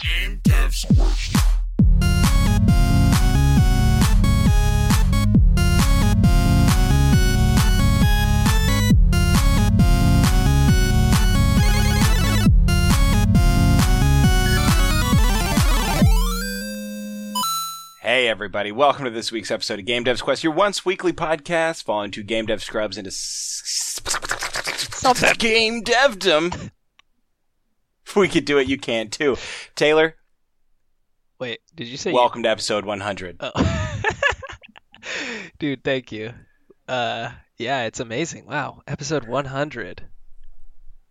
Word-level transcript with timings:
Game 0.00 0.40
Dev 0.42 0.74
Squad. 0.74 1.16
Hey 18.00 18.26
everybody, 18.28 18.72
welcome 18.72 19.04
to 19.04 19.10
this 19.10 19.30
week's 19.30 19.50
episode 19.50 19.78
of 19.78 19.84
Game 19.84 20.04
Dev's 20.04 20.22
Quest, 20.22 20.42
your 20.42 20.52
once 20.54 20.84
weekly 20.84 21.12
podcast 21.12 21.84
falling 21.84 22.10
to 22.12 22.22
game 22.22 22.46
dev 22.46 22.62
scrubs 22.62 22.96
into 22.98 23.08
s- 23.08 24.00
game 25.38 25.84
devdom. 25.84 26.70
If 28.10 28.16
we 28.16 28.28
could 28.28 28.44
do 28.44 28.58
it, 28.58 28.66
you 28.66 28.76
can 28.76 29.08
too. 29.08 29.36
Taylor, 29.76 30.16
Wait, 31.38 31.60
did 31.76 31.86
you 31.86 31.96
say? 31.96 32.12
welcome 32.12 32.42
to 32.42 32.48
episode 32.48 32.84
100. 32.84 33.36
Oh. 33.38 34.02
Dude, 35.60 35.84
thank 35.84 36.10
you. 36.10 36.34
Uh, 36.88 37.30
yeah, 37.56 37.84
it's 37.84 38.00
amazing. 38.00 38.46
Wow, 38.46 38.82
episode 38.88 39.28
100. 39.28 40.08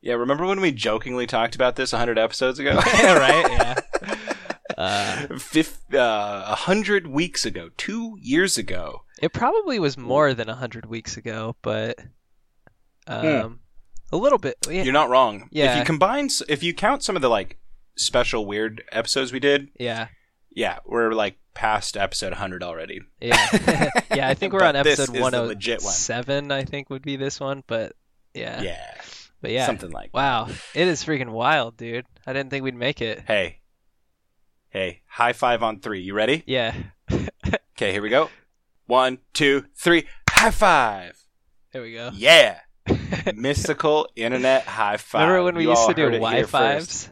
Yeah, 0.01 0.15
remember 0.15 0.45
when 0.45 0.59
we 0.59 0.73
jokingly 0.73 1.25
talked 1.25 1.55
about 1.55 1.77
this 1.77 1.93
100 1.93 2.19
episodes 2.19 2.59
ago? 2.59 2.75
right? 2.75 3.45
Yeah. 3.49 3.75
Uh, 4.77 5.37
Fif- 5.37 5.93
uh, 5.93 6.47
100 6.47 7.07
weeks 7.07 7.45
ago, 7.45 7.69
two 7.77 8.17
years 8.19 8.57
ago. 8.57 9.03
it 9.21 9.31
probably 9.31 9.79
was 9.79 9.97
more 9.97 10.33
than 10.33 10.49
100 10.49 10.85
weeks 10.85 11.15
ago, 11.15 11.55
but 11.61 11.97
um, 13.07 13.61
a 14.11 14.17
little 14.17 14.37
bit. 14.37 14.55
Yeah, 14.69 14.83
You're 14.83 14.93
not 14.93 15.09
wrong. 15.09 15.47
Yeah. 15.51 15.73
If 15.73 15.79
you 15.79 15.85
combine, 15.85 16.25
s- 16.25 16.41
if 16.47 16.63
you 16.63 16.73
count 16.73 17.03
some 17.03 17.15
of 17.15 17.21
the 17.21 17.29
like 17.29 17.57
special 17.97 18.45
weird 18.45 18.83
episodes 18.91 19.31
we 19.33 19.39
did, 19.39 19.69
yeah, 19.79 20.07
yeah, 20.51 20.79
we're 20.85 21.11
like 21.13 21.37
past 21.53 21.97
episode 21.97 22.31
100 22.31 22.63
already. 22.63 23.01
yeah, 23.21 23.89
yeah. 24.13 24.27
I 24.27 24.33
think 24.33 24.53
we're 24.53 24.63
on 24.63 24.73
But 24.73 24.83
this 24.83 24.99
episode 24.99 25.15
is 25.17 25.31
the 25.31 25.37
oh 25.41 25.43
legit 25.45 25.79
one. 25.79 25.85
107. 25.87 26.51
I 26.51 26.63
think 26.63 26.89
would 26.89 27.01
be 27.01 27.15
this 27.17 27.39
one, 27.39 27.63
but 27.67 27.93
yeah, 28.33 28.61
Yeah, 28.61 28.93
but 29.41 29.51
yeah. 29.51 29.65
something 29.65 29.91
like. 29.91 30.13
Wow, 30.13 30.47
it 30.73 30.87
is 30.87 31.03
freaking 31.03 31.29
wild, 31.29 31.75
dude. 31.77 32.05
I 32.25 32.33
didn't 32.33 32.49
think 32.51 32.63
we'd 32.63 32.75
make 32.75 33.01
it. 33.01 33.23
Hey, 33.27 33.59
hey, 34.69 35.01
high 35.07 35.33
five 35.33 35.63
on 35.63 35.79
three. 35.79 36.01
You 36.01 36.13
ready? 36.13 36.43
Yeah, 36.47 36.73
Okay, 37.75 37.91
here 37.91 38.01
we 38.01 38.09
go. 38.09 38.29
One, 38.85 39.19
two, 39.33 39.65
three. 39.75 40.07
High 40.29 40.51
five. 40.51 41.17
there 41.73 41.81
we 41.81 41.93
go. 41.93 42.11
Yeah, 42.13 42.59
mystical 43.35 44.07
internet 44.15 44.63
high 44.63 44.97
five. 44.97 45.21
Remember 45.27 45.43
when 45.43 45.55
we 45.55 45.63
You 45.63 45.69
used 45.71 45.87
to 45.87 45.93
do 45.93 46.19
Y 46.19 46.43
fives? 46.43 47.09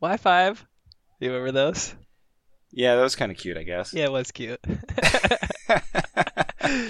Y 0.00 0.16
five. 0.16 0.64
Do 1.20 1.26
you 1.26 1.32
remember 1.32 1.52
those? 1.52 1.94
Yeah, 2.72 2.96
that 2.96 3.02
was 3.02 3.16
kind 3.16 3.32
of 3.32 3.38
cute, 3.38 3.56
I 3.56 3.64
guess. 3.64 3.92
Yeah, 3.92 4.04
it 4.04 4.12
was 4.12 4.30
cute. 4.30 4.60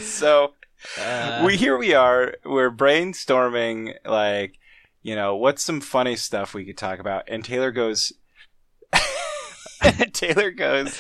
so 0.00 0.52
Uh, 0.98 1.42
we 1.44 1.56
here 1.56 1.76
we 1.76 1.94
are. 1.94 2.34
We're 2.44 2.70
brainstorming 2.70 3.94
like, 4.04 4.54
you 5.02 5.14
know, 5.14 5.36
what's 5.36 5.62
some 5.62 5.80
funny 5.80 6.16
stuff 6.16 6.54
we 6.54 6.64
could 6.64 6.78
talk 6.78 6.98
about, 6.98 7.24
and 7.28 7.44
Taylor 7.44 7.70
goes. 7.70 8.12
Taylor 10.12 10.50
goes. 10.50 10.98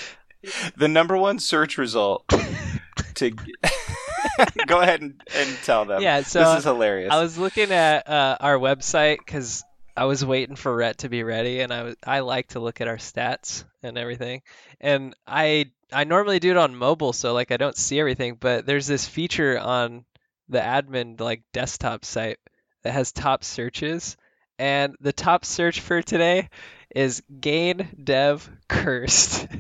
The 0.76 0.88
number 0.88 1.16
one 1.16 1.38
search 1.38 1.78
result 1.78 2.28
to 3.14 3.30
go 4.66 4.80
ahead 4.80 5.02
and, 5.02 5.20
and 5.34 5.56
tell 5.64 5.84
them. 5.84 6.02
Yeah, 6.02 6.22
so 6.22 6.40
this 6.40 6.58
is 6.58 6.64
hilarious. 6.64 7.12
I 7.12 7.22
was 7.22 7.38
looking 7.38 7.70
at 7.72 8.08
uh, 8.08 8.36
our 8.40 8.58
website 8.58 9.18
because 9.18 9.62
I 9.96 10.04
was 10.04 10.24
waiting 10.24 10.56
for 10.56 10.74
Rhett 10.74 10.98
to 10.98 11.08
be 11.08 11.22
ready, 11.22 11.60
and 11.60 11.72
I 11.72 11.82
was 11.82 11.96
I 12.06 12.20
like 12.20 12.48
to 12.48 12.60
look 12.60 12.80
at 12.80 12.88
our 12.88 12.96
stats 12.96 13.64
and 13.82 13.98
everything. 13.98 14.42
And 14.80 15.14
I 15.26 15.70
I 15.92 16.04
normally 16.04 16.38
do 16.38 16.50
it 16.50 16.56
on 16.56 16.74
mobile, 16.74 17.12
so 17.12 17.32
like 17.32 17.52
I 17.52 17.56
don't 17.56 17.76
see 17.76 18.00
everything. 18.00 18.36
But 18.38 18.66
there's 18.66 18.86
this 18.86 19.06
feature 19.06 19.58
on 19.58 20.04
the 20.48 20.60
admin 20.60 21.20
like 21.20 21.42
desktop 21.52 22.04
site 22.04 22.38
that 22.82 22.92
has 22.92 23.12
top 23.12 23.44
searches, 23.44 24.16
and 24.58 24.94
the 25.00 25.12
top 25.12 25.44
search 25.44 25.80
for 25.80 26.02
today 26.02 26.48
is 26.94 27.22
gain 27.40 27.88
dev 28.02 28.50
cursed. 28.68 29.46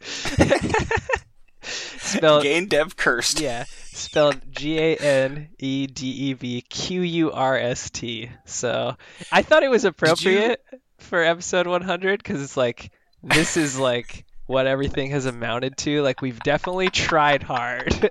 Spelled 1.98 2.42
Gain 2.42 2.66
dev 2.68 2.96
cursed. 2.96 3.40
yeah, 3.40 3.64
spelled 3.92 4.40
G 4.50 4.78
A 4.78 4.96
N 4.96 5.48
E 5.58 5.86
D 5.86 6.06
E 6.06 6.32
V 6.34 6.60
Q 6.62 7.00
U 7.02 7.32
R 7.32 7.58
S 7.58 7.90
T. 7.90 8.30
So 8.44 8.96
I 9.32 9.42
thought 9.42 9.62
it 9.62 9.70
was 9.70 9.84
appropriate 9.84 10.64
for 10.98 11.22
episode 11.22 11.66
100 11.66 12.18
because 12.22 12.42
it's 12.42 12.56
like 12.56 12.90
this 13.22 13.56
is 13.56 13.78
like 13.78 14.24
what 14.46 14.66
everything 14.66 15.10
has 15.10 15.26
amounted 15.26 15.76
to. 15.78 16.02
Like 16.02 16.22
we've 16.22 16.40
definitely 16.40 16.90
tried 16.90 17.42
hard, 17.42 18.10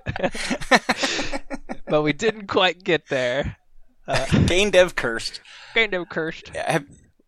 but 1.86 2.02
we 2.02 2.12
didn't 2.12 2.46
quite 2.46 2.84
get 2.84 3.08
there. 3.08 3.56
Uh, 4.06 4.26
Gain 4.46 4.70
dev 4.70 4.94
cursed. 4.94 5.40
kind 5.74 5.90
Dev 5.90 6.08
cursed. 6.08 6.54
Have, 6.54 6.84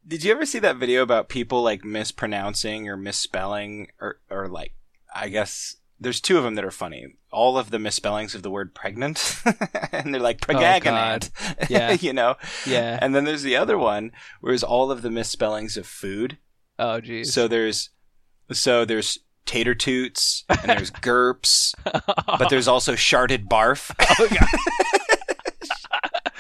did 0.07 0.23
you 0.25 0.31
ever 0.33 0.47
see 0.47 0.59
that 0.61 0.77
video 0.77 1.03
about 1.03 1.29
people 1.29 1.63
like 1.63 1.85
mispronouncing 1.85 2.89
or 2.89 2.97
misspelling 2.97 3.89
or 4.01 4.21
or 4.31 4.49
like 4.49 4.75
I 5.15 5.29
guess 5.29 5.77
there's 6.01 6.21
two 6.21 6.39
of 6.39 6.45
them 6.45 6.55
that 6.55 6.65
are 6.65 6.71
funny. 6.71 7.07
All 7.33 7.59
of 7.59 7.71
the 7.71 7.79
misspellings 7.79 8.35
of 8.35 8.43
the 8.43 8.51
word 8.51 8.75
pregnant, 8.75 9.43
and 9.93 10.15
they're 10.15 10.21
like 10.21 10.41
pregagonant. 10.41 11.31
Yeah. 11.69 11.93
you 11.93 12.13
know. 12.13 12.37
Yeah. 12.67 12.99
And 13.03 13.15
then 13.15 13.25
there's 13.25 13.43
the 13.43 13.57
other 13.57 13.77
one 13.79 14.13
where 14.41 14.53
it's 14.55 14.63
all 14.63 14.91
of 14.91 15.03
the 15.03 15.11
misspellings 15.11 15.77
of 15.77 15.87
food. 15.87 16.39
Oh 16.79 17.01
geez. 17.01 17.33
So 17.33 17.49
there's 17.49 17.91
so 18.53 18.85
there's 18.85 19.19
tater 19.45 19.75
toots 19.75 20.45
and 20.49 20.71
there's 20.71 20.91
gerps, 21.03 21.75
but 22.39 22.49
there's 22.51 22.69
also 22.69 22.93
sharded 22.95 23.49
barf. 23.49 23.91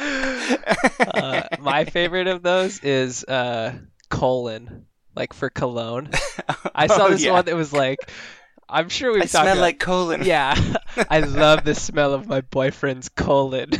uh, 0.01 1.43
my 1.61 1.85
favorite 1.85 2.27
of 2.27 2.43
those 2.43 2.79
is 2.85 3.25
uh, 3.25 3.77
colon, 4.09 4.87
like 5.15 5.33
for 5.33 5.51
cologne. 5.51 6.11
I 6.75 6.87
saw 6.87 7.07
Oh, 7.07 7.11
this 7.11 7.25
yeah. 7.25 7.33
one 7.33 7.45
that 7.47 7.57
was 7.57 7.73
like, 7.73 7.99
I'm 8.69 8.89
sure 8.89 9.13
we've 9.13 9.23
I 9.23 9.27
talked 9.27 9.45
smell 9.45 9.53
about. 9.55 9.61
like 9.63 9.79
colon. 9.81 10.25
yeah, 10.25 10.55
I 11.11 11.21
love 11.21 11.65
the 11.65 11.75
smell 11.75 12.13
of 12.13 12.27
my 12.27 12.43
boyfriend's 12.43 13.09
colon. 13.09 13.71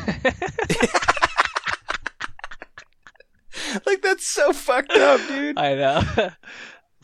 like 3.87 4.03
that's 4.03 4.27
so 4.27 4.53
fucked 4.53 4.93
up, 4.93 5.21
dude. 5.29 5.59
I 5.59 5.75
know, 5.75 6.03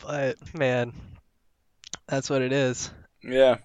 but 0.05 0.37
man, 0.57 0.93
that's 2.07 2.29
what 2.29 2.41
it 2.41 2.51
is. 2.53 2.89
Yeah. 3.23 3.57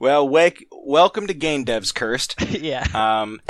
Well, 0.00 0.28
wake, 0.28 0.66
welcome 0.70 1.26
to 1.26 1.34
Game 1.34 1.64
Devs 1.64 1.92
Cursed. 1.92 2.40
yeah. 2.60 2.86
Um, 2.94 3.40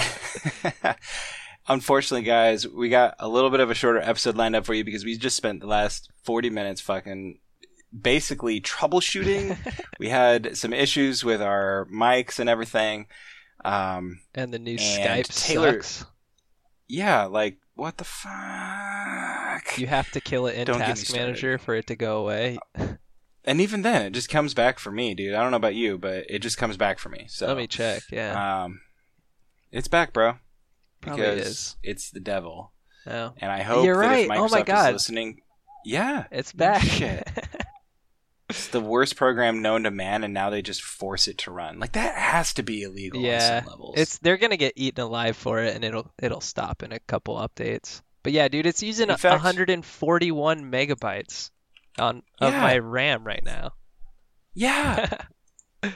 unfortunately, 1.68 2.24
guys, 2.24 2.66
we 2.66 2.88
got 2.88 3.16
a 3.18 3.28
little 3.28 3.50
bit 3.50 3.60
of 3.60 3.70
a 3.70 3.74
shorter 3.74 4.00
episode 4.00 4.34
lined 4.36 4.56
up 4.56 4.64
for 4.64 4.72
you 4.72 4.82
because 4.82 5.04
we 5.04 5.18
just 5.18 5.36
spent 5.36 5.60
the 5.60 5.66
last 5.66 6.10
40 6.24 6.48
minutes 6.48 6.80
fucking 6.80 7.38
basically 7.98 8.60
troubleshooting. 8.60 9.56
we 9.98 10.08
had 10.08 10.56
some 10.56 10.72
issues 10.72 11.24
with 11.24 11.40
our 11.42 11.86
mics 11.92 12.38
and 12.38 12.48
everything. 12.48 13.06
Um, 13.64 14.20
And 14.34 14.52
the 14.52 14.58
new 14.58 14.72
and 14.72 14.80
Skype 14.80 15.46
Taylor- 15.46 15.82
sucks. 15.82 16.06
yeah, 16.88 17.24
like, 17.24 17.58
what 17.74 17.96
the 17.98 18.04
fuck? 18.04 19.78
You 19.78 19.86
have 19.86 20.10
to 20.12 20.20
kill 20.20 20.46
it 20.46 20.54
in 20.56 20.66
Don't 20.66 20.78
Task. 20.78 21.12
Manager 21.14 21.58
for 21.58 21.74
it 21.74 21.86
to 21.88 21.96
go 21.96 22.18
away. 22.18 22.58
and 23.44 23.60
even 23.60 23.82
then, 23.82 24.06
it 24.06 24.10
just 24.12 24.28
comes 24.28 24.54
back 24.54 24.78
for 24.78 24.90
me, 24.90 25.14
dude. 25.14 25.34
I 25.34 25.42
don't 25.42 25.50
know 25.50 25.56
about 25.56 25.74
you, 25.74 25.98
but 25.98 26.24
it 26.28 26.40
just 26.40 26.58
comes 26.58 26.76
back 26.76 26.98
for 26.98 27.08
me. 27.08 27.26
So 27.28 27.46
Let 27.46 27.56
me 27.56 27.66
check. 27.66 28.02
Yeah, 28.10 28.62
Um, 28.64 28.80
it's 29.72 29.88
back, 29.88 30.12
bro. 30.12 30.38
Probably 31.00 31.24
Because 31.26 31.46
is. 31.46 31.76
it's 31.84 32.10
the 32.10 32.20
devil, 32.20 32.72
no, 33.06 33.34
and 33.38 33.52
I 33.52 33.62
hope 33.62 33.84
You're 33.84 34.00
that 34.00 34.06
right. 34.08 34.24
if 34.24 34.30
Oh 34.32 34.48
my 34.48 34.62
God. 34.62 34.88
is 34.88 34.92
listening, 34.94 35.42
yeah, 35.84 36.24
it's 36.32 36.52
back. 36.52 36.82
Shit. 36.82 37.28
it's 38.48 38.68
the 38.68 38.80
worst 38.80 39.16
program 39.16 39.62
known 39.62 39.84
to 39.84 39.90
man, 39.90 40.24
and 40.24 40.32
now 40.34 40.50
they 40.50 40.62
just 40.62 40.82
force 40.82 41.28
it 41.28 41.38
to 41.38 41.50
run. 41.50 41.78
Like 41.78 41.92
that 41.92 42.14
has 42.16 42.54
to 42.54 42.62
be 42.62 42.82
illegal 42.82 43.20
Yeah, 43.20 43.58
on 43.58 43.62
some 43.64 43.70
levels. 43.72 43.94
It's 43.98 44.18
they're 44.18 44.36
gonna 44.38 44.56
get 44.56 44.74
eaten 44.76 45.02
alive 45.04 45.36
for 45.36 45.58
it, 45.60 45.74
and 45.74 45.84
it'll 45.84 46.10
it'll 46.22 46.40
stop 46.40 46.82
in 46.82 46.92
a 46.92 46.98
couple 47.00 47.36
updates. 47.36 48.00
But 48.22 48.32
yeah, 48.32 48.48
dude, 48.48 48.66
it's 48.66 48.82
using 48.82 49.08
fact- 49.08 49.24
141 49.24 50.70
megabytes 50.70 51.50
on 51.98 52.22
of 52.40 52.52
Yeah. 52.52 52.60
my 52.60 52.78
RAM 52.78 53.24
right 53.24 53.44
now. 53.44 53.72
yeah. 54.54 55.08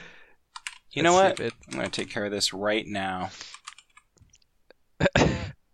You 0.95 1.01
know 1.01 1.13
what? 1.13 1.37
stupid. 1.37 1.53
I'm 1.71 1.77
gonna 1.77 1.89
take 1.89 2.11
care 2.11 2.25
of 2.25 2.31
this 2.31 2.53
right 2.53 2.85
now. 2.85 3.31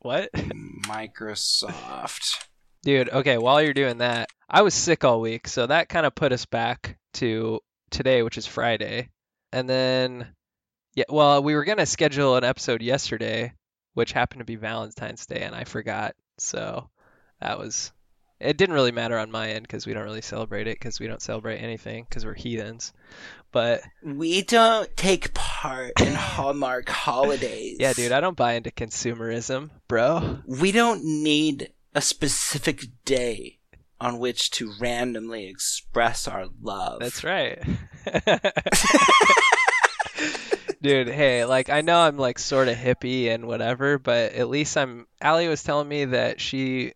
What? 0.01 0.31
Microsoft. 0.33 2.35
Dude, 2.83 3.09
okay, 3.09 3.37
while 3.37 3.61
you're 3.61 3.73
doing 3.73 3.97
that, 3.97 4.29
I 4.49 4.63
was 4.63 4.73
sick 4.73 5.03
all 5.03 5.21
week, 5.21 5.47
so 5.47 5.67
that 5.67 5.89
kind 5.89 6.05
of 6.05 6.15
put 6.15 6.31
us 6.31 6.45
back 6.45 6.97
to 7.15 7.59
today, 7.91 8.23
which 8.23 8.37
is 8.37 8.47
Friday. 8.47 9.09
And 9.51 9.69
then 9.69 10.27
yeah, 10.95 11.05
well, 11.09 11.43
we 11.43 11.55
were 11.55 11.65
going 11.65 11.77
to 11.77 11.85
schedule 11.85 12.35
an 12.35 12.43
episode 12.43 12.81
yesterday, 12.81 13.53
which 13.93 14.11
happened 14.11 14.39
to 14.39 14.45
be 14.45 14.55
Valentine's 14.55 15.25
Day 15.25 15.41
and 15.41 15.55
I 15.55 15.63
forgot. 15.63 16.15
So 16.37 16.89
that 17.41 17.59
was 17.59 17.91
It 18.39 18.57
didn't 18.57 18.75
really 18.75 18.91
matter 18.91 19.17
on 19.17 19.31
my 19.31 19.51
end 19.51 19.63
because 19.63 19.85
we 19.85 19.93
don't 19.93 20.03
really 20.03 20.21
celebrate 20.21 20.67
it 20.67 20.79
because 20.79 20.99
we 20.99 21.07
don't 21.07 21.21
celebrate 21.21 21.59
anything 21.59 22.05
because 22.09 22.25
we're 22.25 22.33
heathens. 22.33 22.93
But 23.51 23.81
We 24.03 24.41
don't 24.41 24.95
take 24.95 25.33
part 25.33 25.99
in 26.01 26.13
Hallmark 26.13 26.89
holidays. 26.89 27.77
yeah, 27.79 27.93
dude, 27.93 28.11
I 28.11 28.21
don't 28.21 28.37
buy 28.37 28.53
into 28.53 28.71
consumerism, 28.71 29.69
bro. 29.87 30.39
We 30.47 30.71
don't 30.71 31.03
need 31.03 31.71
a 31.95 32.01
specific 32.01 32.83
day 33.05 33.58
on 34.01 34.19
which 34.19 34.51
to 34.51 34.71
randomly 34.79 35.47
express 35.47 36.27
our 36.27 36.45
love. 36.61 36.99
That's 36.99 37.23
right. 37.23 37.61
Dude, 40.81 41.09
hey, 41.09 41.43
like 41.43 41.69
I 41.69 41.81
know 41.81 41.99
I'm 41.99 42.17
like 42.17 42.39
sort 42.39 42.69
of 42.69 42.77
hippie 42.77 43.27
and 43.29 43.45
whatever, 43.45 43.97
but 43.99 44.31
at 44.33 44.47
least 44.47 44.77
I'm 44.77 45.07
Allie 45.19 45.49
was 45.49 45.61
telling 45.61 45.89
me 45.89 46.05
that 46.05 46.39
she 46.39 46.93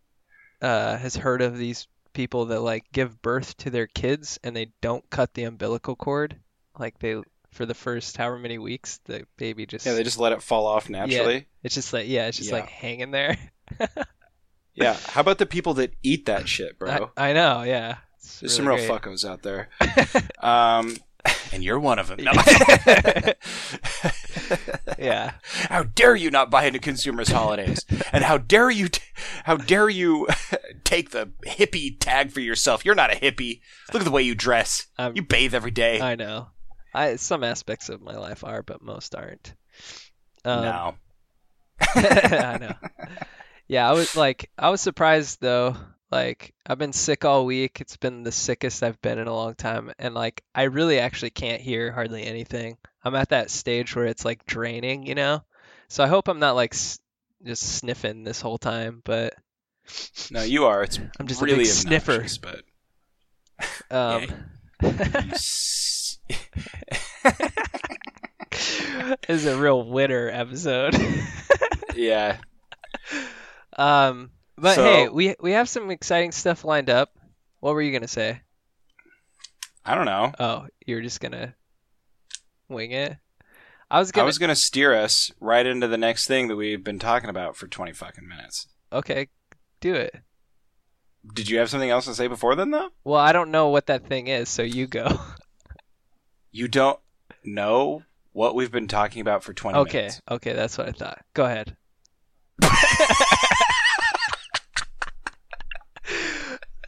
uh 0.62 0.96
has 0.98 1.18
heard 1.18 1.42
of 1.42 1.58
these 1.58 1.88
people 2.14 2.46
that 2.46 2.62
like 2.62 2.86
give 2.94 3.22
birth 3.22 3.58
to 3.58 3.70
their 3.70 3.88
kids 3.88 4.40
and 4.42 4.56
they 4.56 4.72
don't 4.82 5.08
cut 5.10 5.34
the 5.34 5.44
umbilical 5.44 5.98
cord. 5.98 6.38
Like 6.80 6.98
they 7.00 7.22
for 7.52 7.66
the 7.66 7.74
first 7.74 8.16
however 8.16 8.40
many 8.40 8.58
weeks 8.58 9.02
the 9.04 9.26
baby 9.36 9.66
just 9.66 9.86
Yeah, 9.86 9.94
they 9.96 10.04
just 10.04 10.18
let 10.18 10.32
it 10.32 10.42
fall 10.42 10.66
off 10.66 10.90
naturally. 10.90 11.48
it's 11.62 11.76
just 11.76 11.92
like 11.92 12.08
yeah, 12.08 12.28
it's 12.28 12.38
just 12.38 12.52
Yeah. 12.52 12.56
like 12.60 12.70
hanging 12.70 13.12
there. 13.12 13.38
Yeah. 14.76 14.98
How 15.08 15.22
about 15.22 15.38
the 15.38 15.46
people 15.46 15.74
that 15.76 15.94
eat 16.04 16.26
that 16.26 16.48
shit, 16.50 16.80
bro? 16.80 17.12
I, 17.18 17.30
I 17.30 17.34
know, 17.34 17.64
yeah. 17.64 17.98
It's 18.18 18.40
There's 18.40 18.56
some 18.56 18.68
real 18.68 18.78
great. 18.78 18.90
fuckos 18.90 19.28
out 19.28 19.44
there. 19.44 19.70
um, 20.40 20.98
and 21.52 21.64
you're 21.64 21.80
one 21.80 22.00
of 22.00 22.08
them. 22.08 22.24
No. 22.24 22.32
Yeah. 25.00 25.34
How 25.70 25.84
dare 25.84 26.16
you 26.16 26.32
not 26.32 26.50
buy 26.50 26.66
into 26.66 26.80
consumers' 26.80 27.30
holidays? 27.30 27.86
And 28.12 28.24
how 28.24 28.38
dare 28.38 28.70
you, 28.70 28.88
t- 28.90 29.02
how 29.44 29.58
dare 29.58 29.90
you 29.90 30.28
take 30.84 31.10
the 31.12 31.32
hippie 31.46 31.98
tag 32.00 32.32
for 32.32 32.40
yourself? 32.40 32.86
You're 32.86 32.96
not 32.96 33.12
a 33.14 33.18
hippie. 33.18 33.62
Look 33.92 34.02
at 34.02 34.06
the 34.06 34.12
way 34.12 34.22
you 34.24 34.36
dress. 34.36 34.88
I'm- 34.98 35.14
You 35.16 35.22
bathe 35.24 35.54
every 35.54 35.72
day. 35.72 36.00
I 36.00 36.16
know. 36.16 36.50
I 36.94 37.16
some 37.16 37.44
aspects 37.44 37.90
of 37.90 38.02
my 38.02 38.16
life 38.16 38.44
are, 38.44 38.62
but 38.64 38.82
most 38.82 39.16
aren't. 39.16 39.56
Um, 40.46 40.62
no. 40.64 40.96
I 41.96 42.58
know. 42.62 42.76
Yeah, 43.68 43.90
I 43.90 43.94
was 43.94 44.16
like, 44.16 44.50
I 44.58 44.70
was 44.70 44.82
surprised 44.82 45.40
though. 45.42 45.76
Like, 46.12 46.54
I've 46.66 46.78
been 46.78 46.94
sick 46.94 47.26
all 47.26 47.46
week. 47.46 47.82
It's 47.82 47.98
been 47.98 48.22
the 48.24 48.32
sickest 48.32 48.84
I've 48.84 49.02
been 49.02 49.18
in 49.18 49.28
a 49.28 49.34
long 49.34 49.56
time, 49.56 49.92
and 49.98 50.14
like, 50.14 50.44
I 50.54 50.64
really 50.64 51.00
actually 51.00 51.32
can't 51.32 51.60
hear 51.62 51.92
hardly 51.92 52.24
anything. 52.24 52.78
I'm 53.04 53.16
at 53.16 53.30
that 53.30 53.50
stage 53.50 53.96
where 53.96 54.06
it's 54.06 54.24
like 54.24 54.46
draining, 54.46 55.08
you 55.08 55.16
know. 55.16 55.44
So 55.88 56.04
I 56.04 56.08
hope 56.08 56.28
I'm 56.28 56.40
not 56.40 56.56
like 56.56 56.74
s- 56.76 57.00
just 57.44 57.64
sniffing 57.78 58.24
this 58.24 58.42
whole 58.42 58.58
time, 58.60 59.02
but 59.04 59.34
No, 60.30 60.44
you 60.44 60.66
are. 60.66 60.84
It's 60.84 61.00
I'm 61.20 61.26
just 61.28 61.42
a 61.42 61.46
really 61.46 61.58
big 61.60 61.66
sniffer. 61.68 62.24
but 62.42 62.62
um, 63.92 64.28
this 64.82 66.20
is 69.28 69.46
a 69.46 69.58
real 69.58 69.84
winter 69.84 70.30
episode. 70.30 70.96
yeah. 71.96 72.38
Um, 73.78 74.32
but 74.58 74.76
So- 74.76 74.84
hey, 74.84 75.10
we 75.10 75.36
we 75.40 75.52
have 75.54 75.68
some 75.70 75.90
exciting 75.92 76.32
stuff 76.32 76.64
lined 76.64 76.90
up. 76.90 77.16
What 77.60 77.74
were 77.74 77.82
you 77.82 77.92
gonna 77.92 78.08
say? 78.08 78.42
I 79.86 79.96
don't 79.96 80.06
know. 80.06 80.32
Oh, 80.40 80.68
you're 80.86 81.02
just 81.02 81.20
gonna 81.20 81.56
wing 82.70 82.92
it? 82.92 83.18
I 83.92 84.00
was 84.00 84.12
gonna. 84.12 84.24
I 84.24 84.26
was 84.26 84.38
gonna 84.38 84.56
steer 84.56 84.94
us 84.96 85.32
right 85.40 85.66
into 85.66 85.88
the 85.88 85.98
next 85.98 86.26
thing 86.28 86.48
that 86.48 86.56
we've 86.56 86.84
been 86.84 87.00
talking 87.00 87.30
about 87.30 87.56
for 87.56 87.68
20 87.68 87.92
fucking 87.94 88.28
minutes. 88.28 88.68
Okay, 88.92 89.28
do 89.82 89.94
it. 89.94 90.16
Did 91.34 91.50
you 91.50 91.58
have 91.60 91.70
something 91.70 91.90
else 91.90 92.06
to 92.06 92.14
say 92.16 92.28
before 92.28 92.56
then, 92.56 92.72
though? 92.72 92.90
Well, 93.04 93.20
I 93.20 93.32
don't 93.32 93.52
know 93.52 93.70
what 93.70 93.88
that 93.88 94.08
thing 94.08 94.28
is, 94.28 94.50
so 94.50 94.62
you 94.64 94.88
go. 94.88 95.20
You 96.56 96.68
don't 96.68 97.00
know 97.44 98.04
what 98.32 98.54
we've 98.54 98.72
been 98.72 98.88
talking 98.88 99.22
about 99.22 99.44
for 99.44 99.56
20 99.56 99.76
Okay, 99.80 99.98
minutes. 99.98 100.22
okay, 100.30 100.54
that's 100.54 100.78
what 100.78 100.88
I 100.88 100.92
thought. 100.92 101.26
Go 101.34 101.46
ahead. 101.46 101.76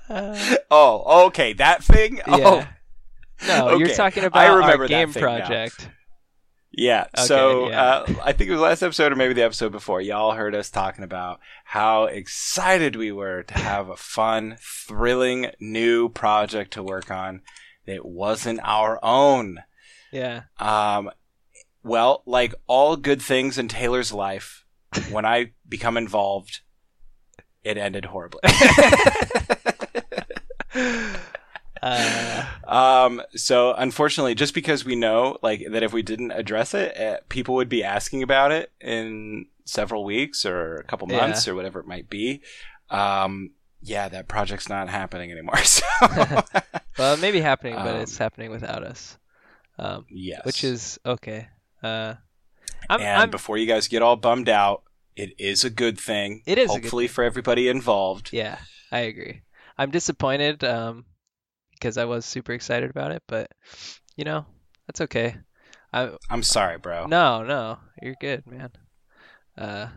Uh, 0.10 0.56
Oh, 0.72 1.26
okay, 1.28 1.54
that 1.54 1.84
thing. 1.84 2.22
Oh, 2.28 2.38
yeah. 2.38 2.68
No, 3.48 3.78
you're 3.78 3.88
okay. 3.90 3.96
talking 3.96 4.24
I 4.24 4.28
about 4.28 4.48
our 4.50 4.58
remember 4.60 4.88
that 4.88 4.90
game 4.90 5.12
thing 5.12 5.24
now. 5.24 5.38
project. 5.38 5.90
Yeah. 6.72 7.06
Okay, 7.18 7.28
so 7.28 7.70
yeah. 7.70 7.82
Uh, 7.84 8.06
I 8.24 8.34
think 8.34 8.50
it 8.50 8.54
was 8.54 8.62
last 8.62 8.84
episode 8.84 9.12
or 9.12 9.16
maybe 9.16 9.34
the 9.34 9.44
episode 9.44 9.72
before. 9.72 10.02
Y'all 10.02 10.34
heard 10.34 10.54
us 10.56 10.70
talking 10.70 11.04
about 11.06 11.40
how 11.64 12.04
excited 12.06 12.96
we 12.98 13.12
were 13.14 13.44
to 13.44 13.54
have 13.54 13.88
a 13.90 13.96
fun, 13.96 14.58
thrilling 14.60 15.52
new 15.60 16.10
project 16.10 16.74
to 16.74 16.84
work 16.84 17.10
on 17.10 17.42
that 17.86 18.06
wasn't 18.06 18.60
our 18.64 19.00
own. 19.04 19.60
Yeah. 20.12 20.44
Um, 20.60 21.12
well, 21.84 22.24
like 22.26 22.54
all 22.68 22.98
good 22.98 23.22
things 23.22 23.58
in 23.58 23.68
Taylor's 23.70 24.12
life, 24.12 24.66
when 25.10 25.26
I 25.26 25.52
become 25.68 25.96
involved, 25.98 26.60
it 27.64 27.78
ended 27.78 28.06
horribly. 28.06 28.42
Uh, 31.84 32.46
Um, 32.68 33.22
so 33.36 33.74
unfortunately, 33.74 34.34
just 34.34 34.54
because 34.56 34.86
we 34.86 34.96
know 34.96 35.38
like 35.44 35.64
that 35.70 35.84
if 35.84 35.94
we 35.94 36.02
didn't 36.02 36.32
address 36.32 36.74
it, 36.74 36.98
uh, 36.98 37.18
people 37.30 37.56
would 37.56 37.70
be 37.70 37.84
asking 37.84 38.24
about 38.24 38.52
it 38.52 38.72
in 38.82 39.46
several 39.66 40.04
weeks 40.04 40.46
or 40.46 40.78
a 40.78 40.84
couple 40.84 41.08
Yeah. 41.12 41.18
months 41.18 41.48
or 41.48 41.54
whatever 41.54 41.80
it 41.80 41.86
might 41.86 42.10
be. 42.10 42.42
Um, 42.90 43.52
yeah, 43.84 44.08
that 44.10 44.28
project's 44.28 44.68
not 44.70 44.90
happening 44.90 45.32
anymore. 45.32 45.58
So 45.64 45.84
well, 46.98 47.14
it 47.14 47.20
may 47.20 47.32
be 47.32 47.42
happening, 47.42 47.76
but 47.76 47.94
Um, 47.96 48.02
it's 48.02 48.18
happening 48.18 48.50
without 48.52 48.84
us. 48.84 49.18
Um, 49.78 50.06
yes, 50.10 50.42
which 50.46 50.64
is 50.64 50.98
okay. 51.06 51.50
Uh, 51.84 52.16
I'm, 52.90 53.02
and 53.02 53.22
I'm 53.24 53.30
before 53.30 53.58
you 53.58 53.68
guys 53.68 53.88
get 53.88 54.02
all 54.02 54.16
bummed 54.16 54.50
out, 54.50 54.84
it 55.16 55.34
is 55.38 55.64
a 55.64 55.70
good 55.70 56.00
thing. 56.00 56.42
It 56.48 56.58
is 56.58 56.72
a 56.72 56.76
good 56.76 56.84
hopefully 56.84 57.08
for 57.08 57.24
everybody 57.24 57.68
involved. 57.68 58.30
Yeah, 58.32 58.58
I 58.92 59.00
agree. 59.00 59.42
I'm 59.78 59.92
disappointed 59.92 60.64
um, 60.64 61.06
because 61.74 61.98
I 61.98 62.06
was 62.06 62.26
super 62.26 62.54
excited 62.54 62.90
about 62.90 63.12
it, 63.12 63.24
but 63.28 63.52
you 64.16 64.24
know, 64.24 64.46
that's 64.88 65.02
okay. 65.02 65.36
I 65.92 66.12
I'm 66.30 66.44
sorry, 66.44 66.78
bro. 66.78 67.08
no, 67.08 67.44
no, 67.44 67.78
you're 68.02 68.16
good, 68.20 68.46
man. 68.48 68.70
Uh, 69.58 69.88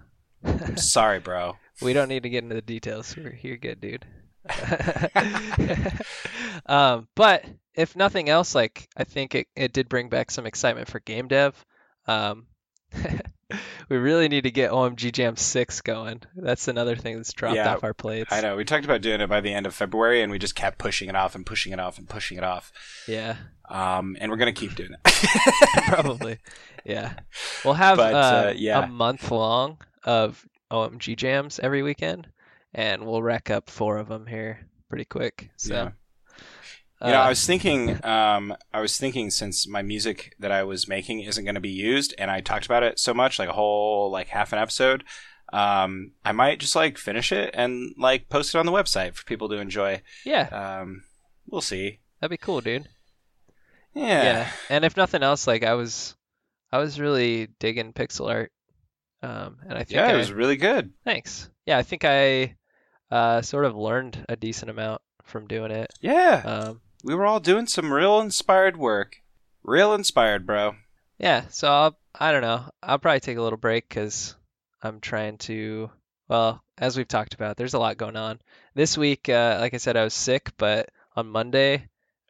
I'm 0.44 0.76
sorry, 0.76 1.20
bro. 1.20 1.56
we 1.82 1.92
don't 1.92 2.08
need 2.08 2.22
to 2.24 2.30
get 2.30 2.42
into 2.44 2.54
the 2.54 2.62
details. 2.62 3.16
We're, 3.16 3.38
you're 3.42 3.56
good, 3.56 3.80
dude. 3.80 4.04
um, 6.66 7.08
but 7.14 7.44
if 7.74 7.96
nothing 7.96 8.28
else, 8.28 8.54
like 8.54 8.88
I 8.96 9.04
think 9.04 9.34
it, 9.34 9.46
it 9.56 9.72
did 9.72 9.88
bring 9.88 10.08
back 10.08 10.30
some 10.30 10.46
excitement 10.46 10.88
for 10.88 11.00
game 11.00 11.28
dev. 11.28 11.54
Um, 12.06 12.46
we 13.88 13.96
really 13.96 14.28
need 14.28 14.42
to 14.44 14.50
get 14.50 14.70
OMG 14.70 15.12
Jam 15.12 15.36
6 15.36 15.80
going. 15.82 16.22
That's 16.36 16.68
another 16.68 16.96
thing 16.96 17.16
that's 17.16 17.32
dropped 17.32 17.56
Yeah, 17.56 17.74
off 17.74 17.84
our 17.84 17.94
plates. 17.94 18.32
I 18.32 18.40
know. 18.40 18.56
We 18.56 18.64
talked 18.64 18.84
about 18.84 19.00
doing 19.00 19.20
it 19.20 19.28
by 19.28 19.40
the 19.40 19.52
end 19.52 19.66
of 19.66 19.74
February, 19.74 20.22
and 20.22 20.30
we 20.30 20.38
just 20.38 20.54
kept 20.54 20.78
pushing 20.78 21.08
it 21.08 21.16
off 21.16 21.34
and 21.34 21.44
pushing 21.46 21.72
it 21.72 21.80
off 21.80 21.98
and 21.98 22.08
pushing 22.08 22.36
it 22.38 22.44
off. 22.44 22.72
Yeah. 23.06 23.36
Um, 23.68 24.16
and 24.20 24.30
we're 24.30 24.38
gonna 24.38 24.52
keep 24.52 24.74
doing 24.74 24.90
it. 24.92 25.00
Probably. 25.86 26.38
Yeah. 26.84 27.14
We'll 27.64 27.74
have 27.74 27.96
But, 27.98 28.14
uh, 28.14 28.16
uh, 28.18 28.54
yeah. 28.56 28.84
a 28.84 28.86
month 28.86 29.30
long 29.30 29.78
of 30.04 30.46
OMG 30.70 31.16
jams 31.16 31.58
every 31.58 31.82
weekend, 31.82 32.28
and 32.74 33.06
we'll 33.06 33.22
rack 33.22 33.50
up 33.50 33.68
four 33.70 33.98
of 33.98 34.08
them 34.08 34.26
here 34.26 34.66
pretty 34.88 35.04
quick. 35.04 35.50
So, 35.56 35.74
Yeah. 35.74 35.90
You 37.00 37.12
know, 37.12 37.20
uh, 37.20 37.24
I 37.26 37.28
was 37.28 37.46
thinking, 37.46 38.04
um, 38.04 38.56
I 38.74 38.80
was 38.80 38.96
thinking 38.98 39.30
since 39.30 39.68
my 39.68 39.82
music 39.82 40.34
that 40.40 40.50
I 40.50 40.64
was 40.64 40.88
making 40.88 41.20
isn't 41.20 41.44
going 41.44 41.54
to 41.54 41.60
be 41.60 41.68
used, 41.70 42.12
and 42.18 42.28
I 42.30 42.40
talked 42.40 42.66
about 42.66 42.82
it 42.82 42.98
so 42.98 43.14
much, 43.14 43.38
like 43.38 43.48
a 43.48 43.52
whole 43.52 44.10
like 44.10 44.28
half 44.28 44.52
an 44.52 44.58
episode. 44.58 45.04
Um, 45.52 46.12
I 46.24 46.32
might 46.32 46.58
just 46.58 46.74
like 46.76 46.98
finish 46.98 47.30
it 47.32 47.50
and 47.54 47.94
like 47.96 48.28
post 48.28 48.54
it 48.54 48.58
on 48.58 48.66
the 48.66 48.72
website 48.72 49.14
for 49.14 49.24
people 49.24 49.48
to 49.50 49.56
enjoy. 49.56 50.02
yeah, 50.24 50.48
Um, 50.80 51.04
we'll 51.46 51.60
see. 51.60 52.00
that'd 52.20 52.30
be 52.30 52.36
cool, 52.36 52.60
dude. 52.60 52.88
Yeah. 53.94 54.22
Yeah. 54.22 54.50
And 54.68 54.84
if 54.84 54.96
nothing 54.96 55.22
else, 55.22 55.46
like 55.46 55.62
I 55.64 55.74
was, 55.74 56.16
I 56.72 56.78
was 56.78 57.00
really 57.00 57.48
digging 57.60 57.92
pixel 57.92 58.28
art, 58.28 58.52
um, 59.22 59.58
and 59.62 59.74
I 59.74 59.78
think 59.84 59.92
Yeah, 59.92 60.08
I, 60.08 60.14
it 60.14 60.18
was 60.18 60.32
really 60.32 60.56
good. 60.56 60.92
thanks. 61.04 61.48
Yeah, 61.64 61.78
I 61.78 61.82
think 61.82 62.04
I 62.04 62.56
uh, 63.10 63.40
sort 63.42 63.64
of 63.64 63.76
learned 63.76 64.24
a 64.28 64.36
decent 64.36 64.70
amount 64.70 65.00
from 65.24 65.46
doing 65.46 65.70
it. 65.70 65.90
Yeah, 66.00 66.42
Um, 66.44 66.80
we 67.04 67.14
were 67.14 67.26
all 67.26 67.40
doing 67.40 67.66
some 67.66 67.92
real 67.92 68.20
inspired 68.20 68.76
work. 68.76 69.22
Real 69.62 69.94
inspired, 69.94 70.46
bro. 70.46 70.76
Yeah, 71.18 71.44
so 71.48 71.68
I'll, 71.68 71.98
I 72.18 72.32
don't 72.32 72.42
know. 72.42 72.70
I'll 72.82 72.98
probably 72.98 73.20
take 73.20 73.38
a 73.38 73.42
little 73.42 73.58
break 73.58 73.88
because 73.88 74.34
I'm 74.82 75.00
trying 75.00 75.38
to, 75.38 75.90
well, 76.28 76.62
as 76.76 76.96
we've 76.96 77.08
talked 77.08 77.34
about, 77.34 77.56
there's 77.56 77.74
a 77.74 77.78
lot 77.78 77.96
going 77.96 78.16
on. 78.16 78.40
This 78.74 78.96
week, 78.96 79.28
uh, 79.28 79.58
like 79.60 79.74
I 79.74 79.78
said, 79.78 79.96
I 79.96 80.04
was 80.04 80.14
sick, 80.14 80.52
but 80.56 80.88
on 81.16 81.28
Monday, 81.28 81.88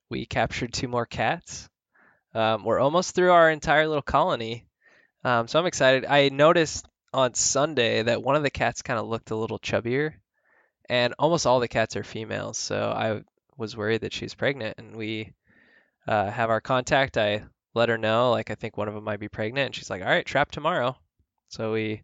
we 0.09 0.25
captured 0.27 0.73
two 0.73 0.89
more 0.89 1.07
cats. 1.07 1.69
Um, 2.35 2.65
we're 2.65 2.81
almost 2.81 3.15
through 3.15 3.33
our 3.33 3.51
entire 3.51 3.87
little 3.87 4.03
colony. 4.03 4.67
Um, 5.25 5.49
so 5.49 5.59
I'm 5.59 5.67
excited. 5.67 6.07
I 6.07 6.29
noticed 6.31 6.87
on 7.13 7.35
Sunday 7.35 8.03
that 8.03 8.23
one 8.23 8.37
of 8.37 8.43
the 8.43 8.51
cats 8.51 8.83
kind 8.83 8.99
of 8.99 9.07
looked 9.07 9.31
a 9.31 9.37
little 9.37 9.59
chubbier. 9.59 10.15
and 10.89 11.15
almost 11.19 11.47
all 11.47 11.61
the 11.61 11.69
cats 11.69 11.97
are 11.97 12.05
females. 12.05 12.59
So 12.59 12.91
I 12.91 13.23
was 13.59 13.77
worried 13.77 14.01
that 14.03 14.15
she 14.15 14.25
was 14.25 14.35
pregnant, 14.35 14.79
and 14.79 14.97
we 14.97 15.35
uh, 16.07 16.31
have 16.31 16.49
our 16.49 16.61
contact. 16.61 17.19
I 17.19 17.43
let 17.75 17.91
her 17.91 17.99
know, 17.99 18.31
like 18.31 18.51
I 18.51 18.55
think 18.55 18.77
one 18.77 18.89
of 18.89 18.95
them 18.95 19.05
might 19.05 19.21
be 19.21 19.29
pregnant, 19.29 19.67
and 19.67 19.75
she's 19.75 19.91
like, 19.91 20.01
"All 20.01 20.09
right, 20.09 20.25
trap 20.25 20.51
tomorrow." 20.51 20.97
So 21.49 21.73
we 21.73 22.03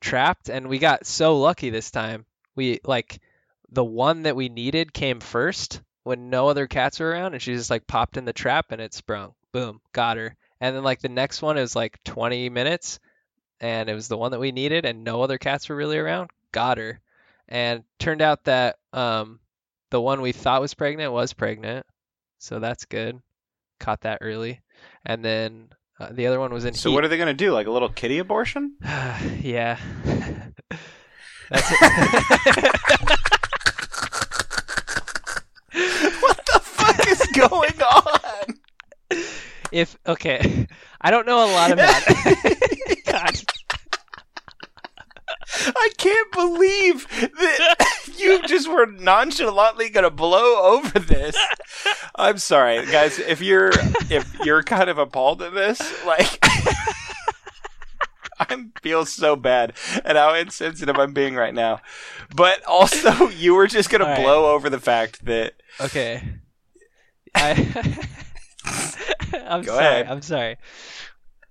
trapped, 0.00 0.48
and 0.48 0.68
we 0.68 0.78
got 0.78 1.06
so 1.06 1.38
lucky 1.38 1.70
this 1.70 1.90
time. 1.90 2.24
We 2.54 2.80
like 2.84 3.20
the 3.70 3.84
one 3.84 4.22
that 4.22 4.36
we 4.36 4.48
needed 4.48 4.94
came 4.94 5.20
first 5.20 5.82
when 6.04 6.30
no 6.30 6.48
other 6.48 6.66
cats 6.66 7.00
were 7.00 7.10
around, 7.10 7.34
and 7.34 7.42
she 7.42 7.54
just 7.54 7.70
like 7.70 7.86
popped 7.86 8.16
in 8.16 8.24
the 8.24 8.32
trap 8.32 8.72
and 8.72 8.80
it 8.80 8.94
sprung. 8.94 9.34
Boom, 9.52 9.80
got 9.92 10.16
her. 10.16 10.36
And 10.60 10.74
then 10.74 10.84
like 10.84 11.00
the 11.00 11.08
next 11.08 11.42
one 11.42 11.58
is 11.58 11.74
like 11.76 12.02
20 12.04 12.48
minutes, 12.50 13.00
and 13.60 13.88
it 13.88 13.94
was 13.94 14.08
the 14.08 14.16
one 14.16 14.30
that 14.30 14.40
we 14.40 14.52
needed, 14.52 14.84
and 14.84 15.04
no 15.04 15.22
other 15.22 15.38
cats 15.38 15.68
were 15.68 15.76
really 15.76 15.98
around. 15.98 16.30
Got 16.52 16.78
her. 16.78 17.00
And 17.48 17.84
turned 17.98 18.22
out 18.22 18.44
that 18.44 18.78
um, 18.92 19.40
the 19.90 20.00
one 20.00 20.20
we 20.20 20.32
thought 20.32 20.60
was 20.60 20.74
pregnant 20.74 21.12
was 21.12 21.32
pregnant, 21.32 21.86
so 22.38 22.58
that's 22.58 22.84
good. 22.84 23.20
Caught 23.80 24.02
that 24.02 24.18
early, 24.20 24.60
and 25.04 25.24
then 25.24 25.68
uh, 25.98 26.10
the 26.12 26.26
other 26.26 26.40
one 26.40 26.52
was 26.52 26.64
in. 26.64 26.74
So 26.74 26.90
heat. 26.90 26.94
what 26.94 27.04
are 27.04 27.08
they 27.08 27.16
going 27.16 27.28
to 27.28 27.34
do? 27.34 27.52
Like 27.52 27.66
a 27.66 27.70
little 27.70 27.88
kitty 27.88 28.18
abortion? 28.18 28.76
yeah. 29.40 29.78
That's 31.50 31.70
it. 31.70 31.80
what 36.20 36.40
the 36.46 36.60
fuck 36.62 37.08
is 37.08 37.26
going 37.34 37.82
on? 37.82 38.54
if 39.74 39.98
okay, 40.06 40.68
I 41.00 41.10
don't 41.10 41.26
know 41.26 41.44
a 41.44 41.50
lot 41.52 41.72
about. 41.72 42.02
God, 43.06 43.42
I 45.76 45.90
can't 45.98 46.32
believe 46.32 47.08
that 47.08 47.18
you 47.18 47.26
just 47.26 47.33
were 48.74 48.86
nonchalantly 48.86 49.88
going 49.88 50.04
to 50.04 50.10
blow 50.10 50.74
over 50.74 50.98
this. 50.98 51.36
I'm 52.14 52.38
sorry, 52.38 52.84
guys. 52.86 53.18
If 53.18 53.40
you're 53.40 53.70
if 54.10 54.38
you're 54.44 54.62
kind 54.62 54.90
of 54.90 54.98
appalled 54.98 55.42
at 55.42 55.54
this, 55.54 55.80
like 56.04 56.38
I 58.38 58.66
feel 58.82 59.06
so 59.06 59.36
bad 59.36 59.74
at 60.04 60.16
how 60.16 60.34
insensitive 60.34 60.98
I'm 60.98 61.12
being 61.12 61.34
right 61.34 61.54
now. 61.54 61.80
But 62.34 62.64
also, 62.66 63.28
you 63.30 63.54
were 63.54 63.66
just 63.66 63.90
going 63.90 64.00
to 64.00 64.06
All 64.06 64.12
right. 64.12 64.22
blow 64.22 64.52
over 64.52 64.68
the 64.70 64.80
fact 64.80 65.24
that 65.26 65.54
okay. 65.80 66.22
I. 67.34 68.06
I'm 69.46 69.62
Go 69.62 69.74
sorry. 69.74 69.84
ahead. 69.86 70.06
I'm 70.08 70.22
sorry. 70.22 70.56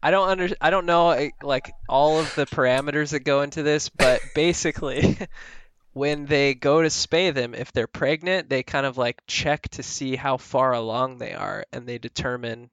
I 0.01 0.11
don't 0.11 0.29
under. 0.29 0.49
I 0.59 0.69
don't 0.69 0.85
know 0.85 1.29
like 1.41 1.71
all 1.87 2.19
of 2.19 2.33
the 2.35 2.45
parameters 2.45 3.11
that 3.11 3.21
go 3.21 3.41
into 3.41 3.63
this, 3.63 3.89
but 3.89 4.19
basically, 4.35 5.17
when 5.93 6.25
they 6.25 6.53
go 6.55 6.81
to 6.81 6.87
spay 6.89 7.33
them, 7.33 7.53
if 7.53 7.71
they're 7.71 7.87
pregnant, 7.87 8.49
they 8.49 8.63
kind 8.63 8.85
of 8.85 8.97
like 8.97 9.21
check 9.27 9.69
to 9.69 9.83
see 9.83 10.15
how 10.15 10.37
far 10.37 10.73
along 10.73 11.17
they 11.19 11.33
are, 11.33 11.65
and 11.71 11.87
they 11.87 11.97
determine, 11.97 12.69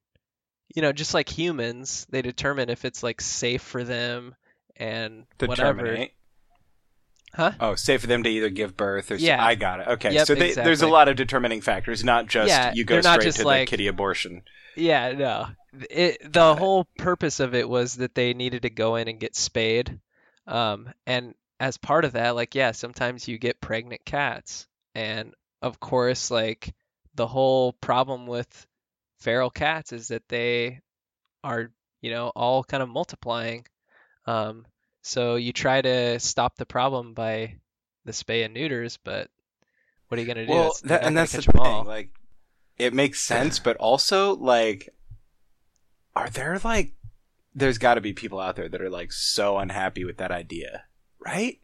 you 0.75 0.83
know, 0.83 0.93
just 0.93 1.15
like 1.15 1.29
humans, 1.29 2.07
they 2.11 2.23
determine 2.23 2.71
if 2.71 2.85
it's 2.85 3.03
like 3.03 3.21
safe 3.21 3.63
for 3.63 3.85
them 3.85 4.35
and 4.77 5.27
to 5.39 5.47
whatever. 5.47 5.81
terminate. 5.87 6.13
Huh? 7.33 7.53
Oh, 7.61 7.75
safe 7.77 8.01
for 8.01 8.09
them 8.09 8.25
to 8.25 8.29
either 8.29 8.49
give 8.49 8.77
birth 8.77 9.13
or 9.13 9.15
Yeah. 9.17 9.45
I 9.45 9.55
got 9.55 9.81
it. 9.81 9.87
Okay, 9.89 10.15
Yep, 10.15 10.27
so 10.27 10.35
they, 10.35 10.53
there's 10.53 10.83
a 10.83 10.89
lot 10.89 11.07
of 11.09 11.15
determining 11.15 11.61
factors, 11.61 12.03
not 12.03 12.27
just 12.27 12.49
Yeah, 12.49 12.73
you 12.75 12.85
go 12.85 13.01
straight 13.01 13.33
to 13.35 13.45
like- 13.47 13.69
the 13.69 13.71
kitty 13.71 13.87
abortion. 13.87 14.43
Yeah, 14.77 15.13
no. 15.13 15.47
It, 15.91 16.23
the 16.23 16.29
Got 16.31 16.53
it. 16.57 16.59
whole 16.59 16.87
purpose 16.99 17.39
of 17.39 17.55
it 17.55 17.69
was 17.69 17.97
that 17.97 18.15
they 18.17 18.35
needed 18.35 18.63
to 18.63 18.71
go 18.71 18.97
in 18.97 19.07
and 19.09 19.21
get 19.21 19.37
spayed. 19.37 20.01
Um, 20.47 20.89
and 21.07 21.35
as 21.61 21.77
part 21.77 22.07
of 22.07 22.13
that, 22.13 22.35
like, 22.35 22.55
yeah, 22.55 22.73
sometimes 22.73 23.29
you 23.29 23.39
get 23.39 23.61
pregnant 23.61 24.05
cats. 24.05 24.67
And 24.95 25.35
of 25.61 25.79
course, 25.79 26.31
like, 26.31 26.75
the 27.15 27.27
whole 27.27 27.75
problem 27.75 28.27
with 28.27 28.67
feral 29.19 29.51
cats 29.51 29.93
is 29.93 30.09
that 30.09 30.27
they 30.29 30.81
are, 31.45 31.71
you 32.01 32.11
know, 32.11 32.33
all 32.35 32.65
kind 32.65 32.83
of 32.83 32.89
multiplying. 32.89 33.67
Um, 34.27 34.65
so 35.03 35.37
you 35.37 35.53
try 35.53 35.83
to 35.83 36.19
stop 36.19 36.57
the 36.57 36.67
problem 36.67 37.13
by 37.13 37.57
the 38.07 38.13
spay 38.13 38.45
and 38.45 38.55
neuters, 38.55 38.99
but 39.05 39.29
what 40.09 40.19
are 40.19 40.23
you 40.23 40.27
gonna 40.27 40.47
do? 40.47 40.53
Well, 40.53 40.75
that, 40.85 41.05
and 41.05 41.17
that's 41.17 41.33
the 41.33 41.43
thing. 41.43 41.61
all. 41.61 41.85
Like, 41.85 42.11
it 42.79 42.95
makes 42.95 43.21
sense, 43.21 43.59
but 43.61 43.77
also 43.77 44.35
like, 44.37 44.89
are 46.17 46.31
there 46.31 46.59
like, 46.65 46.95
there's 47.55 47.79
got 47.79 47.95
to 47.95 48.01
be 48.01 48.13
people 48.13 48.41
out 48.41 48.57
there 48.57 48.69
that 48.69 48.81
are 48.81 48.91
like 48.91 49.13
so 49.13 49.59
unhappy 49.59 50.05
with 50.05 50.17
that 50.19 50.31
idea, 50.31 50.85
right? 51.25 51.59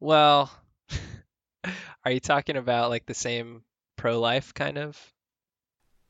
Well, 0.00 0.50
are 2.04 2.10
you 2.12 2.20
talking 2.20 2.56
about 2.56 2.90
like 2.90 3.06
the 3.06 3.14
same 3.14 3.62
pro-life 3.96 4.52
kind 4.54 4.78
of? 4.78 5.12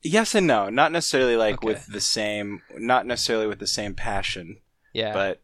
Yes 0.02 0.34
and 0.34 0.46
no, 0.46 0.68
not 0.68 0.92
necessarily 0.92 1.36
like 1.36 1.56
Okay. 1.56 1.66
with 1.66 1.86
the 1.86 2.00
same, 2.00 2.60
not 2.76 3.06
necessarily 3.06 3.46
with 3.46 3.58
the 3.58 3.66
same 3.66 3.94
passion, 3.94 4.58
Yeah. 4.92 5.12
but 5.14 5.42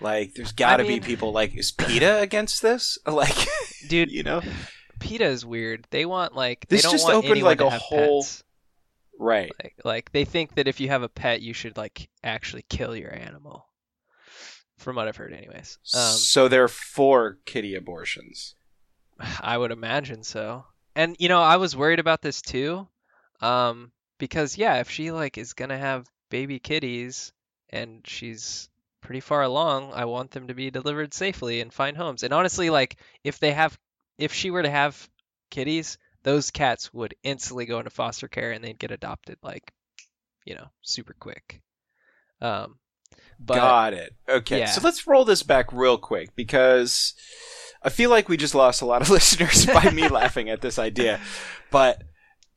like, 0.00 0.34
there's 0.34 0.52
got 0.52 0.76
to 0.78 0.84
mean- 0.84 1.00
be 1.00 1.06
people 1.06 1.32
like, 1.32 1.56
is 1.56 1.72
PETA 1.72 2.20
against 2.20 2.62
this? 2.62 2.98
Like, 3.06 3.36
Dude, 3.88 4.10
you 4.12 4.22
know, 4.22 4.42
PETA 5.00 5.24
is 5.24 5.44
weird. 5.44 5.86
They 5.90 6.04
want 6.06 6.36
like 6.36 6.66
This 6.68 6.82
they 6.82 6.86
don't 6.86 6.92
just 6.92 7.04
want 7.04 7.24
opened, 7.24 7.42
like, 7.42 7.60
a 7.60 7.70
whole- 7.70 8.22
pets. 8.22 8.44
right? 9.18 9.50
Like, 9.62 9.74
like 9.84 10.12
they 10.12 10.24
think 10.24 10.54
that 10.54 10.68
if 10.68 10.78
you 10.80 10.88
have 10.88 11.02
a 11.02 11.08
pet, 11.08 11.40
you 11.42 11.52
should 11.54 11.76
like 11.76 12.08
actually 12.22 12.64
kill 12.68 12.94
your 12.94 13.12
animal. 13.14 13.66
From 14.80 14.96
what 14.96 15.08
I've 15.08 15.16
heard, 15.16 15.34
anyways. 15.34 15.78
Um, 15.94 16.12
so 16.12 16.48
there 16.48 16.64
are 16.64 16.68
four 16.68 17.36
kitty 17.44 17.74
abortions. 17.74 18.54
I 19.40 19.58
would 19.58 19.72
imagine 19.72 20.22
so. 20.22 20.64
And 20.96 21.16
you 21.18 21.28
know, 21.28 21.42
I 21.42 21.58
was 21.58 21.76
worried 21.76 22.00
about 22.00 22.22
this 22.22 22.40
too, 22.40 22.88
um, 23.42 23.92
because 24.18 24.56
yeah, 24.56 24.80
if 24.80 24.90
she 24.90 25.12
like 25.12 25.36
is 25.36 25.52
gonna 25.52 25.76
have 25.76 26.08
baby 26.30 26.58
kitties 26.58 27.32
and 27.68 28.00
she's 28.06 28.70
pretty 29.02 29.20
far 29.20 29.42
along, 29.42 29.92
I 29.92 30.06
want 30.06 30.30
them 30.30 30.48
to 30.48 30.54
be 30.54 30.70
delivered 30.70 31.12
safely 31.12 31.60
and 31.60 31.70
find 31.70 31.94
homes. 31.94 32.22
And 32.22 32.32
honestly, 32.32 32.70
like 32.70 32.96
if 33.22 33.38
they 33.38 33.52
have, 33.52 33.78
if 34.16 34.32
she 34.32 34.50
were 34.50 34.62
to 34.62 34.70
have 34.70 35.10
kitties, 35.50 35.98
those 36.22 36.50
cats 36.50 36.92
would 36.94 37.14
instantly 37.22 37.66
go 37.66 37.78
into 37.78 37.90
foster 37.90 38.28
care 38.28 38.52
and 38.52 38.64
they'd 38.64 38.78
get 38.78 38.92
adopted 38.92 39.36
like, 39.42 39.72
you 40.46 40.54
know, 40.54 40.68
super 40.80 41.14
quick. 41.18 41.60
Um, 42.40 42.78
but 43.38 43.54
Got 43.56 43.94
it. 43.94 44.14
Okay, 44.28 44.60
yeah. 44.60 44.66
so 44.66 44.80
let's 44.82 45.06
roll 45.06 45.24
this 45.24 45.42
back 45.42 45.72
real 45.72 45.96
quick 45.98 46.34
because 46.36 47.14
I 47.82 47.88
feel 47.88 48.10
like 48.10 48.28
we 48.28 48.36
just 48.36 48.54
lost 48.54 48.82
a 48.82 48.86
lot 48.86 49.02
of 49.02 49.10
listeners 49.16 49.66
by 49.66 49.90
me 49.90 50.08
laughing 50.10 50.48
at 50.50 50.60
this 50.60 50.78
idea. 50.78 51.20
But 51.70 52.02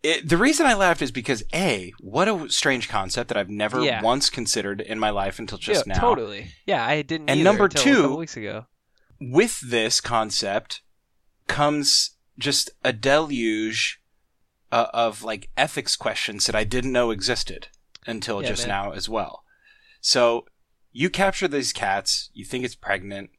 it, 0.04 0.28
the 0.28 0.36
reason 0.38 0.66
I 0.66 0.74
laughed 0.74 1.02
is 1.02 1.12
because 1.12 1.44
a 1.54 1.94
what 2.02 2.28
a 2.28 2.50
strange 2.50 2.90
concept 2.90 3.30
that 3.30 3.38
I've 3.38 3.50
never 3.50 3.82
Yeah. 3.82 4.02
once 4.02 4.30
considered 4.30 4.82
in 4.82 5.00
my 5.00 5.10
life 5.12 5.40
until 5.40 5.58
just 5.58 5.88
yeah, 5.88 5.94
now. 5.94 6.00
totally. 6.02 6.52
Yeah, 6.66 6.86
I 6.86 7.02
didn't. 7.02 7.30
And 7.30 7.44
number 7.44 7.68
two- 7.70 8.02
couple 8.02 8.18
weeks 8.18 8.36
ago. 8.36 8.66
With 9.22 9.62
this 9.62 10.02
concept 10.02 10.82
comes 11.48 12.12
just 12.38 12.72
a 12.84 12.92
deluge 12.92 14.02
uh, 14.72 14.88
of 14.94 15.24
like 15.24 15.50
ethics 15.56 15.96
questions 15.96 16.46
that 16.48 16.56
I 16.56 16.64
didn't 16.66 16.92
know 16.92 17.12
existed 17.12 17.70
until 18.06 18.42
Yeah, 18.42 18.50
just 18.50 18.68
man. 18.68 18.86
now 18.86 18.92
as 18.92 19.08
well. 19.08 19.43
So 20.04 20.46
you 20.92 21.10
capture 21.10 21.48
these 21.48 21.72
cats, 21.72 22.30
you 22.34 22.44
think 22.44 22.66
it's 22.66 22.76
pregnant, 22.76 23.32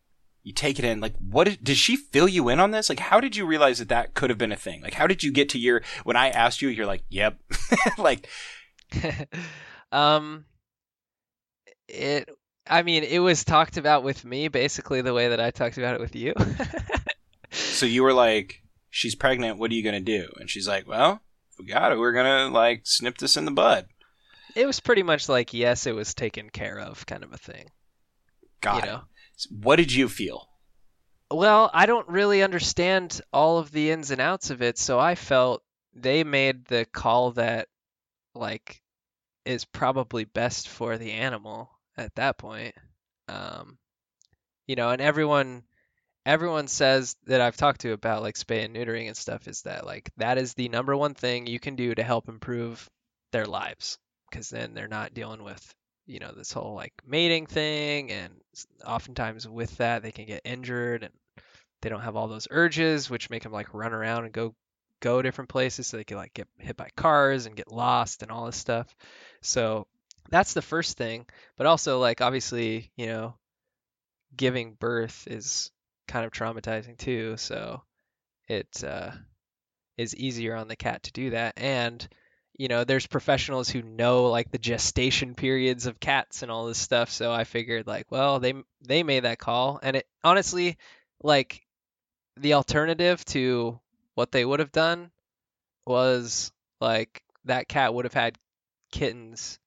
you 0.42 0.52
take 0.52 0.78
it 0.78 0.84
in. 0.84 0.98
Like, 0.98 1.14
what 1.18 1.44
did, 1.44 1.62
did 1.62 1.76
she 1.76 1.94
fill 1.94 2.26
you 2.26 2.48
in 2.48 2.58
on 2.58 2.70
this? 2.70 2.88
Like, 2.88 3.00
how 3.00 3.20
did 3.20 3.36
you 3.36 3.46
realize 3.46 3.78
that 3.78 3.90
that 3.90 4.14
could 4.14 4.30
have 4.30 4.38
been 4.38 4.50
a 4.50 4.56
thing? 4.56 4.80
Like, 4.80 4.94
how 4.94 5.06
did 5.06 5.22
you 5.22 5.30
get 5.30 5.50
to 5.50 5.58
your 5.58 5.82
when 6.04 6.16
I 6.16 6.30
asked 6.30 6.62
you, 6.62 6.70
you're 6.70 6.86
like, 6.86 7.04
yep, 7.10 7.38
like, 7.98 8.28
um, 9.92 10.46
it. 11.86 12.28
I 12.66 12.82
mean, 12.82 13.04
it 13.04 13.18
was 13.18 13.44
talked 13.44 13.76
about 13.76 14.04
with 14.04 14.24
me 14.24 14.48
basically 14.48 15.02
the 15.02 15.12
way 15.12 15.28
that 15.28 15.40
I 15.40 15.50
talked 15.50 15.76
about 15.76 15.96
it 15.96 16.00
with 16.00 16.16
you. 16.16 16.32
so 17.50 17.84
you 17.84 18.02
were 18.02 18.14
like, 18.14 18.62
she's 18.88 19.14
pregnant. 19.14 19.58
What 19.58 19.70
are 19.70 19.74
you 19.74 19.84
gonna 19.84 20.00
do? 20.00 20.28
And 20.36 20.48
she's 20.48 20.66
like, 20.66 20.88
well, 20.88 21.20
we 21.58 21.66
got 21.66 21.92
it, 21.92 21.98
we're 21.98 22.14
gonna 22.14 22.48
like 22.48 22.82
snip 22.84 23.18
this 23.18 23.36
in 23.36 23.44
the 23.44 23.50
bud. 23.50 23.86
It 24.54 24.66
was 24.66 24.80
pretty 24.80 25.02
much 25.02 25.28
like 25.28 25.54
yes, 25.54 25.86
it 25.86 25.94
was 25.94 26.14
taken 26.14 26.50
care 26.50 26.78
of 26.78 27.06
kind 27.06 27.24
of 27.24 27.32
a 27.32 27.38
thing. 27.38 27.70
Got 28.60 28.76
you 28.76 28.82
it. 28.82 28.92
know. 28.92 29.00
What 29.50 29.76
did 29.76 29.92
you 29.92 30.08
feel? 30.08 30.48
Well, 31.30 31.70
I 31.72 31.86
don't 31.86 32.08
really 32.08 32.42
understand 32.42 33.20
all 33.32 33.58
of 33.58 33.72
the 33.72 33.90
ins 33.90 34.10
and 34.10 34.20
outs 34.20 34.50
of 34.50 34.62
it, 34.62 34.78
so 34.78 34.98
I 34.98 35.14
felt 35.14 35.62
they 35.94 36.24
made 36.24 36.66
the 36.66 36.84
call 36.84 37.32
that 37.32 37.68
like 38.34 38.82
is 39.44 39.64
probably 39.64 40.24
best 40.24 40.68
for 40.68 40.98
the 40.98 41.12
animal 41.12 41.70
at 41.96 42.14
that 42.16 42.38
point. 42.38 42.74
Um, 43.28 43.78
you 44.66 44.76
know, 44.76 44.90
and 44.90 45.02
everyone 45.02 45.64
everyone 46.26 46.68
says 46.68 47.16
that 47.26 47.40
I've 47.40 47.56
talked 47.56 47.82
to 47.82 47.92
about 47.92 48.22
like 48.22 48.36
spay 48.36 48.64
and 48.64 48.74
neutering 48.74 49.08
and 49.08 49.16
stuff 49.16 49.46
is 49.46 49.62
that 49.62 49.84
like 49.84 50.10
that 50.16 50.38
is 50.38 50.54
the 50.54 50.68
number 50.68 50.96
one 50.96 51.14
thing 51.14 51.46
you 51.46 51.60
can 51.60 51.76
do 51.76 51.94
to 51.94 52.02
help 52.02 52.28
improve 52.28 52.88
their 53.32 53.46
lives 53.46 53.98
because 54.34 54.50
then 54.50 54.74
they're 54.74 54.88
not 54.88 55.14
dealing 55.14 55.44
with 55.44 55.74
you 56.06 56.18
know 56.18 56.32
this 56.32 56.52
whole 56.52 56.74
like 56.74 56.92
mating 57.06 57.46
thing 57.46 58.10
and 58.10 58.34
oftentimes 58.84 59.48
with 59.48 59.76
that 59.78 60.02
they 60.02 60.12
can 60.12 60.26
get 60.26 60.42
injured 60.44 61.04
and 61.04 61.12
they 61.84 61.90
don't 61.90 62.00
have 62.00 62.16
all 62.16 62.28
those 62.28 62.48
urges, 62.50 63.10
which 63.10 63.28
make 63.28 63.42
them 63.42 63.52
like 63.52 63.74
run 63.74 63.92
around 63.92 64.24
and 64.24 64.32
go 64.32 64.54
go 65.00 65.20
different 65.20 65.50
places 65.50 65.86
so 65.86 65.98
they 65.98 66.04
can 66.04 66.16
like 66.16 66.32
get 66.32 66.48
hit 66.58 66.78
by 66.78 66.88
cars 66.96 67.44
and 67.44 67.56
get 67.56 67.70
lost 67.70 68.22
and 68.22 68.32
all 68.32 68.46
this 68.46 68.56
stuff. 68.56 68.96
So 69.42 69.86
that's 70.30 70.54
the 70.54 70.62
first 70.62 70.96
thing. 70.96 71.26
But 71.58 71.66
also 71.66 72.00
like 72.00 72.22
obviously, 72.22 72.90
you 72.96 73.06
know, 73.08 73.34
giving 74.34 74.72
birth 74.80 75.28
is 75.30 75.70
kind 76.08 76.24
of 76.24 76.32
traumatizing 76.32 76.96
too. 76.96 77.36
So 77.36 77.82
it 78.48 78.82
uh, 78.82 79.10
is 79.98 80.16
easier 80.16 80.56
on 80.56 80.68
the 80.68 80.76
cat 80.76 81.02
to 81.02 81.12
do 81.12 81.30
that. 81.30 81.52
And 81.58 82.08
you 82.56 82.68
know, 82.68 82.84
there's 82.84 83.06
professionals 83.06 83.68
who 83.68 83.82
know 83.82 84.26
like 84.26 84.50
the 84.50 84.58
gestation 84.58 85.34
periods 85.34 85.86
of 85.86 85.98
cats 86.00 86.42
and 86.42 86.50
all 86.52 86.66
this 86.66 86.78
stuff. 86.78 87.10
So 87.10 87.32
I 87.32 87.44
figured 87.44 87.86
like, 87.86 88.10
well, 88.10 88.40
they 88.40 88.54
they 88.82 89.02
made 89.02 89.24
that 89.24 89.38
call, 89.38 89.80
and 89.82 89.96
it 89.96 90.06
honestly, 90.22 90.78
like, 91.22 91.62
the 92.36 92.54
alternative 92.54 93.24
to 93.26 93.80
what 94.14 94.32
they 94.32 94.44
would 94.44 94.60
have 94.60 94.72
done 94.72 95.10
was 95.86 96.52
like 96.80 97.22
that 97.44 97.68
cat 97.68 97.92
would 97.94 98.04
have 98.04 98.14
had 98.14 98.38
kittens 98.92 99.58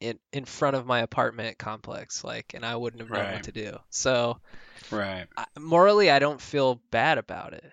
in 0.00 0.18
in 0.32 0.44
front 0.44 0.76
of 0.76 0.86
my 0.86 1.00
apartment 1.00 1.58
complex, 1.58 2.24
like, 2.24 2.54
and 2.54 2.64
I 2.66 2.76
wouldn't 2.76 3.00
have 3.02 3.10
known 3.10 3.22
Right. 3.22 3.32
what 3.32 3.44
to 3.44 3.52
do. 3.52 3.78
So 3.90 4.38
Right. 4.90 5.26
I- 5.36 5.46
morally, 5.58 6.10
I 6.10 6.18
don't 6.18 6.40
feel 6.40 6.76
bad 6.90 7.18
about 7.18 7.54
it. 7.54 7.72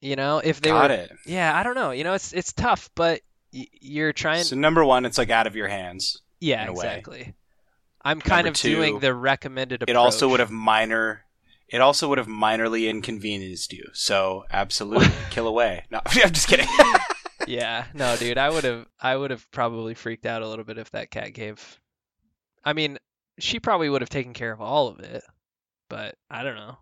You 0.00 0.16
know, 0.16 0.38
if 0.38 0.60
they 0.60 0.70
Got 0.70 0.90
were, 0.90 0.96
it. 0.96 1.12
yeah, 1.24 1.56
I 1.56 1.62
don't 1.62 1.74
know. 1.74 1.92
You 1.92 2.04
know, 2.04 2.14
it's 2.14 2.32
it's 2.32 2.52
tough, 2.52 2.90
but 2.94 3.20
y- 3.52 3.66
you're 3.80 4.12
trying. 4.12 4.44
So 4.44 4.56
number 4.56 4.84
one, 4.84 5.04
it's 5.04 5.18
like 5.18 5.30
out 5.30 5.46
of 5.46 5.56
your 5.56 5.68
hands. 5.68 6.20
yeah, 6.40 6.62
in 6.62 6.68
a 6.68 6.72
way. 6.72 6.86
exactly. 6.86 7.34
I'm 8.04 8.20
kind 8.20 8.46
Number 8.46 8.56
of 8.56 8.60
doing 8.60 8.98
the 8.98 9.14
recommended 9.14 9.82
approach. 9.82 9.90
It 9.94 9.96
also 9.96 10.28
would 10.28 10.40
have 10.40 10.50
minor. 10.50 11.24
It 11.68 11.80
also 11.80 12.08
would 12.08 12.18
have 12.18 12.26
minorly 12.26 12.90
inconvenienced 12.90 13.72
you. 13.72 13.84
So 13.92 14.44
absolutely, 14.50 15.08
kill 15.30 15.46
away. 15.46 15.84
No, 15.90 16.00
I'm 16.06 16.32
just 16.32 16.48
kidding. 16.48 16.66
yeah, 17.46 17.84
no, 17.94 18.16
dude, 18.16 18.38
I 18.38 18.50
would 18.50 18.64
have 18.64 18.86
I 19.00 19.16
would 19.16 19.30
have 19.30 19.48
probably 19.52 19.94
freaked 19.94 20.26
out 20.26 20.42
a 20.42 20.48
little 20.48 20.64
bit 20.64 20.78
if 20.78 20.90
that 20.90 21.10
cat 21.10 21.32
gave. 21.32 21.80
I 22.64 22.72
mean, 22.72 22.98
she 23.38 23.60
probably 23.60 23.88
would 23.88 24.02
have 24.02 24.10
taken 24.10 24.34
care 24.34 24.52
of 24.52 24.60
all 24.60 24.88
of 24.88 24.98
it, 25.00 25.22
but 25.88 26.16
I 26.30 26.42
don't 26.42 26.56
know. 26.56 26.76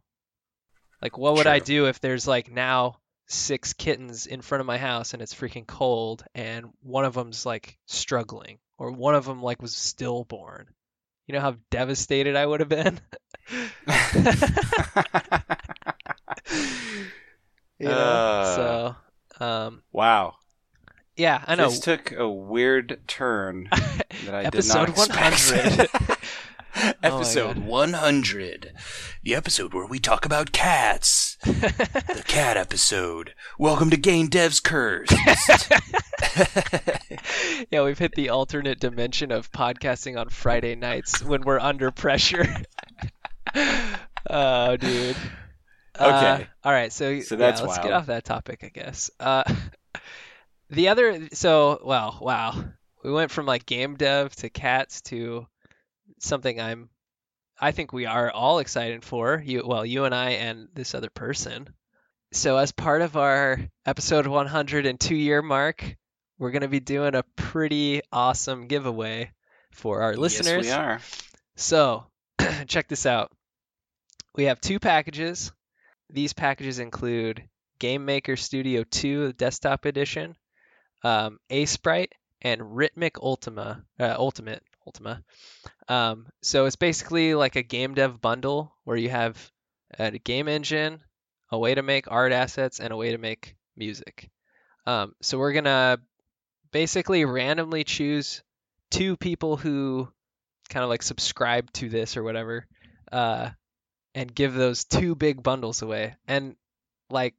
Like, 1.03 1.17
what 1.17 1.35
would 1.35 1.47
I 1.47 1.59
do 1.61 1.87
if 1.87 2.01
there's 2.01 2.27
like 2.27 2.51
now 2.51 2.97
six 3.31 3.73
kittens 3.73 4.27
in 4.27 4.41
front 4.41 4.61
of 4.61 4.67
my 4.67 4.79
house 4.79 5.13
and 5.13 5.23
it's 5.23 5.35
freaking 5.35 5.67
cold 5.67 6.25
and 6.35 6.67
one 6.83 7.05
of 7.05 7.15
them's 7.15 7.47
like 7.47 7.79
struggling 7.87 8.59
or 8.79 8.91
one 8.91 9.15
of 9.15 9.25
them 9.25 9.43
like 9.43 9.63
was 9.63 9.75
stillborn? 9.75 10.67
You 11.27 11.35
know 11.35 11.41
how 11.41 11.57
devastated 11.71 12.37
I 12.37 12.45
would 12.45 12.61
have 12.61 12.69
been. 12.69 13.01
You 17.81 17.89
know? 17.89 17.95
Uh, 17.95 18.55
so, 19.39 19.45
um, 19.45 19.83
wow. 19.91 20.35
yeah, 21.17 21.43
I 21.47 21.55
know. 21.55 21.71
This 21.71 21.81
took 21.81 22.13
a 22.13 22.29
weird 22.29 23.01
turn 23.09 23.69
that 24.27 24.35
I 24.35 24.43
Episode 24.43 24.87
did 24.87 24.97
not 24.97 25.09
expect. 25.09 25.95
100. 25.95 26.17
episode 27.03 27.57
God. 27.57 27.67
100. 27.67 28.73
The 29.23 29.35
episode 29.35 29.75
where 29.75 29.87
we 29.87 29.99
talk 29.99 30.25
about 30.25 30.53
cats. 30.53 31.37
The 31.45 32.25
cat 32.27 32.57
episode. 32.57 33.35
Welcome 33.59 33.91
to 33.91 33.97
Game 33.97 34.29
Dev's 34.29 34.61
Curse. 34.61 35.11
yeah, 37.71 37.83
we've 37.83 37.99
hit 37.99 38.15
the 38.15 38.29
alternate 38.31 38.79
dimension 38.81 39.33
of 39.33 39.51
podcasting 39.51 40.19
on 40.19 40.29
Friday 40.29 40.75
nights 40.75 41.23
when 41.23 41.43
we're 41.43 41.59
under 41.59 41.91
pressure. 41.91 42.47
oh, 44.29 44.77
dude. 44.77 45.17
Uh, 45.99 46.35
Okay. 46.37 46.47
all 46.65 46.73
right. 46.73 46.93
So, 46.93 47.21
So 47.21 47.35
yeah, 47.35 47.39
that's 47.39 47.63
let's 47.63 47.79
get 47.79 47.93
off 47.93 48.07
that 48.07 48.25
topic, 48.25 48.61
I 48.63 48.69
guess. 48.69 49.11
Uh, 49.19 49.45
the 50.71 50.89
other, 50.89 51.29
so, 51.33 51.81
well, 51.85 52.19
wow. 52.21 52.65
We 53.03 53.13
went 53.13 53.31
from 53.31 53.47
like 53.47 53.67
game 53.67 53.97
dev 53.97 54.35
to 54.37 54.51
cats 54.51 55.01
to 55.03 55.47
something 56.21 56.61
I'm, 56.61 56.89
I 57.61 57.73
think 57.73 57.93
we 57.93 58.07
are 58.07 58.31
all 58.31 58.59
excited 58.61 59.05
for. 59.05 59.43
You, 59.45 59.65
well, 59.67 59.85
you 59.85 60.05
and 60.05 60.15
I 60.15 60.31
and 60.31 60.69
this 60.75 60.95
other 60.95 61.11
person. 61.11 61.69
So, 62.33 62.57
as 62.57 62.71
part 62.71 63.03
of 63.03 63.17
our 63.17 63.59
episode 63.85 64.27
102 64.27 65.17
year 65.17 65.43
mark, 65.43 65.97
we're 66.39 66.53
going 66.53 66.63
to 66.63 66.69
be 66.69 66.81
doing 66.81 67.15
a 67.15 67.25
pretty 67.37 68.03
awesome 68.13 68.69
giveaway 68.69 69.33
for 69.73 70.03
our 70.03 70.17
listeners. 70.17 70.67
Yes, 70.67 70.77
we 70.77 70.83
are. 70.83 71.01
So, 71.57 72.07
check 72.67 72.87
this 72.89 73.05
out. 73.05 73.33
We 74.37 74.45
have 74.45 74.61
two 74.61 74.79
packages. 74.79 75.53
These 76.09 76.33
packages 76.33 76.79
include 76.79 77.45
Game 77.81 78.05
Maker 78.05 78.37
Studio 78.37 78.85
2 78.85 79.29
the 79.29 79.33
Desktop 79.33 79.85
Edition, 79.85 80.37
um, 81.03 81.39
Aseprite, 81.51 82.13
and 82.43 82.77
Rhythmic 82.77 83.19
Ultima, 83.19 83.83
uh, 83.99 84.15
Ultimate, 84.17 84.63
Ultima. 84.87 85.23
Um, 85.91 86.29
so 86.41 86.67
it's 86.67 86.77
basically 86.77 87.35
like 87.35 87.57
a 87.57 87.65
game 87.65 87.95
dev 87.95 88.21
bundle 88.21 88.73
where 88.85 88.97
you 88.97 89.09
have 89.09 89.51
a 89.99 90.13
game 90.13 90.47
engine, 90.47 91.03
a 91.51 91.59
way 91.59 91.75
to 91.75 91.83
make 91.83 92.09
art 92.09 92.31
assets, 92.31 92.79
and 92.79 92.93
a 92.93 92.97
way 92.97 93.11
to 93.11 93.19
make 93.19 93.57
music. 93.77 94.31
Um, 94.87 95.17
so 95.21 95.37
we're 95.37 95.53
gonna 95.53 95.99
basically 96.71 97.25
randomly 97.25 97.83
choose 97.83 98.45
two 98.93 99.17
people 99.17 99.57
who 99.57 100.09
kind 100.69 100.85
of 100.85 100.91
like 100.91 101.03
subscribe 101.03 101.73
to 101.73 101.89
this 101.89 102.17
or 102.17 102.23
whatever, 102.23 102.69
uh, 103.11 103.51
and 104.15 104.33
give 104.33 104.55
those 104.55 104.85
two 104.85 105.17
big 105.17 105.43
bundles 105.43 105.83
away. 105.83 106.15
And 106.29 106.55
like 107.11 107.35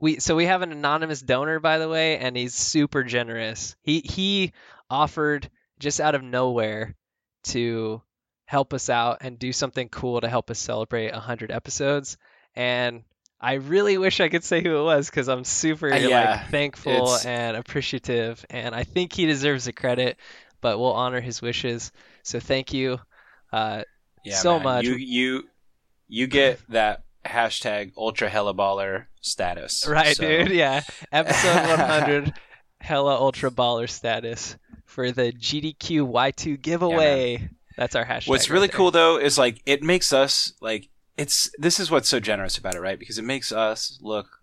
we, 0.00 0.18
so 0.18 0.34
we 0.34 0.46
have 0.46 0.62
an 0.62 0.72
anonymous 0.72 1.22
donor 1.22 1.60
by 1.60 1.78
the 1.78 1.88
way, 1.88 2.18
and 2.18 2.36
he's 2.36 2.54
super 2.54 3.04
generous. 3.04 3.76
He 3.82 4.00
he 4.00 4.52
offered 4.90 5.48
just 5.78 6.00
out 6.00 6.16
of 6.16 6.24
nowhere 6.24 6.96
to 7.44 8.02
help 8.46 8.74
us 8.74 8.90
out 8.90 9.18
and 9.22 9.38
do 9.38 9.52
something 9.52 9.88
cool 9.88 10.20
to 10.20 10.28
help 10.28 10.50
us 10.50 10.58
celebrate 10.58 11.12
100 11.12 11.50
episodes. 11.50 12.16
And 12.54 13.02
I 13.40 13.54
really 13.54 13.98
wish 13.98 14.20
I 14.20 14.28
could 14.28 14.44
say 14.44 14.62
who 14.62 14.78
it 14.78 14.82
was 14.84 15.08
because 15.10 15.28
I'm 15.28 15.44
super 15.44 15.92
Uh, 15.92 15.96
yeah, 15.96 16.40
like 16.42 16.50
thankful 16.50 16.92
it's- 16.92 17.26
and 17.26 17.56
appreciative, 17.56 18.44
and 18.50 18.74
I 18.74 18.84
think 18.84 19.12
he 19.12 19.26
deserves 19.26 19.64
the 19.64 19.72
credit. 19.72 20.18
But 20.60 20.78
we'll 20.78 20.92
honor 20.94 21.20
his 21.20 21.42
wishes. 21.42 21.92
So 22.22 22.40
thank 22.40 22.72
you. 22.72 22.98
Uh, 23.52 23.82
Yeah, 24.24 24.36
so 24.36 24.54
man. 24.54 24.62
much. 24.64 24.84
You 24.84 24.94
you 24.96 25.48
you 26.08 26.26
get 26.26 26.58
that 26.70 27.04
hashtag 27.26 27.92
ultra 27.98 28.28
hella 28.30 28.54
baller 28.54 29.06
status. 29.20 29.86
right, 29.88 30.16
So, 30.16 30.22
dude. 30.26 30.50
Yeah. 30.52 30.82
Episode 31.12 31.68
100, 31.68 32.32
hella 32.80 33.14
ultra 33.16 33.50
baller 33.50 33.88
status 33.90 34.56
for 34.84 35.10
the 35.12 35.32
GDQ 35.32 36.10
Y2 36.10 36.60
giveaway. 36.60 37.50
That's 37.76 37.94
our 37.94 38.04
hashtag. 38.04 38.28
What's 38.28 38.48
right 38.48 38.54
really 38.54 38.68
cool 38.68 38.90
though 38.90 39.18
is 39.18 39.36
like 39.38 39.60
it 39.66 39.82
makes 39.82 40.12
us 40.12 40.52
like 40.60 40.88
it's 41.16 41.50
this 41.58 41.80
is 41.80 41.90
what's 41.90 42.08
so 42.08 42.20
generous 42.20 42.58
about 42.58 42.74
it, 42.74 42.80
right? 42.80 42.98
Because 42.98 43.18
it 43.18 43.24
makes 43.24 43.52
us 43.52 43.98
look 44.00 44.40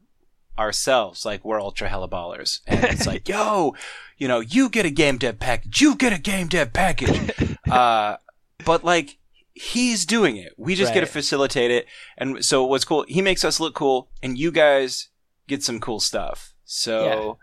ourselves 0.57 1.25
like 1.25 1.43
we're 1.45 1.61
ultra 1.61 1.89
hella 1.89 2.09
ballers, 2.09 2.59
and 2.67 2.83
it's 2.83 3.07
like, 3.07 3.27
yo, 3.29 3.75
you 4.17 4.27
know, 4.27 4.39
you 4.39 4.69
get 4.69 4.85
a 4.85 4.89
game 4.89 5.17
dev 5.17 5.39
package, 5.39 5.81
you 5.81 5.95
get 5.95 6.13
a 6.13 6.19
game 6.19 6.47
dev 6.47 6.73
package, 6.73 7.31
uh, 7.71 8.17
but 8.65 8.83
like 8.83 9.17
he's 9.53 10.05
doing 10.05 10.37
it. 10.37 10.53
We 10.57 10.75
just 10.75 10.93
get 10.93 11.01
to 11.01 11.05
facilitate 11.05 11.71
it, 11.71 11.87
and 12.17 12.43
so 12.43 12.65
what's 12.65 12.85
cool? 12.85 13.05
He 13.07 13.21
makes 13.21 13.43
us 13.43 13.59
look 13.59 13.73
cool, 13.73 14.09
and 14.21 14.37
you 14.37 14.51
guys 14.51 15.09
get 15.47 15.63
some 15.63 15.79
cool 15.79 15.99
stuff. 15.99 16.53
So 16.65 17.37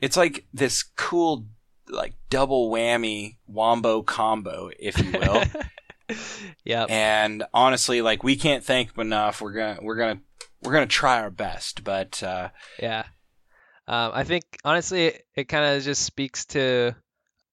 it's 0.00 0.16
like 0.16 0.46
this 0.52 0.82
cool 0.82 1.46
like 1.88 2.14
double 2.30 2.70
whammy 2.70 3.36
wombo 3.46 4.02
combo, 4.02 4.70
if 4.78 4.98
you 4.98 5.12
will. 5.12 5.42
yeah. 6.64 6.86
and 6.88 7.44
honestly, 7.52 8.02
like 8.02 8.22
we 8.22 8.36
can't 8.36 8.64
thank 8.64 8.96
him 8.96 9.00
enough. 9.00 9.40
We're 9.40 9.52
gonna 9.52 9.78
we're 9.82 9.96
gonna 9.96 10.20
we're 10.62 10.72
gonna 10.72 10.86
try 10.86 11.20
our 11.20 11.30
best, 11.30 11.84
but 11.84 12.22
uh, 12.22 12.50
Yeah. 12.80 13.04
Um, 13.88 14.12
I 14.14 14.24
think 14.24 14.44
honestly, 14.64 15.06
it, 15.06 15.26
it 15.34 15.44
kind 15.44 15.76
of 15.76 15.82
just 15.82 16.02
speaks 16.02 16.46
to 16.46 16.94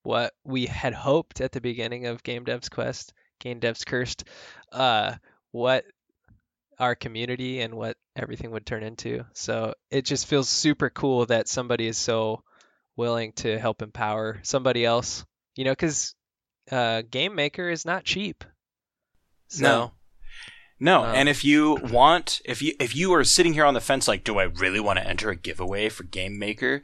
what 0.04 0.34
we 0.44 0.68
had 0.68 0.94
hoped 0.94 1.42
at 1.42 1.52
the 1.52 1.62
beginning 1.62 2.06
of 2.06 2.24
Game 2.24 2.44
Dev's 2.44 2.70
Quest, 2.70 3.14
Game 3.40 3.60
Dev's 3.60 3.84
Cursed, 3.84 4.26
uh, 4.72 5.16
what 5.52 5.86
our 6.80 6.96
community 6.96 7.62
and 7.62 7.74
what 7.74 7.98
everything 8.16 8.52
would 8.52 8.66
turn 8.66 8.84
into. 8.84 9.26
So 9.34 9.74
it 9.92 10.06
just 10.06 10.28
feels 10.28 10.48
super 10.48 10.90
cool 10.90 11.26
that 11.26 11.48
somebody 11.48 11.88
is 11.88 11.98
so 11.98 12.44
willing 13.00 13.32
to 13.32 13.58
help 13.58 13.82
empower 13.82 14.40
somebody 14.44 14.86
else. 14.86 15.26
You 15.56 15.64
know, 15.66 15.72
because 15.72 16.16
uh, 16.72 17.02
Game 17.10 17.34
Maker 17.34 17.70
is 17.70 17.86
not 17.86 18.04
cheap. 18.04 18.44
So, 19.48 19.64
no, 19.64 19.92
no. 20.80 21.04
Um, 21.06 21.16
and 21.16 21.30
if 21.30 21.44
you 21.44 21.80
want, 21.92 22.42
if 22.46 22.62
you 22.62 22.74
if 22.80 22.96
you 22.96 23.14
are 23.14 23.24
sitting 23.24 23.54
here 23.54 23.66
on 23.66 23.74
the 23.74 23.82
fence, 23.82 24.08
like, 24.08 24.24
do 24.24 24.38
I 24.38 24.44
really 24.44 24.80
want 24.80 25.00
to 25.00 25.08
enter 25.08 25.30
a 25.30 25.36
giveaway 25.36 25.90
for 25.90 26.04
Game 26.04 26.38
Maker? 26.38 26.84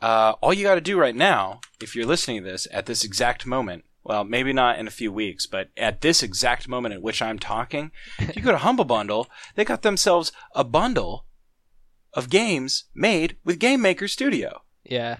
Uh, 0.00 0.34
all 0.40 0.52
you 0.52 0.64
got 0.64 0.74
to 0.74 0.80
do 0.80 0.98
right 0.98 1.16
now, 1.16 1.60
if 1.82 1.96
you're 1.96 2.06
listening 2.06 2.44
to 2.44 2.50
this 2.50 2.68
at 2.70 2.86
this 2.86 3.04
exact 3.04 3.46
moment, 3.46 3.84
well, 4.04 4.22
maybe 4.22 4.52
not 4.52 4.78
in 4.78 4.86
a 4.86 4.92
few 4.92 5.10
weeks, 5.10 5.46
but 5.46 5.70
at 5.76 6.02
this 6.02 6.22
exact 6.22 6.68
moment 6.68 6.94
at 6.94 7.02
which 7.02 7.22
I'm 7.22 7.38
talking, 7.38 7.90
if 8.18 8.36
you 8.36 8.42
go 8.42 8.52
to 8.52 8.58
Humble 8.58 8.84
Bundle, 8.84 9.28
they 9.54 9.64
got 9.64 9.82
themselves 9.82 10.30
a 10.54 10.62
bundle 10.62 11.26
of 12.12 12.28
games 12.28 12.84
made 12.94 13.38
with 13.44 13.58
Game 13.58 13.80
Maker 13.80 14.06
Studio. 14.06 14.62
Yeah. 14.84 15.18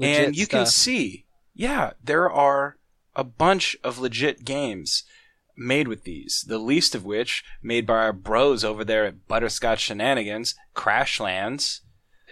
And 0.00 0.28
Legit 0.28 0.36
you 0.36 0.46
can 0.46 0.66
see, 0.66 1.26
yeah, 1.54 1.92
there 2.02 2.30
are 2.30 2.76
a 3.14 3.24
bunch 3.24 3.76
of 3.84 3.98
legit 3.98 4.44
games 4.44 5.04
made 5.56 5.88
with 5.88 6.04
these. 6.04 6.44
The 6.46 6.58
least 6.58 6.94
of 6.94 7.04
which 7.04 7.44
made 7.62 7.86
by 7.86 7.94
our 7.94 8.12
bros 8.12 8.64
over 8.64 8.84
there 8.84 9.04
at 9.04 9.28
Butterscotch 9.28 9.80
Shenanigans, 9.80 10.54
Crashlands. 10.74 11.80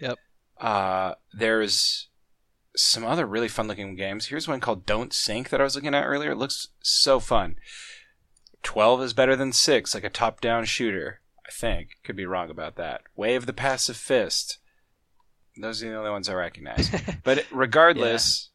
Yep. 0.01 0.19
Uh, 0.59 1.15
there's 1.33 2.09
some 2.75 3.05
other 3.05 3.27
really 3.27 3.49
fun 3.49 3.69
looking 3.69 3.97
games. 3.97 4.27
Here's 4.27 4.49
one 4.49 4.61
called 4.61 4.87
Don't 4.87 5.13
Sink 5.13 5.51
that 5.51 5.61
I 5.61 5.65
was 5.65 5.75
looking 5.75 5.95
at 5.95 6.05
earlier. 6.05 6.33
It 6.33 6.39
looks 6.39 6.69
so 6.81 7.21
fun. 7.21 7.57
12 8.63 9.03
is 9.03 9.13
better 9.13 9.37
than 9.37 9.53
6, 9.53 9.95
like 9.95 10.05
a 10.05 10.11
top 10.11 10.41
down 10.41 10.65
shooter. 10.65 11.21
I 11.47 11.51
think. 11.51 11.97
Could 12.05 12.17
be 12.17 12.27
wrong 12.27 12.51
about 12.51 12.77
that. 12.77 13.03
Way 13.17 13.35
of 13.35 13.47
the 13.47 13.53
Passive 13.53 13.97
Fist. 13.97 14.59
Those 15.61 15.83
are 15.83 15.91
the 15.91 15.97
only 15.97 16.11
ones 16.11 16.29
I 16.29 16.35
recognize. 16.35 16.91
But 17.25 17.45
regardless, 17.51 18.51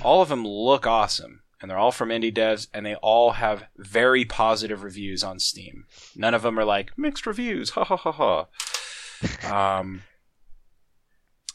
all 0.00 0.22
of 0.22 0.28
them 0.28 0.46
look 0.46 0.86
awesome. 0.86 1.42
And 1.60 1.70
they're 1.70 1.78
all 1.78 1.92
from 1.92 2.10
indie 2.10 2.34
devs, 2.34 2.68
and 2.74 2.84
they 2.84 2.96
all 2.96 3.32
have 3.32 3.64
very 3.76 4.24
positive 4.26 4.82
reviews 4.82 5.24
on 5.24 5.38
Steam. 5.38 5.86
None 6.14 6.34
of 6.34 6.42
them 6.42 6.58
are 6.58 6.64
like 6.64 6.96
mixed 6.98 7.26
reviews. 7.26 7.70
Ha 7.70 7.84
ha 7.84 7.96
ha 7.96 8.12
ha. 8.12 8.46
Um, 9.80 10.02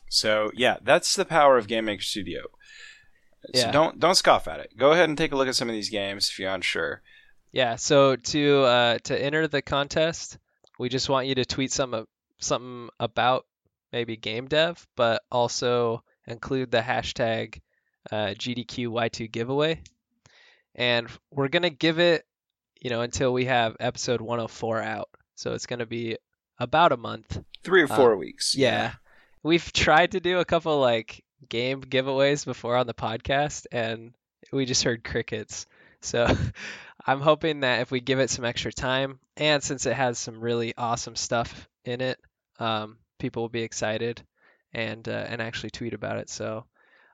so 0.09 0.51
yeah, 0.55 0.77
that's 0.81 1.15
the 1.15 1.25
power 1.25 1.57
of 1.57 1.67
Game 1.67 1.85
Maker 1.85 2.01
Studio. 2.01 2.41
So 3.53 3.61
Yeah. 3.67 3.71
don't 3.71 3.99
don't 3.99 4.15
scoff 4.15 4.47
at 4.47 4.59
it. 4.59 4.75
Go 4.77 4.91
ahead 4.91 5.09
and 5.09 5.17
take 5.17 5.31
a 5.31 5.35
look 5.35 5.47
at 5.47 5.55
some 5.55 5.69
of 5.69 5.73
these 5.73 5.89
games 5.89 6.29
if 6.29 6.39
you're 6.39 6.51
unsure. 6.53 7.01
Yeah, 7.51 7.75
so 7.75 8.15
to 8.15 8.61
uh, 8.63 8.97
to 9.03 9.21
enter 9.21 9.47
the 9.47 9.61
contest, 9.61 10.37
we 10.79 10.89
just 10.89 11.09
want 11.09 11.27
you 11.27 11.35
to 11.35 11.45
tweet 11.45 11.71
some 11.71 12.07
something 12.39 12.89
about 12.99 13.45
maybe 13.91 14.17
game 14.17 14.47
dev, 14.47 14.85
but 14.95 15.21
also 15.31 16.03
include 16.27 16.71
the 16.71 16.81
hashtag 16.81 17.59
uh, 18.11 18.33
GDQY2 18.37 19.31
giveaway. 19.31 19.81
And 20.75 21.07
we're 21.31 21.49
gonna 21.49 21.69
give 21.69 21.99
it, 21.99 22.25
you 22.79 22.89
know, 22.89 23.01
until 23.01 23.33
we 23.33 23.45
have 23.45 23.75
episode 23.79 24.21
104 24.21 24.81
out. 24.81 25.09
So 25.35 25.53
it's 25.53 25.65
gonna 25.65 25.85
be 25.85 26.17
about 26.59 26.91
a 26.91 26.97
month. 26.97 27.41
Three 27.63 27.81
or 27.81 27.87
four 27.87 28.15
weeks. 28.15 28.55
Yeah. 28.55 28.93
We've 29.43 29.71
tried 29.73 30.11
to 30.11 30.19
do 30.19 30.39
a 30.39 30.45
couple 30.45 30.79
like 30.79 31.23
game 31.49 31.81
giveaways 31.81 32.45
before 32.45 32.75
on 32.75 32.87
the 32.87 32.93
podcast 32.93 33.65
and 33.71 34.13
we 34.51 34.65
just 34.65 34.83
heard 34.83 35.03
crickets. 35.03 35.65
So 36.01 36.27
I'm 37.05 37.21
hoping 37.21 37.61
that 37.61 37.81
if 37.81 37.91
we 37.91 37.99
give 37.99 38.19
it 38.19 38.29
some 38.29 38.45
extra 38.45 38.71
time 38.71 39.19
and 39.35 39.63
since 39.63 39.85
it 39.85 39.93
has 39.93 40.19
some 40.19 40.39
really 40.39 40.73
awesome 40.77 41.15
stuff 41.15 41.67
in 41.83 42.01
it, 42.01 42.19
um, 42.59 42.97
people 43.21 43.43
will 43.43 43.49
be 43.49 43.63
excited 43.63 44.21
and 44.73 45.07
uh, 45.07 45.25
and 45.29 45.41
actually 45.41 45.69
tweet 45.69 45.93
about 45.93 46.17
it. 46.17 46.29
So 46.29 46.65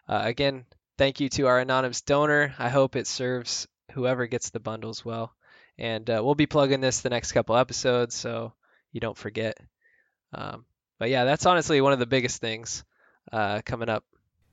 uh, 0.08 0.22
again, 0.24 0.66
thank 0.98 1.20
you 1.20 1.30
to 1.30 1.48
our 1.48 1.60
anonymous 1.60 2.02
donor. 2.02 2.56
I 2.58 2.70
hope 2.70 2.96
it 2.96 3.08
serves 3.08 3.68
whoever 3.92 4.26
gets 4.28 4.50
the 4.50 4.60
bundles 4.60 5.06
well. 5.06 5.34
And 5.78 6.10
uh, 6.10 6.22
we'll 6.24 6.36
be 6.36 6.48
plugging 6.48 6.82
this 6.82 7.02
the 7.02 7.10
next 7.12 7.34
couple 7.34 7.56
episodes, 7.56 8.16
so 8.16 8.54
you 8.92 9.00
don't 9.00 9.18
forget. 9.18 9.58
Um, 10.34 10.66
but 10.98 11.10
yeah, 11.10 11.26
that's 11.26 11.46
honestly 11.46 11.82
one 11.82 11.94
of 11.94 12.00
the 12.00 12.08
biggest 12.08 12.42
things 12.42 12.84
uh, 13.32 13.62
coming 13.64 13.90
up. 13.90 14.04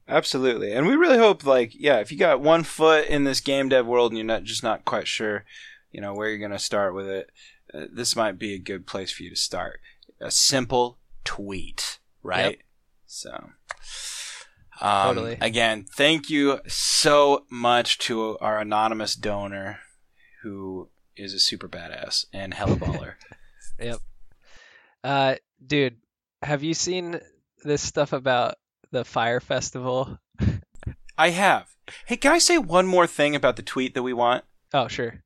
Absolutely. 0.06 0.72
And 0.72 0.86
we 0.86 0.96
really 0.96 1.16
hope, 1.16 1.46
like, 1.46 1.72
yeah, 1.74 2.00
if 2.00 2.12
you 2.12 2.18
got 2.18 2.42
one 2.42 2.62
foot 2.62 3.06
in 3.06 3.24
this 3.24 3.40
game 3.40 3.70
dev 3.70 3.86
world 3.86 4.12
and 4.12 4.18
you're 4.18 4.26
not 4.26 4.42
just 4.42 4.62
not 4.62 4.84
quite 4.84 5.08
sure, 5.08 5.44
you 5.90 6.02
know, 6.02 6.12
where 6.12 6.28
you're 6.28 6.46
to 6.50 6.58
start 6.58 6.94
with 6.94 7.08
it, 7.08 7.30
uh, 7.72 7.86
this 7.90 8.14
might 8.14 8.38
be 8.38 8.52
a 8.52 8.58
good 8.58 8.86
place 8.86 9.10
for 9.10 9.22
you 9.22 9.30
to 9.30 9.36
start. 9.36 9.80
A 10.20 10.30
simple 10.30 10.98
tweet, 11.24 11.98
right? 12.22 12.56
Yep. 12.56 12.58
So, 13.06 13.50
um, 14.80 15.14
Totally. 15.14 15.38
again, 15.40 15.86
thank 15.96 16.28
you 16.30 16.60
so 16.66 17.44
much 17.50 17.98
to 17.98 18.38
our 18.38 18.58
anonymous 18.60 19.14
donor 19.14 19.80
who 20.42 20.90
is 21.16 21.32
a 21.32 21.38
super 21.38 21.68
badass 21.68 22.26
and 22.32 22.54
hella 22.54 22.76
baller. 22.76 23.14
Yep. 23.80 23.98
Uh, 25.02 25.34
dude, 25.66 25.96
have 26.42 26.62
you 26.62 26.74
seen 26.74 27.18
this 27.64 27.82
stuff 27.82 28.12
about 28.12 28.54
the 28.92 29.04
Fyre 29.04 29.40
Festival? 29.40 30.18
I 31.18 31.30
have. 31.30 31.74
Hey, 32.06 32.16
can 32.16 32.30
I 32.30 32.38
say 32.38 32.56
one 32.56 32.86
more 32.86 33.08
thing 33.08 33.34
about 33.34 33.56
the 33.56 33.62
tweet 33.62 33.94
that 33.94 34.04
we 34.04 34.12
want? 34.12 34.44
Oh, 34.72 34.86
sure. 34.86 35.24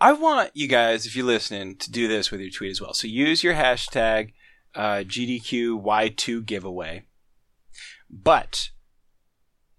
I 0.00 0.12
want 0.12 0.50
you 0.54 0.66
guys, 0.66 1.06
if 1.06 1.14
you're 1.14 1.26
listening, 1.26 1.76
to 1.76 1.90
do 1.90 2.08
this 2.08 2.30
with 2.32 2.40
your 2.40 2.50
tweet 2.50 2.72
as 2.72 2.80
well. 2.80 2.92
So 2.94 3.06
use 3.06 3.44
your 3.44 3.54
hashtag 3.54 4.32
uh, 4.74 5.02
GDQ 5.06 5.82
Y2 5.82 6.44
giveaway. 6.46 7.04
But 8.08 8.70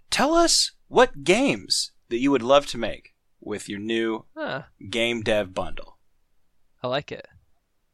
tell 0.10 0.34
us 0.34 0.72
what 0.88 1.24
games 1.24 1.92
that 2.10 2.20
you 2.20 2.32
would 2.32 2.42
love 2.44 2.66
to 2.68 2.78
make 2.78 3.14
with 3.40 3.68
your 3.70 3.80
new 3.80 4.26
Huh, 4.36 4.64
game 4.90 5.22
dev 5.22 5.54
bundle. 5.54 5.98
I 6.84 6.88
like 6.88 7.12
it. 7.12 7.28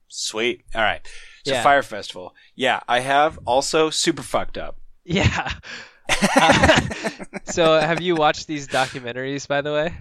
Sweet. 0.08 0.64
All 0.74 0.82
right. 0.82 1.06
So 1.46 1.54
Yeah. 1.54 1.64
Fyre 1.64 1.84
Festival. 1.84 2.34
Yeah, 2.56 2.80
I 2.88 3.00
have 3.02 3.38
also 3.46 3.90
super 3.90 4.24
fucked 4.24 4.58
up. 4.58 4.78
Yeah. 5.06 5.52
Uh, 6.38 6.80
so, 7.44 7.80
have 7.82 8.02
you 8.02 8.16
watched 8.16 8.48
these 8.48 8.66
documentaries, 8.70 9.46
by 9.46 9.60
the 9.62 9.74
way? 9.74 9.94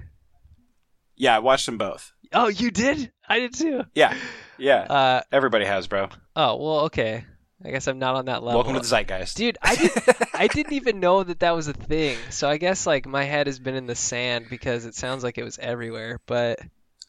yeah, 1.17 1.35
I 1.35 1.41
watched 1.41 1.67
them 1.67 1.79
both. 1.79 2.13
Oh, 2.33 2.47
you 2.47 2.71
did? 2.71 3.11
I 3.29 3.41
did 3.41 3.55
too. 3.55 3.83
Yeah, 3.95 4.17
yeah. 4.59 4.81
Uh, 4.83 5.23
Everybody 5.33 5.65
has, 5.65 5.87
bro. 5.87 6.09
oh, 6.37 6.57
well, 6.57 6.81
okay. 6.87 7.25
I 7.65 7.71
guess 7.71 7.87
I'm 7.89 7.99
not 7.99 8.15
on 8.17 8.27
that 8.27 8.43
level. 8.43 8.59
Welcome 8.59 8.75
to 8.75 8.81
the 8.81 8.87
zeitgeist. 8.87 9.35
Dude, 9.37 9.57
I 9.63 9.75
did, 9.77 9.91
I 10.35 10.47
didn't 10.47 10.75
even 10.75 11.01
know 11.01 11.23
that 11.25 11.41
that 11.41 11.55
was 11.57 11.69
a 11.69 11.73
thing. 11.73 12.19
So 12.31 12.49
I 12.49 12.59
guess 12.59 12.87
like 12.87 13.07
my 13.07 13.25
head 13.25 13.47
has 13.47 13.59
been 13.59 13.75
in 13.75 13.87
the 13.87 13.95
sand 13.95 14.47
because 14.51 14.85
it 14.85 14.95
sounds 14.95 15.25
like 15.25 15.39
it 15.39 15.43
was 15.45 15.59
everywhere. 15.59 16.21
But 16.27 16.61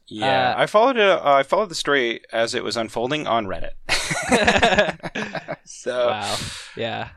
Yeah, 0.08 0.52
Uh, 0.58 0.62
I 0.62 0.66
followed 0.68 0.96
it. 0.98 1.04
Uh, 1.10 1.22
I 1.34 1.44
followed 1.44 1.68
the 1.70 1.76
story 1.76 2.22
as 2.32 2.56
it 2.56 2.64
was 2.64 2.78
unfolding 2.78 3.28
on 3.28 3.46
Reddit. 3.46 3.72
so 5.66 6.08
wow, 6.12 6.36
yeah. 6.76 7.10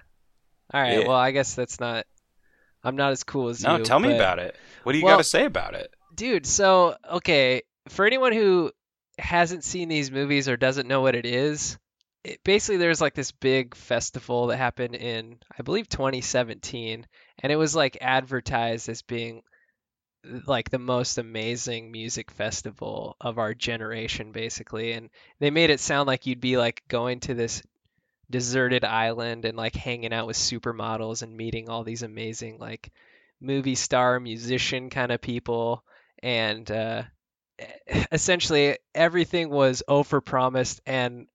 All 0.74 0.80
right. 0.82 1.00
Yeah. 1.00 1.06
Well, 1.08 1.16
I 1.16 1.30
guess 1.30 1.54
that's 1.54 1.78
not. 1.80 2.06
I'm 2.82 2.96
not 2.96 3.12
as 3.12 3.22
cool 3.24 3.48
as 3.48 3.62
no, 3.62 3.72
you. 3.72 3.78
No, 3.78 3.84
tell 3.84 4.00
me 4.00 4.08
but- 4.08 4.16
about 4.16 4.38
it. 4.40 4.56
What 4.82 4.92
do 4.92 4.98
you 4.98 5.04
Well- 5.04 5.14
got 5.16 5.22
to 5.22 5.28
say 5.28 5.44
about 5.44 5.74
it? 5.74 5.92
dude. 6.14 6.46
So 6.46 6.96
okay, 7.12 7.62
for 7.88 8.04
anyone 8.04 8.32
who 8.32 8.72
hasn't 9.20 9.64
seen 9.64 9.88
these 9.88 10.10
movies 10.10 10.48
or 10.48 10.56
doesn't 10.56 10.88
know 10.88 11.00
what 11.00 11.14
it 11.14 11.26
is, 11.26 11.78
it, 12.24 12.42
basically 12.44 12.76
there's 12.78 13.00
like 13.00 13.14
this 13.14 13.32
big 13.32 13.74
festival 13.74 14.48
that 14.48 14.56
happened 14.56 14.94
in 14.94 15.38
I 15.58 15.62
believe 15.62 15.88
2017, 15.88 17.06
and 17.42 17.52
it 17.52 17.56
was 17.56 17.74
like 17.74 17.98
advertised 18.00 18.88
as 18.88 19.02
being 19.02 19.42
like 20.46 20.70
the 20.70 20.78
most 20.78 21.18
amazing 21.18 21.90
music 21.90 22.30
festival 22.30 23.16
of 23.20 23.38
our 23.38 23.54
generation 23.54 24.32
basically 24.32 24.92
and 24.92 25.08
they 25.38 25.50
made 25.50 25.70
it 25.70 25.80
sound 25.80 26.06
like 26.06 26.26
you'd 26.26 26.40
be 26.40 26.58
like 26.58 26.82
going 26.88 27.20
to 27.20 27.32
this 27.32 27.62
deserted 28.30 28.84
island 28.84 29.44
and 29.44 29.56
like 29.56 29.74
hanging 29.74 30.12
out 30.12 30.26
with 30.26 30.36
supermodels 30.36 31.22
and 31.22 31.36
meeting 31.36 31.68
all 31.68 31.84
these 31.84 32.02
amazing 32.02 32.58
like 32.58 32.92
movie 33.40 33.74
star 33.74 34.20
musician 34.20 34.90
kind 34.90 35.10
of 35.10 35.22
people 35.22 35.82
and 36.22 36.70
uh 36.70 37.02
essentially 38.12 38.78
everything 38.94 39.50
was 39.50 39.82
over 39.88 40.20
promised 40.20 40.80
and 40.86 41.26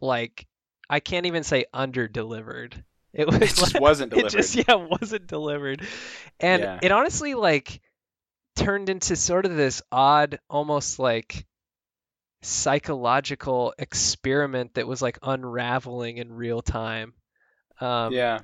like 0.00 0.46
I 0.90 1.00
can't 1.00 1.26
even 1.26 1.42
say 1.44 1.64
under 1.72 2.08
delivered. 2.08 2.84
It 3.12 3.26
was 3.26 3.36
It 3.36 3.40
just 3.54 3.74
like- 3.74 3.82
wasn't 3.82 4.12
It 4.12 4.16
delivered. 4.16 4.32
just 4.32 4.54
yeah 4.56 4.74
wasn't 4.74 5.26
delivered, 5.26 5.82
and 6.40 6.62
Yeah. 6.62 6.78
it 6.82 6.92
honestly 6.92 7.34
like 7.34 7.80
turned 8.56 8.88
into 8.88 9.16
sort 9.16 9.46
of 9.46 9.54
this 9.56 9.82
odd, 9.90 10.38
almost 10.50 10.98
like 10.98 11.46
psychological 12.42 13.72
experiment 13.78 14.74
that 14.74 14.86
was 14.86 15.00
like 15.02 15.18
unraveling 15.22 16.18
in 16.18 16.32
real 16.32 16.60
time. 16.62 17.14
Um, 17.80 18.12
yeah, 18.12 18.40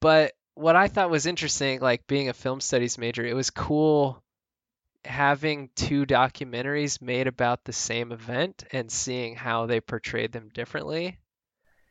but 0.00 0.32
what 0.54 0.76
I 0.76 0.88
thought 0.88 1.10
was 1.10 1.26
interesting, 1.26 1.80
like 1.80 2.06
being 2.06 2.28
a 2.28 2.32
film 2.34 2.60
studies 2.60 2.98
major, 2.98 3.24
it 3.24 3.34
was 3.34 3.50
cool 3.50 4.22
having 5.04 5.70
two 5.74 6.04
documentaries 6.06 7.00
made 7.00 7.26
about 7.26 7.64
the 7.64 7.72
same 7.72 8.12
event 8.12 8.64
and 8.72 8.90
seeing 8.90 9.34
how 9.36 9.66
they 9.66 9.80
portrayed 9.80 10.32
them 10.32 10.50
differently. 10.52 11.18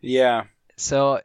yeah, 0.01 0.45
So 0.77 1.21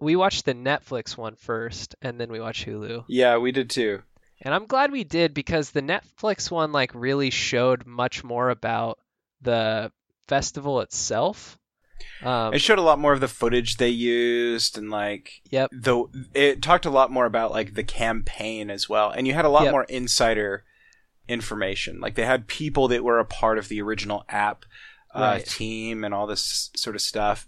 we 0.00 0.16
watched 0.16 0.44
the 0.44 0.54
Netflix 0.54 1.16
one 1.16 1.36
first 1.36 1.94
and 2.02 2.20
then 2.20 2.30
we 2.30 2.40
watched 2.40 2.66
Hulu. 2.66 3.04
yeah. 3.08 3.36
We 3.38 3.52
did 3.52 3.70
too. 3.70 4.02
And 4.40 4.54
I'm 4.54 4.66
glad 4.66 4.92
we 4.92 5.04
did 5.04 5.34
because 5.34 5.70
the 5.70 5.82
Netflix 5.82 6.50
one 6.50 6.70
like 6.72 6.92
really 6.94 7.30
showed 7.30 7.86
much 7.86 8.22
more 8.22 8.50
about 8.50 8.98
the 9.42 9.90
festival 10.28 10.80
itself. 10.80 11.58
Um, 12.22 12.54
It 12.54 12.60
showed 12.60 12.78
a 12.78 12.82
lot 12.82 13.00
more 13.00 13.12
of 13.12 13.20
the 13.20 13.26
footage 13.28 13.76
they 13.76 13.88
used, 13.88 14.78
and 14.78 14.90
like 14.90 15.40
yep. 15.50 15.70
the 15.72 16.04
it 16.34 16.62
talked 16.62 16.86
a 16.86 16.90
lot 16.90 17.10
more 17.10 17.26
about 17.26 17.50
like 17.50 17.74
the 17.74 17.82
campaign 17.84 18.70
as 18.70 18.88
well. 18.88 19.10
And 19.10 19.26
you 19.26 19.34
had 19.34 19.44
a 19.44 19.48
lot 19.48 19.64
Yep. 19.64 19.72
more 19.72 19.84
insider 19.84 20.64
information. 21.28 22.00
Like 22.00 22.14
they 22.14 22.24
had 22.24 22.46
people 22.48 22.88
that 22.88 23.04
were 23.04 23.18
a 23.18 23.24
part 23.24 23.58
of 23.58 23.68
the 23.68 23.80
original 23.82 24.24
app 24.28 24.64
uh, 25.14 25.20
Right. 25.20 25.46
team 25.46 26.04
and 26.04 26.12
all 26.14 26.26
this 26.26 26.70
sort 26.76 26.96
of 26.96 27.02
stuff. 27.02 27.46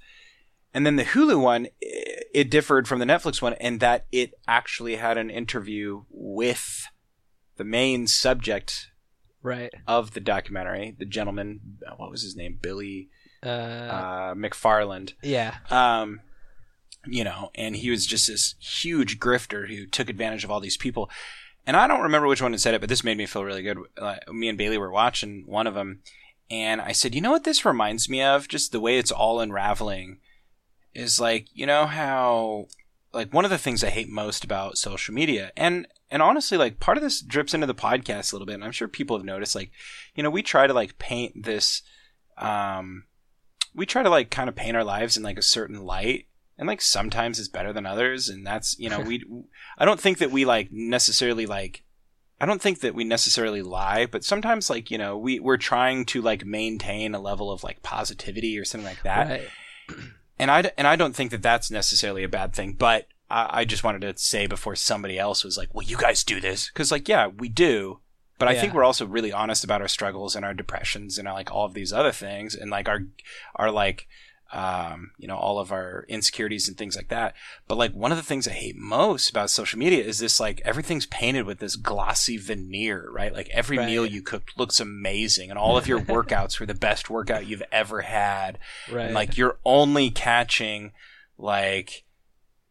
And 0.72 0.86
then 0.86 0.96
the 0.96 1.04
Hulu 1.04 1.40
one, 1.42 1.66
it 1.80 2.50
differed 2.50 2.86
from 2.86 3.00
the 3.00 3.04
Netflix 3.04 3.42
one 3.42 3.54
in 3.54 3.78
that 3.78 4.06
it 4.12 4.34
actually 4.46 4.96
had 4.96 5.18
an 5.18 5.30
interview 5.30 6.04
with 6.10 6.86
the 7.56 7.64
main 7.64 8.06
subject 8.06 8.86
Right. 9.42 9.72
of 9.86 10.12
the 10.12 10.20
documentary, 10.20 10.94
the 10.98 11.06
gentleman, 11.06 11.78
uh, 11.86 11.94
what 11.96 12.10
was 12.10 12.22
his 12.22 12.36
name? 12.36 12.58
Billy 12.60 13.08
Uh, 13.42 13.48
uh, 13.48 14.34
McFarland. 14.34 15.14
yeah. 15.22 15.56
Um, 15.70 16.20
you 17.06 17.24
know, 17.24 17.50
and 17.54 17.74
he 17.76 17.90
was 17.90 18.06
just 18.06 18.26
this 18.26 18.54
huge 18.60 19.18
grifter 19.18 19.66
who 19.68 19.86
took 19.86 20.10
advantage 20.10 20.44
of 20.44 20.50
all 20.50 20.60
these 20.60 20.76
people. 20.76 21.10
And 21.66 21.76
I 21.76 21.86
don't 21.86 22.02
remember 22.02 22.26
which 22.26 22.42
one 22.42 22.52
had 22.52 22.60
said 22.60 22.74
it, 22.74 22.80
but 22.80 22.88
this 22.88 23.04
made 23.04 23.18
me 23.18 23.26
feel 23.26 23.44
really 23.44 23.62
good. 23.62 23.78
Uh, 23.98 24.16
me 24.32 24.48
and 24.48 24.58
Bailey 24.58 24.78
were 24.78 24.90
watching 24.90 25.44
one 25.46 25.66
of 25.66 25.74
them, 25.74 26.00
and 26.50 26.80
I 26.80 26.92
said, 26.92 27.14
"You 27.14 27.20
know 27.20 27.30
what 27.30 27.44
this 27.44 27.64
reminds 27.64 28.08
me 28.08 28.22
of? 28.22 28.48
Just 28.48 28.72
the 28.72 28.80
way 28.80 28.98
it's 28.98 29.12
all 29.12 29.40
unraveling 29.40 30.18
is 30.94 31.20
like, 31.20 31.46
you 31.52 31.66
know 31.66 31.86
how 31.86 32.66
like 33.12 33.32
one 33.32 33.44
of 33.44 33.50
the 33.50 33.58
things 33.58 33.82
I 33.82 33.90
hate 33.90 34.08
most 34.08 34.44
about 34.44 34.78
social 34.78 35.14
media, 35.14 35.52
and 35.56 35.86
and 36.10 36.22
honestly, 36.22 36.58
like 36.58 36.80
part 36.80 36.96
of 36.96 37.02
this 37.02 37.20
drips 37.20 37.54
into 37.54 37.66
the 37.66 37.74
podcast 37.74 38.32
a 38.32 38.36
little 38.36 38.46
bit, 38.46 38.54
and 38.54 38.64
I'm 38.64 38.72
sure 38.72 38.88
people 38.88 39.16
have 39.16 39.24
noticed. 39.24 39.54
Like, 39.54 39.70
you 40.14 40.22
know, 40.22 40.30
we 40.30 40.42
try 40.42 40.66
to 40.66 40.74
like 40.74 40.98
paint 40.98 41.44
this, 41.44 41.82
um, 42.36 43.04
we 43.74 43.86
try 43.86 44.02
to 44.02 44.10
like 44.10 44.30
kind 44.30 44.48
of 44.48 44.56
paint 44.56 44.76
our 44.76 44.84
lives 44.84 45.16
in 45.16 45.22
like 45.22 45.38
a 45.38 45.42
certain 45.42 45.84
light 45.84 46.26
and 46.60 46.68
like 46.68 46.82
sometimes 46.82 47.40
it's 47.40 47.48
better 47.48 47.72
than 47.72 47.86
others 47.86 48.28
and 48.28 48.46
that's 48.46 48.78
you 48.78 48.88
know 48.88 49.00
we 49.06 49.24
i 49.78 49.84
don't 49.84 49.98
think 49.98 50.18
that 50.18 50.30
we 50.30 50.44
like 50.44 50.68
necessarily 50.70 51.46
like 51.46 51.82
i 52.40 52.46
don't 52.46 52.62
think 52.62 52.80
that 52.80 52.94
we 52.94 53.02
necessarily 53.02 53.62
lie 53.62 54.06
but 54.06 54.22
sometimes 54.22 54.70
like 54.70 54.90
you 54.90 54.98
know 54.98 55.18
we 55.18 55.40
we're 55.40 55.56
trying 55.56 56.04
to 56.04 56.22
like 56.22 56.44
maintain 56.44 57.14
a 57.14 57.20
level 57.20 57.50
of 57.50 57.64
like 57.64 57.82
positivity 57.82 58.58
or 58.58 58.64
something 58.64 58.86
like 58.86 59.02
that. 59.02 59.28
Right. 59.28 59.98
and 60.38 60.50
i 60.50 60.70
and 60.78 60.86
i 60.86 60.94
don't 60.94 61.16
think 61.16 61.32
that 61.32 61.42
that's 61.42 61.70
necessarily 61.70 62.22
a 62.22 62.28
bad 62.28 62.52
thing 62.52 62.74
but 62.74 63.08
i, 63.30 63.60
I 63.60 63.64
just 63.64 63.82
wanted 63.82 64.02
to 64.02 64.22
say 64.22 64.46
before 64.46 64.76
somebody 64.76 65.18
else 65.18 65.42
was 65.42 65.56
like 65.56 65.74
well 65.74 65.86
you 65.86 65.96
guys 65.96 66.22
do 66.22 66.40
this. 66.40 66.68
Because 66.68 66.92
like 66.92 67.08
yeah 67.08 67.26
we 67.26 67.48
do 67.48 68.00
but 68.38 68.48
I 68.48 68.58
think 68.58 68.72
we're 68.72 68.84
also 68.84 69.04
really 69.04 69.32
honest 69.32 69.64
about 69.64 69.82
our 69.82 69.86
struggles 69.86 70.34
and 70.34 70.46
our 70.46 70.54
depressions 70.54 71.18
and 71.18 71.28
like 71.28 71.52
all 71.52 71.66
of 71.66 71.74
these 71.74 71.92
other 71.92 72.10
things 72.10 72.54
and 72.54 72.70
like 72.70 72.88
our 72.88 73.00
our 73.54 73.70
like 73.70 74.08
um, 74.52 75.12
you 75.18 75.28
know 75.28 75.36
all 75.36 75.58
of 75.58 75.70
our 75.70 76.04
insecurities 76.08 76.66
and 76.68 76.76
things 76.76 76.96
like 76.96 77.08
that. 77.08 77.34
But 77.68 77.78
like 77.78 77.92
one 77.92 78.10
of 78.10 78.18
the 78.18 78.24
things 78.24 78.48
I 78.48 78.52
hate 78.52 78.76
most 78.76 79.30
about 79.30 79.50
social 79.50 79.78
media 79.78 80.02
is 80.04 80.18
this 80.18 80.40
like 80.40 80.60
everything's 80.64 81.06
painted 81.06 81.46
with 81.46 81.58
this 81.60 81.76
glossy 81.76 82.36
veneer, 82.36 83.08
right? 83.10 83.32
Like 83.32 83.48
every 83.50 83.78
Right. 83.78 83.86
meal 83.86 84.04
you 84.06 84.22
cooked 84.22 84.58
looks 84.58 84.80
amazing 84.80 85.50
and 85.50 85.58
all 85.58 85.76
of 85.76 85.86
your 85.86 86.00
workouts 86.16 86.58
were 86.58 86.66
the 86.66 86.74
best 86.74 87.08
workout 87.08 87.46
you've 87.46 87.62
ever 87.70 88.00
had. 88.02 88.58
Right. 88.90 89.06
And 89.06 89.14
like 89.14 89.36
you're 89.36 89.58
only 89.64 90.10
catching 90.10 90.92
like 91.38 92.04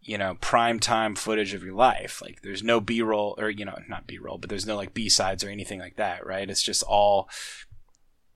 you 0.01 0.17
know 0.17 0.35
prime 0.41 0.79
time 0.79 1.13
footage 1.13 1.53
of 1.53 1.61
your 1.63 1.73
life 1.75 2.21
like 2.21 2.41
there's 2.41 2.63
no 2.63 2.79
b-roll 2.79 3.35
or 3.37 3.49
you 3.49 3.65
know 3.65 3.77
not 3.89 4.07
b-roll 4.07 4.37
but 4.37 4.49
there's 4.49 4.65
no 4.65 4.75
like 4.77 4.93
b-sides 4.93 5.43
or 5.43 5.49
anything 5.49 5.77
like 5.79 5.97
that 5.97 6.25
right 6.25 6.49
it's 6.49 6.63
just 6.63 6.81
all 6.83 7.29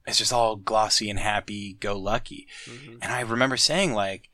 it's 0.05 0.17
just 0.17 0.33
all 0.33 0.55
glossy 0.55 1.09
and 1.09 1.19
happy 1.19 1.73
go 1.79 1.97
lucky 1.97 2.47
Mhm. 2.67 2.99
and 3.01 3.11
i 3.13 3.21
remember 3.21 3.57
saying 3.57 3.93
like 3.93 4.29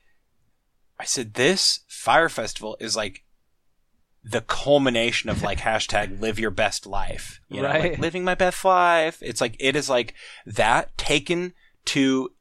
i 0.99 1.05
said 1.05 1.33
this 1.35 1.81
Fyre 1.87 2.29
festival 2.29 2.75
is 2.79 2.95
like 2.95 3.23
the 4.23 4.41
culmination 4.41 5.29
of 5.29 5.41
like 5.43 5.59
hashtag 5.69 6.19
live 6.19 6.39
your 6.39 6.51
best 6.51 6.85
life 6.85 7.39
you 7.49 7.61
know 7.61 7.69
like 7.69 7.83
Right. 7.83 7.99
living 7.99 8.23
my 8.23 8.35
best 8.35 8.63
life 8.65 9.17
it's 9.21 9.41
like 9.41 9.55
it 9.59 9.75
is 9.75 9.89
like 9.89 10.13
that 10.45 10.97
taken 10.97 11.53
to 11.85 12.33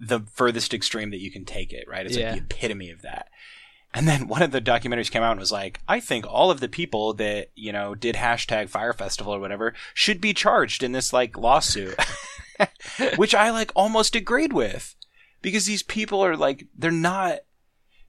the 0.00 0.20
furthest 0.20 0.72
extreme 0.74 1.10
that 1.10 1.20
you 1.20 1.30
can 1.30 1.44
take 1.44 1.72
it 1.72 1.86
right 1.88 2.06
it's 2.06 2.16
Yeah. 2.16 2.32
like 2.32 2.48
the 2.48 2.54
epitome 2.56 2.90
of 2.90 3.02
that 3.02 3.28
and 3.94 4.06
then 4.06 4.28
one 4.28 4.42
of 4.42 4.50
the 4.52 4.60
documentaries 4.60 5.10
came 5.10 5.22
out 5.22 5.30
and 5.30 5.40
was 5.40 5.50
like, 5.50 5.80
I 5.88 5.98
think 5.98 6.26
all 6.28 6.50
of 6.50 6.60
the 6.60 6.68
people 6.68 7.14
that, 7.14 7.48
you 7.54 7.72
know, 7.72 7.94
did 7.94 8.16
hashtag 8.16 8.68
Fyre 8.68 8.92
Festival 8.92 9.34
or 9.34 9.40
whatever 9.40 9.72
should 9.94 10.20
be 10.20 10.34
charged 10.34 10.82
in 10.82 10.92
this 10.92 11.10
like 11.10 11.38
lawsuit. 11.38 11.94
Which 13.16 13.34
I 13.34 13.50
like 13.50 13.72
almost 13.74 14.14
agreed 14.14 14.52
with. 14.52 14.94
Because 15.42 15.66
these 15.66 15.82
people 15.82 16.20
are 16.24 16.36
like 16.36 16.66
they're 16.76 16.90
not 16.90 17.40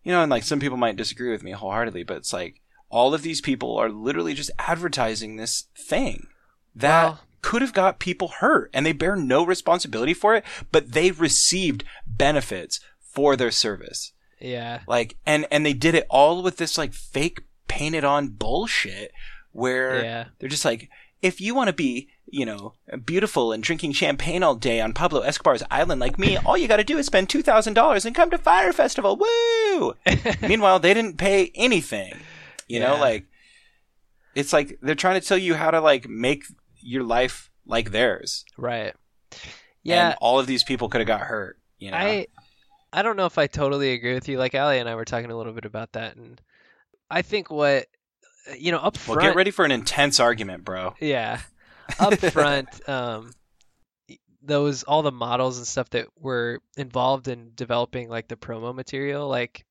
you 0.03 0.11
know, 0.13 0.21
and 0.21 0.31
like 0.31 0.43
some 0.43 0.59
people 0.59 0.77
might 0.77 0.95
disagree 0.95 1.29
with 1.29 1.43
me 1.43 1.51
wholeheartedly, 1.51 2.03
but 2.03 2.17
it's 2.17 2.33
like 2.33 2.61
all 2.89 3.13
of 3.13 3.21
these 3.21 3.41
people 3.41 3.77
are 3.77 3.89
literally 3.89 4.33
just 4.33 4.49
advertising 4.57 5.35
this 5.35 5.65
thing 5.77 6.27
that 6.75 7.03
Well- 7.03 7.19
could 7.41 7.61
have 7.61 7.73
got 7.73 7.99
people 7.99 8.29
hurt 8.39 8.69
and 8.73 8.85
they 8.85 8.91
bear 8.93 9.15
no 9.15 9.45
responsibility 9.45 10.13
for 10.13 10.35
it, 10.35 10.43
but 10.71 10.91
they 10.93 11.11
received 11.11 11.83
benefits 12.07 12.79
for 12.99 13.35
their 13.35 13.51
service 13.51 14.13
Yeah. 14.41 14.81
like 14.87 15.15
and 15.25 15.45
and 15.51 15.65
they 15.65 15.73
did 15.73 15.95
it 15.95 16.05
all 16.09 16.41
with 16.41 16.57
this 16.57 16.77
like 16.77 16.93
fake 16.93 17.41
painted 17.67 18.03
on 18.03 18.29
bullshit 18.29 19.11
where 19.51 20.03
Yeah. 20.03 20.25
they're 20.39 20.49
just 20.49 20.65
like 20.65 20.89
if 21.21 21.39
you 21.41 21.53
want 21.55 21.67
to 21.67 21.73
be 21.73 22.09
you 22.31 22.45
know 22.45 22.73
beautiful 23.05 23.51
and 23.51 23.63
drinking 23.63 23.91
champagne 23.91 24.43
all 24.43 24.55
day 24.55 24.79
on 24.81 24.93
pablo 24.93 25.21
escobar's 25.21 25.63
island 25.71 25.99
like 26.01 26.17
me 26.19 26.37
all 26.37 26.57
you 26.57 26.67
got 26.67 26.77
to 26.77 26.83
do 26.83 26.97
is 26.97 27.05
spend 27.05 27.27
$2000 27.29 28.05
and 28.05 28.15
come 28.15 28.29
to 28.29 28.37
Fyre 28.37 28.71
festival 28.73 29.15
woo 29.17 29.93
meanwhile 30.47 30.79
they 30.79 30.93
didn't 30.93 31.17
pay 31.17 31.51
anything 31.55 32.13
you 32.67 32.79
know 32.79 32.95
like 32.97 33.25
it's 34.35 34.53
like 34.53 34.77
they're 34.81 34.95
trying 34.95 35.19
to 35.19 35.27
tell 35.27 35.37
you 35.37 35.55
how 35.55 35.71
to 35.71 35.81
like 35.81 36.07
make 36.07 36.43
your 36.79 37.03
life 37.03 37.49
like 37.65 37.91
theirs 37.91 38.45
Right. 38.57 38.93
Yeah. 39.83 40.09
and 40.09 40.17
all 40.21 40.39
of 40.39 40.47
these 40.47 40.63
people 40.63 40.89
could 40.89 41.01
have 41.01 41.07
got 41.07 41.21
hurt 41.21 41.57
you 41.77 41.91
know 41.91 41.97
I 41.97 42.27
I 42.91 43.03
don't 43.03 43.17
know 43.17 43.27
if 43.27 43.37
I 43.37 43.45
totally 43.45 43.93
agree 43.93 44.15
with 44.15 44.27
you. 44.27 44.39
Like 44.39 44.55
Ali 44.55 44.79
and 44.79 44.89
I 44.89 44.95
were 44.95 45.05
talking 45.05 45.29
a 45.29 45.37
little 45.37 45.53
bit 45.53 45.63
about 45.65 45.91
that, 45.91 46.15
and 46.15 46.41
I 47.11 47.21
think 47.21 47.51
what 47.51 47.85
you 48.57 48.71
know 48.71 48.79
up 48.79 48.97
front. 48.97 49.21
well 49.21 49.29
get 49.29 49.35
ready 49.35 49.51
for 49.51 49.63
an 49.63 49.69
intense 49.69 50.19
argument 50.19 50.65
bro 50.65 50.95
Yeah, 50.99 51.41
up 51.99 52.13
front, 52.33 52.87
um, 52.87 53.31
those 54.41 54.83
all 54.83 55.01
the 55.01 55.11
models 55.11 55.57
and 55.57 55.67
stuff 55.67 55.89
that 55.91 56.07
were 56.17 56.61
involved 56.77 57.27
in 57.27 57.51
developing 57.55 58.09
like 58.09 58.27
the 58.27 58.35
promo 58.35 58.73
material, 58.73 59.27
like 59.27 59.65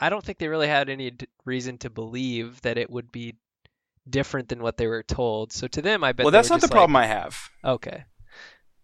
I 0.00 0.10
don't 0.10 0.24
think 0.24 0.38
they 0.38 0.48
really 0.48 0.68
had 0.68 0.88
any 0.88 1.10
d- 1.10 1.26
reason 1.44 1.78
to 1.78 1.90
believe 1.90 2.60
that 2.62 2.78
it 2.78 2.90
would 2.90 3.10
be 3.10 3.36
different 4.08 4.48
than 4.48 4.62
what 4.62 4.76
they 4.76 4.86
were 4.86 5.02
told. 5.02 5.52
So 5.52 5.66
to 5.68 5.82
them, 5.82 6.04
I 6.04 6.12
bet. 6.12 6.24
well 6.24 6.32
that's 6.32 6.50
not 6.50 6.60
the 6.60 6.66
just 6.66 6.72
problem 6.72 6.96
i 6.96 7.06
have 7.06 7.50
Okay. 7.64 8.04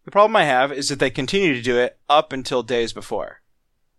The 0.05 0.11
problem 0.11 0.37
I 0.37 0.45
have 0.45 0.73
is 0.73 0.89
that 0.89 1.01
they 1.01 1.11
continue 1.11 1.53
to 1.53 1.61
do 1.61 1.77
it 1.77 1.99
up 2.09 2.33
until 2.33 2.63
days 2.63 2.95
before. 2.95 3.43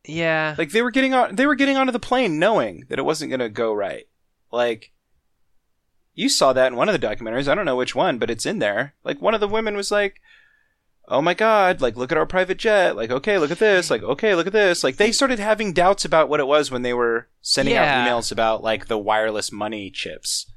Yeah. 0.07 0.55
Like 0.57 0.71
they 0.71 0.81
were 0.81 0.89
getting 0.89 1.13
on 1.13 1.35
they 1.35 1.45
were 1.45 1.53
getting 1.53 1.77
onto 1.77 1.91
the 1.91 1.99
plane 1.99 2.39
knowing 2.39 2.85
that 2.89 2.97
it 2.97 3.05
wasn't 3.05 3.29
going 3.29 3.41
to 3.41 3.49
go 3.49 3.71
right. 3.71 4.07
Like 4.51 4.91
you 6.15 6.29
saw 6.29 6.53
that 6.53 6.67
in 6.67 6.75
one 6.75 6.89
of 6.89 6.99
the 6.99 7.07
documentaries. 7.07 7.47
I 7.47 7.55
don't 7.55 7.65
know 7.65 7.75
which 7.75 7.95
one, 7.95 8.17
but 8.17 8.29
it's 8.29 8.45
in 8.45 8.59
there. 8.59 8.93
Like 9.03 9.21
one 9.21 9.33
of 9.33 9.39
the 9.39 9.47
women 9.47 9.75
was 9.75 9.91
like, 9.91 10.19
"Oh 11.07 11.21
my 11.21 11.33
god, 11.33 11.81
like 11.81 11.95
look 11.95 12.11
at 12.11 12.17
our 12.17 12.25
private 12.25 12.57
jet. 12.57 12.95
Like 12.95 13.09
okay, 13.11 13.37
look 13.37 13.51
at 13.51 13.59
this. 13.59 13.89
Like 13.89 14.03
okay, 14.03 14.35
look 14.35 14.47
at 14.47 14.53
this." 14.53 14.83
Like 14.83 14.97
they 14.97 15.11
started 15.11 15.39
having 15.39 15.73
doubts 15.73 16.05
about 16.05 16.29
what 16.29 16.39
it 16.39 16.47
was 16.47 16.71
when 16.71 16.81
they 16.81 16.93
were 16.93 17.27
sending 17.41 17.73
Yeah. 17.75 18.03
out 18.03 18.07
emails 18.07 18.31
about 18.31 18.63
like 18.63 18.87
the 18.87 18.97
wireless 18.97 19.51
money 19.51 19.89
chips. 19.91 20.51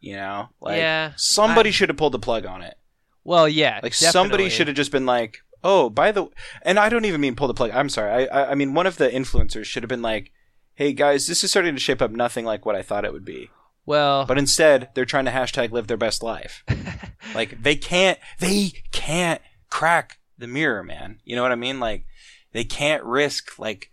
You 0.00 0.16
know? 0.16 0.50
Like 0.60 0.76
Yeah, 0.78 1.12
somebody 1.16 1.68
I- 1.68 1.72
should 1.72 1.88
have 1.88 1.98
pulled 1.98 2.12
the 2.14 2.18
plug 2.18 2.46
on 2.46 2.62
it. 2.62 2.76
well, 3.24 3.48
yeah. 3.48 3.80
Like 3.82 3.94
somebody 3.94 4.48
should 4.50 4.68
have 4.68 4.76
just 4.76 4.92
been 4.92 5.06
like, 5.06 5.38
"Oh, 5.64 5.90
by 5.90 6.12
the," 6.12 6.26
and 6.62 6.78
I 6.78 6.88
don't 6.88 7.06
even 7.06 7.20
mean 7.20 7.34
pull 7.34 7.48
the 7.48 7.54
plug. 7.54 7.72
I'm 7.72 7.88
sorry. 7.88 8.28
I, 8.28 8.42
I 8.42 8.50
I 8.50 8.54
mean 8.54 8.74
one 8.74 8.86
of 8.86 8.98
the 8.98 9.08
influencers 9.08 9.64
should 9.64 9.82
have 9.82 9.88
been 9.88 10.02
like, 10.02 10.30
"Hey 10.74 10.92
guys, 10.92 11.26
this 11.26 11.42
is 11.42 11.50
starting 11.50 11.74
to 11.74 11.80
shape 11.80 12.00
up 12.02 12.12
nothing 12.12 12.44
like 12.44 12.64
what 12.64 12.76
I 12.76 12.82
thought 12.82 13.04
it 13.04 13.12
would 13.12 13.24
be." 13.24 13.50
Well, 13.86 14.26
But 14.26 14.38
instead, 14.38 14.90
they're 14.94 15.04
trying 15.04 15.26
to 15.26 15.30
hashtag 15.30 15.70
live 15.70 15.86
their 15.86 15.96
best 15.96 16.22
life. 16.22 16.64
like 17.34 17.62
they 17.62 17.76
can't, 17.76 18.18
they 18.40 18.72
can't 18.90 19.40
crack 19.70 20.18
the 20.36 20.48
mirror, 20.48 20.82
man. 20.82 21.20
You 21.24 21.36
know 21.36 21.42
what 21.42 21.52
I 21.52 21.56
mean? 21.56 21.78
Like 21.80 22.04
they 22.52 22.64
can't 22.64 23.04
risk 23.04 23.58
like 23.58 23.92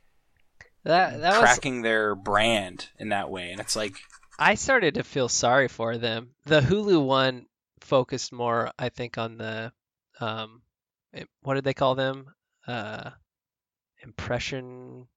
that 0.83 1.21
that 1.21 1.29
was 1.29 1.39
cracking 1.39 1.81
their 1.81 2.15
brand 2.15 2.89
in 2.97 3.09
that 3.09 3.29
way, 3.29 3.51
and 3.51 3.61
it's 3.61 3.75
like, 3.75 3.93
I 4.39 4.55
started 4.55 4.95
to 4.95 5.03
feel 5.03 5.29
sorry 5.29 5.67
for 5.67 5.97
them. 5.97 6.31
The 6.45 6.59
Hulu 6.59 7.05
one 7.05 7.45
focused 7.79 8.33
more, 8.33 8.71
I 8.79 8.89
think, 8.89 9.17
on 9.17 9.37
the 9.37 9.71
um, 10.19 10.63
what 11.41 11.55
did 11.55 11.63
they 11.63 11.73
call 11.73 11.95
them? 11.95 12.33
Uh, 12.67 13.11
impression 14.01 15.07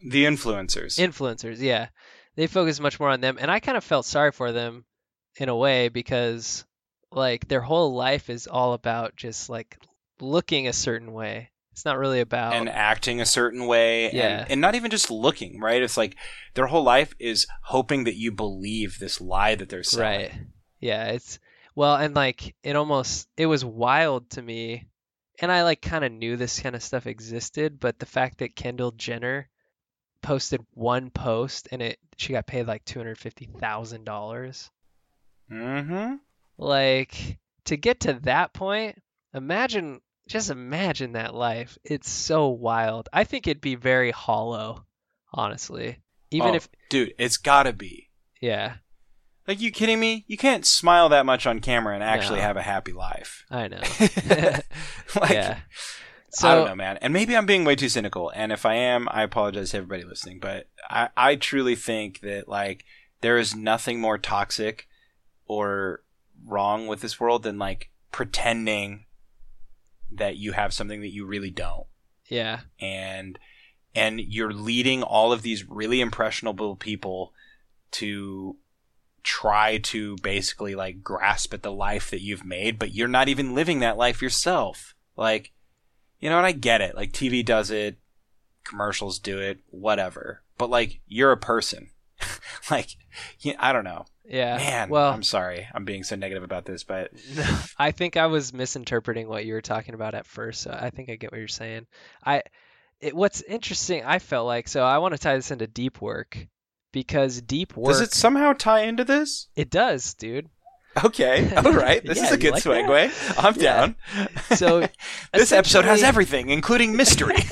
the 0.00 0.24
influencers. 0.24 0.98
influencers. 0.98 1.58
Yeah, 1.60 1.88
they 2.36 2.46
focused 2.46 2.80
much 2.80 2.98
more 3.00 3.10
on 3.10 3.20
them, 3.20 3.38
and 3.40 3.50
I 3.50 3.60
kind 3.60 3.76
of 3.76 3.84
felt 3.84 4.06
sorry 4.06 4.32
for 4.32 4.52
them 4.52 4.84
in 5.36 5.48
a 5.48 5.56
way 5.56 5.88
because 5.88 6.64
like 7.10 7.48
their 7.48 7.60
whole 7.60 7.94
life 7.94 8.30
is 8.30 8.46
all 8.46 8.72
about 8.72 9.16
just 9.16 9.48
like 9.50 9.78
looking 10.20 10.68
a 10.68 10.72
certain 10.72 11.12
way. 11.12 11.50
It's 11.72 11.84
not 11.86 11.96
really 11.98 12.20
about 12.20 12.52
and 12.52 12.68
acting 12.68 13.20
a 13.22 13.26
certain 13.26 13.66
way 13.66 14.04
and, 14.06 14.14
Yeah. 14.14 14.46
and 14.50 14.60
not 14.60 14.74
even 14.74 14.90
just 14.90 15.10
looking 15.10 15.58
right 15.58 15.82
it's 15.82 15.96
like 15.96 16.16
their 16.52 16.66
whole 16.66 16.82
life 16.82 17.14
is 17.18 17.46
hoping 17.62 18.04
that 18.04 18.14
you 18.16 18.30
believe 18.30 18.98
this 18.98 19.22
lie 19.22 19.54
that 19.54 19.70
they're 19.70 19.82
selling 19.82 20.06
Right. 20.06 20.32
Yeah, 20.80 21.04
it's 21.12 21.38
Well, 21.74 21.96
and 21.96 22.14
like 22.14 22.54
it 22.62 22.76
almost 22.76 23.26
it 23.38 23.46
was 23.46 23.64
wild 23.64 24.28
to 24.30 24.42
me, 24.42 24.86
and 25.40 25.50
I 25.50 25.62
like 25.64 25.80
kind 25.80 26.04
of 26.04 26.12
knew 26.12 26.36
this 26.36 26.60
kind 26.60 26.76
of 26.76 26.82
stuff 26.82 27.06
existed, 27.06 27.80
but 27.80 27.98
the 27.98 28.06
fact 28.06 28.38
that 28.38 28.54
Kendall 28.54 28.90
Jenner 28.90 29.48
posted 30.22 30.64
one 30.74 31.10
post 31.10 31.68
and 31.72 31.82
it 31.82 31.98
she 32.16 32.32
got 32.32 32.46
paid 32.46 32.66
like 32.66 32.84
two 32.84 32.98
hundred 32.98 33.18
fifty 33.18 33.48
thousand 33.60 34.04
dollars. 34.04 34.70
Mm-hmm. 35.50 36.14
Like 36.58 37.38
to 37.64 37.76
get 37.76 38.00
to 38.00 38.14
that 38.22 38.52
point, 38.52 39.00
imagine 39.34 40.00
just 40.28 40.50
imagine 40.50 41.12
that 41.12 41.34
life. 41.34 41.78
It's 41.84 42.08
so 42.10 42.48
wild. 42.48 43.08
I 43.12 43.24
think 43.24 43.46
it'd 43.46 43.60
be 43.60 43.74
very 43.74 44.10
hollow, 44.12 44.86
honestly. 45.32 45.98
Even 46.30 46.50
Oh, 46.50 46.54
if 46.54 46.68
dude, 46.88 47.12
it's 47.18 47.36
gotta 47.36 47.72
be. 47.72 48.08
yeah, 48.40 48.76
Like, 49.46 49.60
you 49.60 49.70
kidding 49.70 50.00
me? 50.00 50.24
You 50.28 50.38
can't 50.38 50.64
smile 50.64 51.08
that 51.10 51.26
much 51.26 51.44
on 51.46 51.60
camera 51.60 51.94
and 51.94 52.02
actually 52.04 52.38
No. 52.38 52.44
have 52.46 52.56
a 52.56 52.62
happy 52.62 52.92
life. 52.92 53.44
I 53.50 53.68
know. 53.68 53.80
like, 55.20 55.30
yeah. 55.30 55.58
So 56.34 56.48
I 56.48 56.54
don't 56.54 56.68
know, 56.68 56.74
man. 56.74 56.98
And 57.02 57.12
maybe 57.12 57.36
I'm 57.36 57.46
being 57.46 57.64
way 57.64 57.76
too 57.76 57.90
cynical. 57.90 58.32
And 58.34 58.52
if 58.52 58.64
I 58.64 58.74
am, 58.74 59.06
I 59.10 59.22
apologize 59.22 59.70
to 59.70 59.76
everybody 59.78 60.04
listening. 60.04 60.38
But 60.40 60.68
I, 60.88 61.10
I 61.16 61.36
truly 61.36 61.76
think 61.76 62.20
that 62.20 62.48
like 62.48 62.84
there 63.20 63.36
is 63.36 63.54
nothing 63.54 64.00
more 64.00 64.16
toxic 64.16 64.88
or 65.46 66.02
wrong 66.46 66.86
with 66.86 67.02
this 67.02 67.20
world 67.20 67.42
than 67.42 67.58
like 67.58 67.90
pretending 68.12 69.04
that 70.10 70.36
you 70.36 70.52
have 70.52 70.72
something 70.72 71.00
that 71.00 71.12
you 71.12 71.26
really 71.26 71.50
don't. 71.50 71.86
yeah, 72.28 72.60
And 72.80 73.38
and 73.94 74.20
you're 74.20 74.54
leading 74.54 75.02
all 75.02 75.32
of 75.32 75.42
these 75.42 75.68
really 75.68 76.00
impressionable 76.00 76.76
people 76.76 77.32
to 77.92 78.56
try 79.22 79.78
to 79.78 80.16
basically 80.22 80.74
like 80.74 81.02
grasp 81.02 81.52
at 81.52 81.62
the 81.62 81.72
life 81.72 82.10
that 82.10 82.22
you've 82.22 82.44
made, 82.44 82.78
but 82.78 82.94
you're 82.94 83.06
not 83.08 83.28
even 83.28 83.54
living 83.54 83.80
that 83.80 83.98
life 83.98 84.22
yourself. 84.22 84.94
Like, 85.14 85.52
you 86.22 86.30
know, 86.30 86.38
and 86.38 86.46
I 86.46 86.52
get 86.52 86.80
it. 86.80 86.94
Like 86.94 87.12
TV 87.12 87.44
does 87.44 87.70
it, 87.70 87.98
commercials 88.64 89.18
do 89.18 89.38
it, 89.38 89.58
whatever. 89.70 90.42
But 90.56 90.70
like, 90.70 91.00
you're 91.06 91.32
a 91.32 91.36
person. 91.36 91.90
like, 92.70 92.96
yeah, 93.40 93.56
I 93.58 93.72
don't 93.72 93.84
know. 93.84 94.06
yeah. 94.24 94.56
Man, 94.56 94.88
well, 94.88 95.12
I'm 95.12 95.24
sorry. 95.24 95.66
I'm 95.74 95.84
being 95.84 96.04
so 96.04 96.14
negative 96.14 96.44
about 96.44 96.64
this, 96.64 96.84
but 96.84 97.10
I 97.78 97.90
think 97.90 98.16
I 98.16 98.26
was 98.26 98.54
misinterpreting 98.54 99.28
what 99.28 99.44
you 99.44 99.54
were 99.54 99.60
talking 99.60 99.94
about 99.94 100.14
at 100.14 100.24
first. 100.26 100.62
So 100.62 100.70
I 100.70 100.90
think 100.90 101.10
I 101.10 101.16
get 101.16 101.32
what 101.32 101.38
you're 101.38 101.48
saying. 101.48 101.86
I, 102.24 102.42
it, 103.00 103.16
what's 103.16 103.42
interesting, 103.42 104.04
I 104.04 104.20
felt 104.20 104.46
like, 104.46 104.68
so 104.68 104.84
I 104.84 104.98
want 104.98 105.12
to 105.14 105.18
tie 105.18 105.34
this 105.34 105.50
into 105.50 105.66
deep 105.66 106.00
work 106.00 106.46
because 106.92 107.40
deep 107.40 107.76
work, 107.76 107.88
does 107.88 108.00
it 108.00 108.12
somehow 108.14 108.52
tie 108.52 108.82
into 108.82 109.04
this? 109.04 109.48
it 109.56 109.70
does, 109.70 110.14
dude. 110.14 110.48
Okay, 111.04 111.50
all 111.56 111.72
right. 111.72 112.04
This 112.04 112.18
Yeah, 112.18 112.24
is 112.26 112.32
a 112.32 112.38
good 112.38 112.52
like 112.52 112.62
segue. 112.62 113.36
I'm 113.42 113.54
Yeah. 113.56 113.62
down. 113.62 113.96
So, 114.56 114.86
this 115.32 115.52
episode 115.52 115.84
has 115.84 116.02
everything, 116.02 116.50
including 116.50 116.96
mystery. 116.96 117.36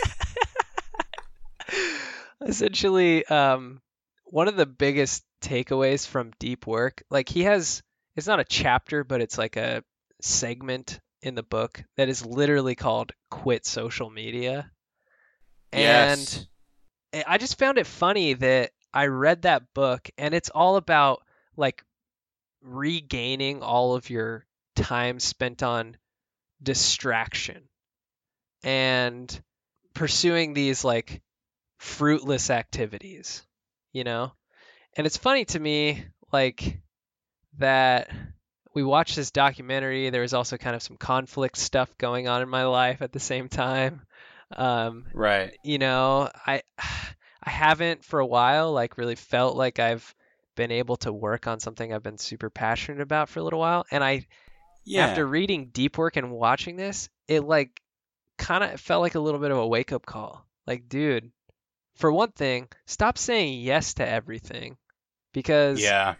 essentially, 2.44 3.24
um, 3.26 3.80
one 4.24 4.48
of 4.48 4.56
the 4.56 4.66
biggest 4.66 5.24
takeaways 5.42 6.06
from 6.06 6.32
deep 6.38 6.66
work, 6.66 7.02
like 7.10 7.28
he 7.28 7.44
has, 7.44 7.82
it's 8.16 8.26
not 8.26 8.40
a 8.40 8.44
chapter, 8.44 9.04
but 9.04 9.20
it's 9.20 9.38
like 9.38 9.56
a 9.56 9.82
segment 10.20 11.00
in 11.22 11.34
the 11.34 11.42
book 11.42 11.82
that 11.96 12.08
is 12.08 12.24
literally 12.24 12.74
called 12.74 13.12
"Quit 13.30 13.66
Social 13.66 14.10
Media," 14.10 14.70
and 15.72 16.20
Yes. 16.20 16.46
I- 17.14 17.24
I 17.34 17.38
just 17.38 17.58
found 17.58 17.78
it 17.78 17.86
funny 17.86 18.34
that 18.34 18.72
I 18.92 19.06
read 19.06 19.42
that 19.42 19.72
book 19.74 20.08
and 20.18 20.34
it's 20.34 20.50
all 20.50 20.76
about 20.76 21.22
like 21.56 21.84
regaining 22.62 23.62
all 23.62 23.94
of 23.94 24.10
your 24.10 24.46
time 24.76 25.20
spent 25.20 25.62
on 25.62 25.96
distraction 26.62 27.62
and 28.62 29.42
pursuing 29.94 30.54
these 30.54 30.84
like 30.84 31.22
fruitless 31.78 32.50
activities, 32.50 33.42
you 33.92 34.04
know? 34.04 34.32
And 34.96 35.06
it's 35.06 35.16
funny 35.16 35.44
to 35.46 35.58
me 35.58 36.04
like 36.32 36.80
that 37.58 38.10
we 38.74 38.82
watched 38.82 39.16
this 39.16 39.30
documentary. 39.30 40.10
There 40.10 40.22
was 40.22 40.34
also 40.34 40.56
kind 40.56 40.76
of 40.76 40.82
some 40.82 40.96
conflict 40.96 41.56
stuff 41.56 41.96
going 41.98 42.28
on 42.28 42.42
in 42.42 42.48
my 42.48 42.64
life 42.64 43.02
at 43.02 43.12
the 43.12 43.20
same 43.20 43.48
time. 43.48 44.02
Um, 44.54 45.06
right. 45.14 45.56
you 45.64 45.78
know, 45.78 46.28
I 46.46 46.62
I 47.42 47.50
haven't 47.50 48.04
for 48.04 48.20
a 48.20 48.26
while 48.26 48.72
like 48.72 48.98
really 48.98 49.14
felt 49.14 49.56
like 49.56 49.78
I've 49.78 50.14
been 50.60 50.70
able 50.72 50.96
to 50.98 51.10
work 51.12 51.46
on 51.46 51.58
something 51.58 51.90
I've 51.90 52.02
been 52.02 52.18
super 52.18 52.50
passionate 52.50 53.00
about 53.00 53.30
for 53.30 53.40
a 53.40 53.42
little 53.42 53.60
while. 53.60 53.86
And 53.90 54.04
I 54.04 54.26
Yeah. 54.84 55.06
after 55.06 55.26
reading 55.26 55.70
Deep 55.72 55.96
Work 55.96 56.16
and 56.16 56.30
watching 56.30 56.76
this, 56.76 57.08
it 57.28 57.40
like 57.44 57.80
kind 58.36 58.62
of 58.62 58.78
felt 58.78 59.00
like 59.00 59.14
a 59.14 59.20
little 59.20 59.40
bit 59.40 59.50
of 59.50 59.56
a 59.58 59.66
wake 59.66 59.90
up 59.92 60.04
call. 60.04 60.44
Like, 60.66 60.86
dude, 60.88 61.32
for 61.96 62.12
one 62.12 62.32
thing, 62.32 62.68
stop 62.86 63.16
saying 63.16 63.60
yes 63.60 63.94
to 63.94 64.06
everything 64.06 64.76
because 65.32 65.82
yeah. 65.82 66.16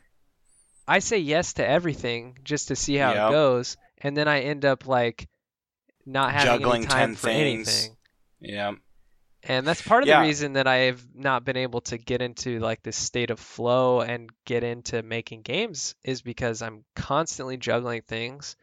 I 0.88 1.00
say 1.00 1.18
yes 1.18 1.52
to 1.54 1.66
everything 1.66 2.38
just 2.42 2.68
to 2.68 2.76
see 2.76 2.96
how 2.96 3.12
Yep. 3.12 3.28
it 3.28 3.32
goes, 3.32 3.76
and 3.98 4.16
then 4.16 4.26
I 4.26 4.40
end 4.40 4.64
up 4.64 4.86
like 4.86 5.28
not 6.06 6.32
having 6.32 6.60
Juggling 6.60 6.82
any 6.82 6.86
time 6.86 7.08
10 7.10 7.14
for 7.16 7.26
things. 7.28 7.68
anything. 7.68 7.96
Yeah. 8.40 8.72
And 9.42 9.66
that's 9.66 9.82
part 9.82 10.02
of 10.02 10.08
Yeah. 10.08 10.18
the 10.18 10.22
reason 10.26 10.52
that 10.54 10.66
I've 10.66 11.04
not 11.14 11.44
been 11.44 11.56
able 11.56 11.80
to 11.82 11.98
get 11.98 12.22
into 12.22 12.58
like 12.58 12.82
this 12.82 12.96
state 12.96 13.30
of 13.30 13.40
flow 13.40 14.00
and 14.00 14.30
get 14.44 14.64
into 14.64 15.02
making 15.02 15.42
games 15.42 15.94
is 16.04 16.22
because 16.22 16.62
I'm 16.62 16.84
constantly 16.94 17.56
juggling 17.56 18.02
things 18.02 18.56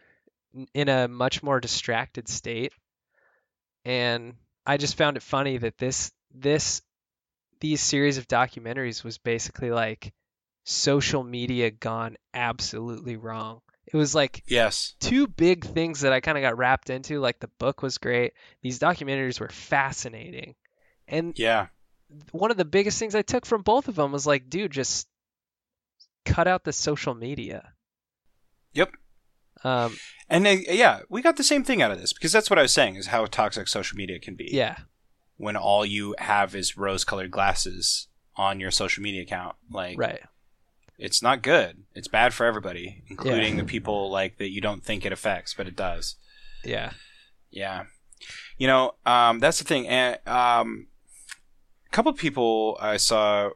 in 0.73 0.89
a 0.89 1.07
much 1.07 1.43
more 1.43 1.59
distracted 1.59 2.27
state. 2.29 2.73
And 3.85 4.35
I 4.65 4.77
just 4.77 4.97
found 4.97 5.17
it 5.17 5.23
funny 5.23 5.57
that 5.57 5.77
this 5.77 6.11
this 6.33 6.81
these 7.61 7.81
series 7.81 8.17
of 8.17 8.27
documentaries 8.27 9.03
was 9.03 9.17
basically 9.17 9.71
like 9.71 10.13
social 10.65 11.23
media 11.23 11.71
gone 11.71 12.17
absolutely 12.33 13.17
wrong. 13.17 13.61
It 13.87 13.97
was 13.97 14.15
like 14.15 14.43
Yes. 14.47 14.95
two 14.99 15.27
big 15.27 15.65
things 15.65 16.01
that 16.01 16.13
I 16.13 16.21
kind 16.21 16.37
of 16.37 16.43
got 16.43 16.57
wrapped 16.57 16.89
into. 16.89 17.19
Like 17.19 17.39
the 17.39 17.51
book 17.59 17.81
was 17.83 17.97
great. 17.99 18.33
These 18.61 18.79
documentaries 18.79 19.39
were 19.39 19.49
fascinating. 19.49 20.55
And 21.07 21.37
Yeah. 21.37 21.67
one 22.31 22.51
of 22.51 22.57
the 22.57 22.65
biggest 22.65 22.99
things 22.99 23.15
I 23.15 23.21
took 23.21 23.45
from 23.45 23.61
both 23.61 23.87
of 23.87 23.95
them 23.95 24.11
was 24.11 24.25
like, 24.27 24.49
dude, 24.49 24.71
just 24.71 25.07
cut 26.25 26.47
out 26.47 26.63
the 26.63 26.73
social 26.73 27.13
media. 27.13 27.73
Yep. 28.73 28.91
Um, 29.63 29.97
And 30.29 30.45
uh, 30.45 30.49
yeah, 30.51 31.01
we 31.09 31.21
got 31.21 31.37
the 31.37 31.43
same 31.43 31.63
thing 31.63 31.81
out 31.81 31.91
of 31.91 31.99
this 31.99 32.13
because 32.13 32.31
that's 32.31 32.49
what 32.49 32.59
I 32.59 32.63
was 32.63 32.73
saying 32.73 32.95
is 32.95 33.07
how 33.07 33.25
toxic 33.25 33.67
social 33.67 33.97
media 33.97 34.19
can 34.19 34.35
be. 34.35 34.49
yeah, 34.51 34.77
When 35.37 35.55
all 35.55 35.85
you 35.85 36.15
have 36.19 36.53
is 36.55 36.77
rose-colored 36.77 37.31
glasses 37.31 38.07
on 38.35 38.59
your 38.59 38.71
social 38.71 39.01
media 39.01 39.23
account, 39.23 39.55
like 39.71 39.97
right. 39.97 40.21
it's 40.99 41.23
not 41.23 41.41
good. 41.41 41.83
It's 41.95 42.07
bad 42.07 42.33
for 42.33 42.45
everybody, 42.45 43.03
including 43.07 43.57
the 43.57 43.63
people 43.63 44.11
like 44.11 44.37
that 44.37 44.51
you 44.51 44.61
don't 44.61 44.83
think 44.83 45.05
it 45.05 45.11
affects, 45.11 45.53
but 45.55 45.67
it 45.67 45.75
does. 45.75 46.15
Yeah. 46.63 46.91
Yeah. 47.49 47.85
You 48.57 48.67
know, 48.67 48.95
um, 49.05 49.39
that's 49.39 49.57
the 49.59 49.63
thing. 49.65 49.87
And 49.87 50.19
um, 50.27 50.87
a 51.87 51.89
couple 51.95 52.11
of 52.11 52.17
people 52.17 52.77
I 52.81 52.97
saw 52.97 53.49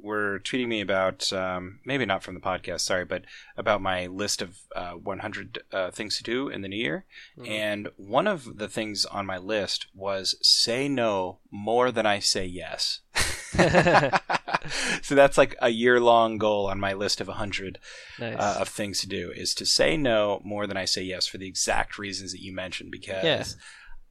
were 0.00 0.38
tweeting 0.44 0.68
me 0.68 0.80
about, 0.80 1.32
um, 1.32 1.80
maybe 1.84 2.06
not 2.06 2.22
from 2.22 2.34
the 2.34 2.40
podcast, 2.40 2.82
sorry, 2.82 3.04
but 3.04 3.24
about 3.56 3.82
my 3.82 4.06
list 4.06 4.40
of 4.40 4.58
uh, 4.76 4.92
100 4.92 5.58
uh, 5.72 5.90
things 5.90 6.16
to 6.18 6.22
do 6.22 6.48
in 6.48 6.62
the 6.62 6.68
new 6.68 6.76
year. 6.76 7.04
Mhm. 7.36 7.48
And 7.48 7.88
one 7.96 8.28
of 8.28 8.58
the 8.58 8.68
things 8.68 9.04
on 9.04 9.26
my 9.26 9.38
list 9.38 9.86
was 9.94 10.36
say 10.40 10.88
no 10.88 11.40
more 11.50 11.90
than 11.90 12.06
I 12.06 12.20
say 12.20 12.44
yes. 12.46 13.00
so 15.02 15.14
that's 15.14 15.38
like 15.38 15.56
a 15.60 15.70
year 15.70 16.00
long 16.00 16.38
goal 16.38 16.66
on 16.68 16.78
my 16.78 16.92
list 16.92 17.20
of 17.20 17.26
100 17.28 17.78
Nice. 18.18 18.36
uh, 18.38 18.58
of 18.60 18.68
things 18.68 19.00
to 19.00 19.08
do 19.08 19.32
is 19.34 19.54
to 19.54 19.66
say 19.66 19.96
no 19.96 20.40
more 20.44 20.66
than 20.66 20.76
I 20.76 20.84
say 20.84 21.02
yes 21.02 21.26
for 21.26 21.38
the 21.38 21.48
exact 21.48 21.98
reasons 21.98 22.32
that 22.32 22.42
you 22.42 22.52
mentioned 22.52 22.90
because 22.90 23.24
Yeah. 23.24 23.44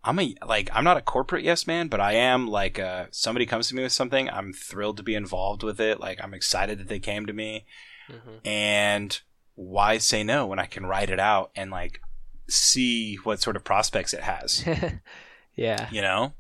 I'm 0.03 0.19
a 0.19 0.35
like 0.45 0.69
I'm 0.73 0.83
not 0.83 0.97
a 0.97 1.01
corporate 1.01 1.43
yes 1.43 1.67
man, 1.67 1.87
but 1.87 1.99
I 1.99 2.13
am 2.13 2.47
like 2.47 2.79
uh 2.79 3.05
somebody 3.11 3.45
comes 3.45 3.67
to 3.69 3.75
me 3.75 3.83
with 3.83 3.91
something, 3.91 4.29
I'm 4.29 4.53
thrilled 4.53 4.97
to 4.97 5.03
be 5.03 5.15
involved 5.15 5.63
with 5.63 5.79
it. 5.81 5.99
Like 5.99 6.19
I'm 6.23 6.33
excited 6.33 6.79
that 6.79 6.87
they 6.87 6.99
came 6.99 7.25
to 7.25 7.33
me 7.33 7.65
Mhm. 8.09 8.39
and 8.47 9.19
why 9.55 9.97
say 9.97 10.23
no 10.23 10.45
when 10.45 10.59
I 10.59 10.65
can 10.65 10.85
write 10.85 11.09
it 11.09 11.19
out 11.19 11.51
and 11.55 11.71
like 11.71 11.99
see 12.47 13.15
what 13.23 13.41
sort 13.41 13.55
of 13.57 13.63
prospects 13.65 14.13
it 14.13 14.21
has, 14.21 14.63
yeah. 15.55 15.89
you 15.91 16.01
know? 16.01 16.33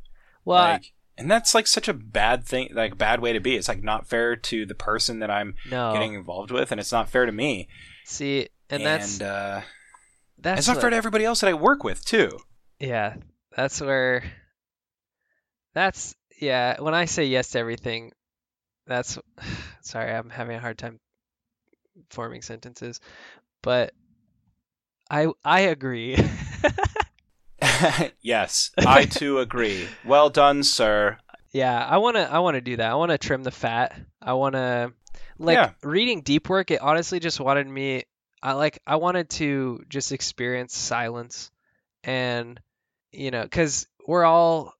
Well, 0.45 0.59
I- 0.63 0.71
like 0.73 0.93
and 1.17 1.29
that's 1.31 1.55
like 1.55 1.65
such 1.65 1.87
a 1.87 1.93
bad 1.95 2.45
thing, 2.45 2.69
like 2.73 2.95
bad 2.97 3.19
way 3.21 3.33
to 3.33 3.39
be. 3.39 3.55
It's 3.55 3.67
like 3.67 3.81
not 3.83 4.07
fair 4.07 4.35
to 4.35 4.65
the 4.67 4.75
person 4.75 5.17
that 5.19 5.31
I'm 5.31 5.55
no. 5.69 5.91
getting 5.91 6.13
involved 6.13 6.51
with, 6.51 6.71
and 6.71 6.79
it's 6.79 6.91
not 6.91 7.09
fair 7.09 7.25
to 7.25 7.31
me. 7.31 7.67
See, 8.05 8.49
and 8.69 8.85
that's 8.85 9.19
uh, 9.19 9.63
that's 10.37 10.59
it's 10.59 10.67
not 10.67 10.75
what- 10.77 10.81
fair 10.81 10.89
to 10.91 10.95
everybody 10.95 11.25
else 11.25 11.41
that 11.41 11.49
I 11.49 11.55
work 11.55 11.83
with 11.83 12.05
too. 12.05 12.29
Yeah, 12.79 13.15
that's 13.57 13.81
where 13.81 14.23
that's 15.73 16.15
yeah, 16.39 16.79
when 16.79 16.93
I 16.93 17.05
say 17.05 17.25
yes 17.25 17.49
to 17.51 17.59
everything, 17.59 18.13
that's 18.85 19.17
sorry, 19.81 20.13
I'm 20.13 20.29
having 20.29 20.55
a 20.55 20.61
hard 20.61 20.77
time 20.77 20.99
forming 22.11 22.41
sentences. 22.43 23.01
But 23.61 23.93
I 25.09 25.27
I 25.43 25.61
agree. 25.61 26.17
yes, 28.21 28.71
I 28.85 29.05
too 29.05 29.39
agree. 29.39 29.89
Well 30.03 30.29
done, 30.29 30.63
sir. 30.63 31.17
Yeah, 31.51 31.83
I 31.83 31.97
want 31.97 32.15
to 32.17 32.31
I 32.31 32.39
want 32.39 32.55
to 32.55 32.61
do 32.61 32.77
that. 32.77 32.91
I 32.91 32.95
want 32.95 33.11
to 33.11 33.17
trim 33.17 33.43
the 33.43 33.51
fat. 33.51 33.99
I 34.21 34.33
want 34.33 34.53
to 34.53 34.93
like 35.39 35.57
Yeah. 35.57 35.71
reading 35.83 36.21
deep 36.21 36.49
work 36.49 36.71
it 36.71 36.81
honestly 36.81 37.19
just 37.19 37.39
wanted 37.39 37.67
me 37.67 38.03
I 38.43 38.53
like 38.53 38.79
I 38.85 38.97
wanted 38.97 39.29
to 39.31 39.83
just 39.89 40.11
experience 40.11 40.75
silence 40.75 41.51
and 42.03 42.59
you 43.11 43.31
know 43.31 43.47
cuz 43.47 43.87
we're 44.05 44.25
all 44.25 44.73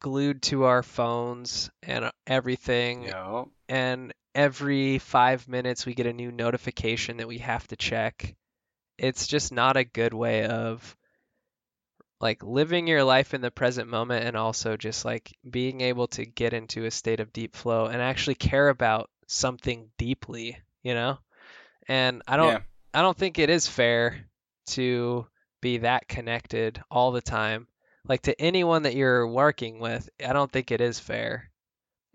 glued 0.00 0.42
to 0.42 0.64
our 0.64 0.82
phones 0.82 1.70
and 1.82 2.10
everything 2.26 3.12
and 3.68 4.12
every 4.34 4.98
5 4.98 5.48
minutes 5.48 5.84
we 5.84 5.94
get 5.94 6.06
a 6.06 6.12
new 6.12 6.30
notification 6.30 7.16
that 7.18 7.28
we 7.28 7.38
have 7.38 7.66
to 7.68 7.76
check. 7.76 8.36
It's 8.96 9.26
just 9.26 9.52
not 9.52 9.76
a 9.76 9.84
good 9.84 10.14
way 10.14 10.44
of 10.46 10.96
like 12.20 12.42
living 12.42 12.86
your 12.88 13.04
life 13.04 13.34
in 13.34 13.40
the 13.40 13.50
present 13.50 13.88
moment 13.88 14.24
and 14.24 14.36
also 14.36 14.76
just 14.76 15.04
like 15.04 15.36
being 15.48 15.80
able 15.80 16.08
to 16.08 16.24
get 16.24 16.52
into 16.52 16.84
a 16.84 16.90
state 16.90 17.20
of 17.20 17.32
deep 17.32 17.54
flow 17.54 17.86
and 17.86 18.02
actually 18.02 18.34
care 18.34 18.68
about 18.68 19.10
something 19.26 19.88
deeply, 19.98 20.58
you 20.82 20.94
know? 20.94 21.18
And 21.88 22.22
I 22.26 22.36
don't 22.36 22.48
Yeah. 22.48 22.58
I 22.94 23.02
don't 23.02 23.16
think 23.16 23.38
it 23.38 23.50
is 23.50 23.66
fair 23.68 24.26
to 24.68 25.26
be 25.60 25.78
that 25.78 26.08
connected 26.08 26.82
all 26.90 27.12
the 27.12 27.20
time. 27.22 27.66
Like 28.06 28.22
to 28.22 28.40
anyone 28.40 28.82
that 28.84 28.94
you're 28.94 29.26
working 29.26 29.78
with, 29.80 30.08
I 30.24 30.32
don't 30.32 30.50
think 30.50 30.70
it 30.70 30.80
is 30.80 30.98
fair. 30.98 31.50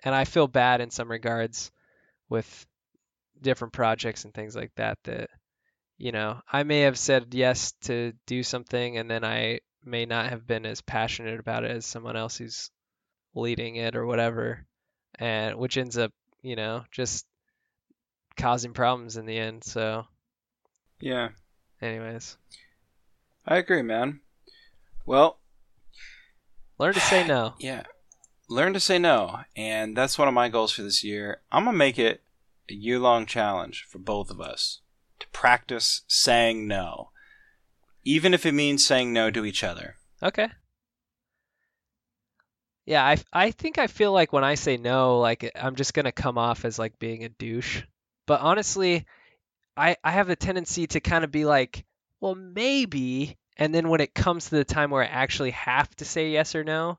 And 0.03 0.13
I 0.15 0.25
feel 0.25 0.47
bad 0.47 0.81
in 0.81 0.89
some 0.91 1.09
regards 1.09 1.71
with 2.29 2.65
different 3.41 3.73
projects 3.73 4.25
and 4.25 4.33
things 4.33 4.55
like 4.55 4.73
that 4.75 4.97
that 5.03 5.29
you 5.97 6.11
know, 6.11 6.41
I 6.51 6.63
may 6.63 6.81
have 6.81 6.97
said 6.97 7.33
yes 7.33 7.73
to 7.83 8.13
do 8.25 8.43
something 8.43 8.97
and 8.97 9.09
then 9.09 9.23
I 9.23 9.59
may 9.85 10.05
not 10.05 10.29
have 10.29 10.45
been 10.45 10.65
as 10.65 10.81
passionate 10.81 11.39
about 11.39 11.63
it 11.63 11.71
as 11.71 11.85
someone 11.85 12.17
else 12.17 12.37
who's 12.37 12.71
leading 13.35 13.75
it 13.75 13.95
or 13.95 14.05
whatever. 14.05 14.65
And 15.19 15.55
which 15.55 15.77
ends 15.77 15.97
up, 15.97 16.11
you 16.41 16.55
know, 16.55 16.83
just 16.91 17.25
causing 18.35 18.73
problems 18.73 19.17
in 19.17 19.25
the 19.25 19.37
end. 19.37 19.63
So, 19.63 20.05
Yeah. 20.99 21.29
anyways, 21.81 22.37
I 23.45 23.57
agree, 23.57 23.81
man. 23.81 24.21
Well, 25.05 25.39
learn 26.77 26.93
to 26.93 26.99
say 26.99 27.27
no. 27.27 27.55
yeah. 27.59 27.83
Learn 28.49 28.73
to 28.73 28.79
say 28.79 28.99
no, 28.99 29.39
and 29.55 29.95
that's 29.95 30.17
one 30.17 30.27
of 30.27 30.33
my 30.33 30.49
goals 30.49 30.71
for 30.71 30.83
this 30.83 31.03
year. 31.03 31.41
I'm 31.51 31.65
gonna 31.65 31.77
make 31.77 31.97
it 31.97 32.23
a 32.69 32.73
year-long 32.73 33.25
challenge 33.25 33.85
for 33.89 33.99
both 33.99 34.29
of 34.29 34.39
us 34.39 34.81
to 35.19 35.27
practice 35.29 36.01
saying 36.07 36.67
no, 36.67 37.09
even 38.03 38.33
if 38.33 38.45
it 38.45 38.53
means 38.53 38.85
saying 38.85 39.13
no 39.13 39.31
to 39.31 39.45
each 39.45 39.63
other. 39.63 39.95
Okay. 40.21 40.49
Yeah, 42.85 43.03
I 43.03 43.17
I 43.31 43.51
think 43.51 43.77
I 43.77 43.87
feel 43.87 44.11
like 44.11 44.33
when 44.33 44.43
I 44.43 44.55
say 44.55 44.77
no, 44.77 45.19
like 45.19 45.49
I'm 45.55 45.75
just 45.75 45.93
gonna 45.93 46.11
come 46.11 46.37
off 46.37 46.65
as 46.65 46.77
like 46.77 46.99
being 46.99 47.23
a 47.23 47.29
douche. 47.29 47.83
But 48.25 48.41
honestly, 48.41 49.05
I 49.77 49.95
I 50.03 50.11
have 50.11 50.29
a 50.29 50.35
tendency 50.35 50.87
to 50.87 50.99
kind 50.99 51.23
of 51.23 51.31
be 51.31 51.45
like, 51.45 51.85
well, 52.23 52.35
maybe, 52.35 53.37
and 53.57 53.75
then 53.75 53.89
when 53.89 53.99
it 53.99 54.15
comes 54.15 54.45
to 54.45 54.55
the 54.55 54.63
time 54.63 54.91
where 54.91 55.03
I 55.03 55.07
actually 55.07 55.51
have 55.51 55.93
to 55.97 56.05
say 56.05 56.31
yes 56.31 56.55
or 56.55 56.63
no, 56.63 56.97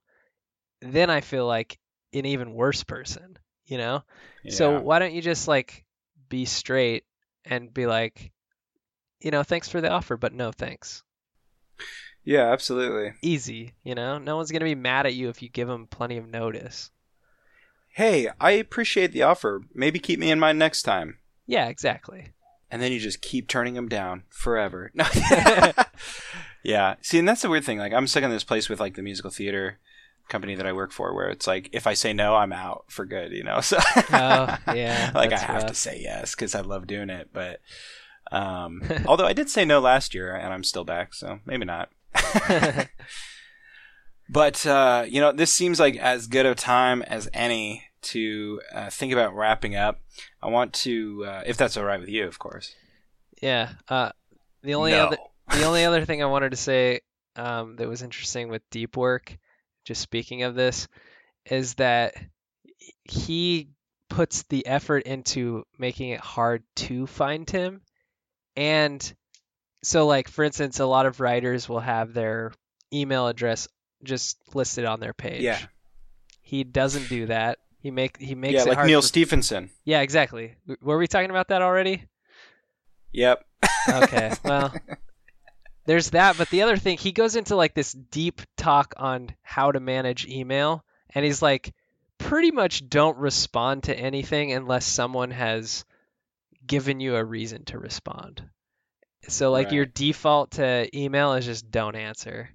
then 0.83 1.09
I 1.09 1.23
feel 1.23 1.47
like 1.47 1.79
an 2.13 2.27
even 2.27 2.53
worse 2.53 2.85
person, 2.85 3.39
you 3.65 3.79
know? 3.79 4.05
So 4.51 4.83
why 4.83 4.99
don't 4.99 5.15
you 5.15 5.23
just 5.23 5.49
like 5.49 5.87
be 6.29 6.45
straight 6.45 7.05
and 7.43 7.73
be 7.73 7.87
like, 7.87 8.33
you 9.19 9.31
know, 9.31 9.43
thanks 9.43 9.67
for 9.67 9.81
the 9.81 9.89
offer, 9.89 10.19
but 10.19 10.35
no 10.35 10.53
thanks. 10.53 11.03
yeah, 12.25 12.53
absolutely. 12.53 13.15
Easy, 13.23 13.73
you 13.83 13.95
know? 13.95 14.19
No 14.19 14.37
one's 14.37 14.51
going 14.51 14.61
to 14.61 14.65
be 14.67 14.75
mad 14.75 15.07
at 15.07 15.15
you 15.15 15.31
if 15.31 15.41
you 15.41 15.49
give 15.49 15.69
them 15.69 15.87
plenty 15.87 16.19
of 16.19 16.29
notice. 16.29 16.91
Hey, 17.95 18.29
I 18.39 18.51
appreciate 18.51 19.13
the 19.13 19.23
offer. 19.23 19.63
Maybe 19.73 19.99
keep 19.99 20.21
me 20.21 20.31
in 20.31 20.39
mind 20.39 20.59
next 20.59 20.83
time. 20.83 21.21
Yeah, 21.47 21.69
exactly. 21.69 22.34
And 22.71 22.81
then 22.83 22.93
you 22.93 22.99
just 22.99 23.23
keep 23.23 23.49
turning 23.49 23.75
them 23.75 23.89
down 23.89 24.25
forever. 24.31 24.93
Yeah. 26.65 26.95
See, 27.03 27.19
and 27.19 27.29
that's 27.29 27.43
the 27.43 27.51
weird 27.51 27.65
thing. 27.65 27.79
Like, 27.79 27.93
I'm 27.93 28.07
stuck 28.07 28.25
in 28.25 28.31
this 28.31 28.43
place 28.43 28.69
with 28.69 28.81
like 28.81 28.95
the 28.95 29.03
musical 29.03 29.31
theater 29.31 29.79
company 30.29 30.55
that 30.55 30.67
I 30.67 30.73
work 30.73 30.93
for, 30.93 31.15
where 31.15 31.29
it's 31.29 31.47
like, 31.47 31.69
if 31.73 31.87
I 31.87 31.93
say 31.93 32.15
no, 32.15 32.35
I'm 32.35 32.55
out 32.55 32.87
for 32.89 33.05
good. 33.05 33.33
You 33.33 33.45
know. 33.45 33.61
So. 33.63 33.77
Oh, 33.79 34.57
yeah, 34.75 35.13
like 35.15 35.33
I 35.33 35.39
have 35.39 35.67
to 35.67 35.75
say 35.75 36.01
yes 36.03 36.35
because 36.35 36.55
I 36.55 36.63
love 36.63 36.87
doing 36.87 37.11
it, 37.11 37.29
but. 37.33 37.61
Um, 38.33 38.83
although 39.07 39.27
I 39.27 39.35
did 39.35 39.51
say 39.51 39.67
no 39.67 39.79
last 39.81 40.15
year, 40.15 40.35
and 40.35 40.53
I'm 40.53 40.65
still 40.65 40.83
back, 40.83 41.13
so 41.13 41.41
maybe 41.45 41.67
not. 41.67 41.91
But 44.29 44.65
uh, 44.67 45.05
you 45.07 45.21
know, 45.21 45.33
this 45.33 45.53
seems 45.53 45.79
like 45.79 45.97
as 45.97 46.27
good 46.27 46.47
a 46.47 46.55
time 46.55 47.03
as 47.03 47.29
any 47.35 47.85
to 48.03 48.61
uh, 48.73 48.91
think 48.91 49.13
about 49.13 49.35
wrapping 49.35 49.77
up. 49.77 50.01
I 50.45 50.49
want 50.49 50.75
to, 50.75 51.25
uh, 51.27 51.43
if 51.47 51.57
that's 51.57 51.77
all 51.79 51.85
right 51.85 51.99
with 51.99 52.11
you, 52.11 52.27
of 52.27 52.39
course. 52.39 52.75
yeah. 53.41 53.71
Uh, 53.89 54.11
the 54.63 54.75
only 54.75 54.93
no. 54.93 55.07
other 55.07 55.17
the 55.51 55.65
only 55.65 55.85
other 55.85 56.05
thing 56.05 56.23
I 56.23 56.27
wanted 56.27 56.51
to 56.51 56.57
say 56.57 57.01
um, 57.37 57.77
that 57.77 57.89
was 57.89 58.03
interesting 58.03 58.49
with 58.49 58.63
deep 58.71 58.97
work, 58.97 59.37
just 59.85 60.01
speaking 60.01 60.43
of 60.43 60.55
this, 60.55 60.89
is 61.47 61.75
that 61.75 62.15
he 63.05 63.71
puts 64.09 64.43
the 64.45 64.67
effort 64.67 65.05
into 65.05 65.65
making 65.79 66.11
it 66.11 66.21
hard 66.21 66.63
to 66.77 67.07
find 67.07 67.49
him. 67.49 67.81
And 68.57 69.15
so, 69.83 70.07
like, 70.07 70.29
for 70.29 70.45
instance, 70.45 70.79
a 70.79 70.87
lot 70.87 71.07
of 71.07 71.21
writers 71.21 71.69
will 71.69 71.81
have 71.81 72.15
their 72.15 72.53
email 72.93 73.29
address 73.29 73.69
just 74.03 74.39
listed 74.55 74.85
on 74.85 75.01
their 75.01 75.15
page. 75.15 75.43
Yeah. 75.43 75.59
He 76.43 76.65
doesn't 76.65 77.09
do 77.09 77.27
that. 77.27 77.59
He 77.85 77.91
make 77.91 78.17
he 78.17 78.35
makes 78.35 78.55
yeah, 78.55 78.63
it 78.63 78.79
like 78.79 78.87
Neil 78.87 79.03
for- 79.03 79.07
Stephenson. 79.07 79.69
Yeah, 79.85 80.01
exactly. 80.01 80.55
Were 80.81 80.97
we 80.97 81.07
talking 81.07 81.29
about 81.29 81.49
that 81.49 81.61
already? 81.61 82.05
Yep. 83.13 83.45
Okay, 83.87 84.33
well, 84.45 84.75
there's 85.85 86.09
that. 86.13 86.39
But 86.39 86.49
the 86.49 86.63
other 86.63 86.79
thing, 86.79 86.97
he 86.97 87.13
goes 87.13 87.37
into 87.37 87.57
like 87.57 87.75
this 87.75 87.93
deep 87.93 88.41
talk 88.57 88.95
on 88.97 89.35
how 89.43 89.71
to 89.71 89.81
manage 89.81 90.27
email, 90.27 90.83
and 91.15 91.27
he's 91.27 91.43
like, 91.43 91.75
pretty 92.17 92.51
much 92.51 92.89
don't 92.89 93.19
respond 93.19 93.83
to 93.83 93.95
anything 93.95 94.55
unless 94.55 94.87
someone 94.87 95.31
has 95.33 95.85
given 96.67 97.01
you 97.01 97.17
a 97.17 97.25
reason 97.25 97.67
to 97.67 97.79
respond. 97.79 98.43
So, 99.29 99.51
like, 99.51 99.73
your 99.73 99.85
default 99.85 100.53
to 100.53 100.89
email 100.99 101.35
is 101.35 101.45
just 101.45 101.71
don't 101.71 101.97
answer. 101.97 102.49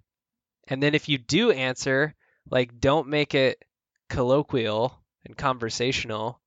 And 0.67 0.81
then 0.81 0.95
if 0.95 1.07
you 1.07 1.19
do 1.19 1.51
answer, 1.51 2.15
like, 2.49 2.79
don't 2.79 3.09
make 3.09 3.35
it 3.35 3.63
colloquial 4.09 4.98
and 5.25 5.35
conversational. 5.37 6.39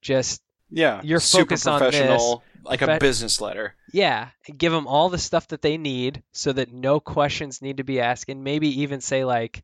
Just 0.00 0.42
Yeah. 0.70 1.00
You're 1.04 1.20
super 1.20 1.56
focused 1.56 1.68
on 1.68 1.80
this. 1.90 2.34
like 2.64 2.82
a 2.82 2.98
business 2.98 3.40
letter. 3.40 3.74
Yeah, 3.92 4.28
give 4.56 4.72
them 4.72 4.86
all 4.86 5.08
the 5.08 5.18
stuff 5.18 5.48
that 5.48 5.62
they 5.62 5.76
need 5.76 6.22
so 6.32 6.52
that 6.52 6.72
no 6.72 6.98
questions 7.00 7.60
need 7.60 7.76
to 7.78 7.84
be 7.84 8.00
asked, 8.00 8.28
and 8.28 8.42
maybe 8.44 8.80
even 8.82 9.00
say 9.00 9.24
like, 9.24 9.62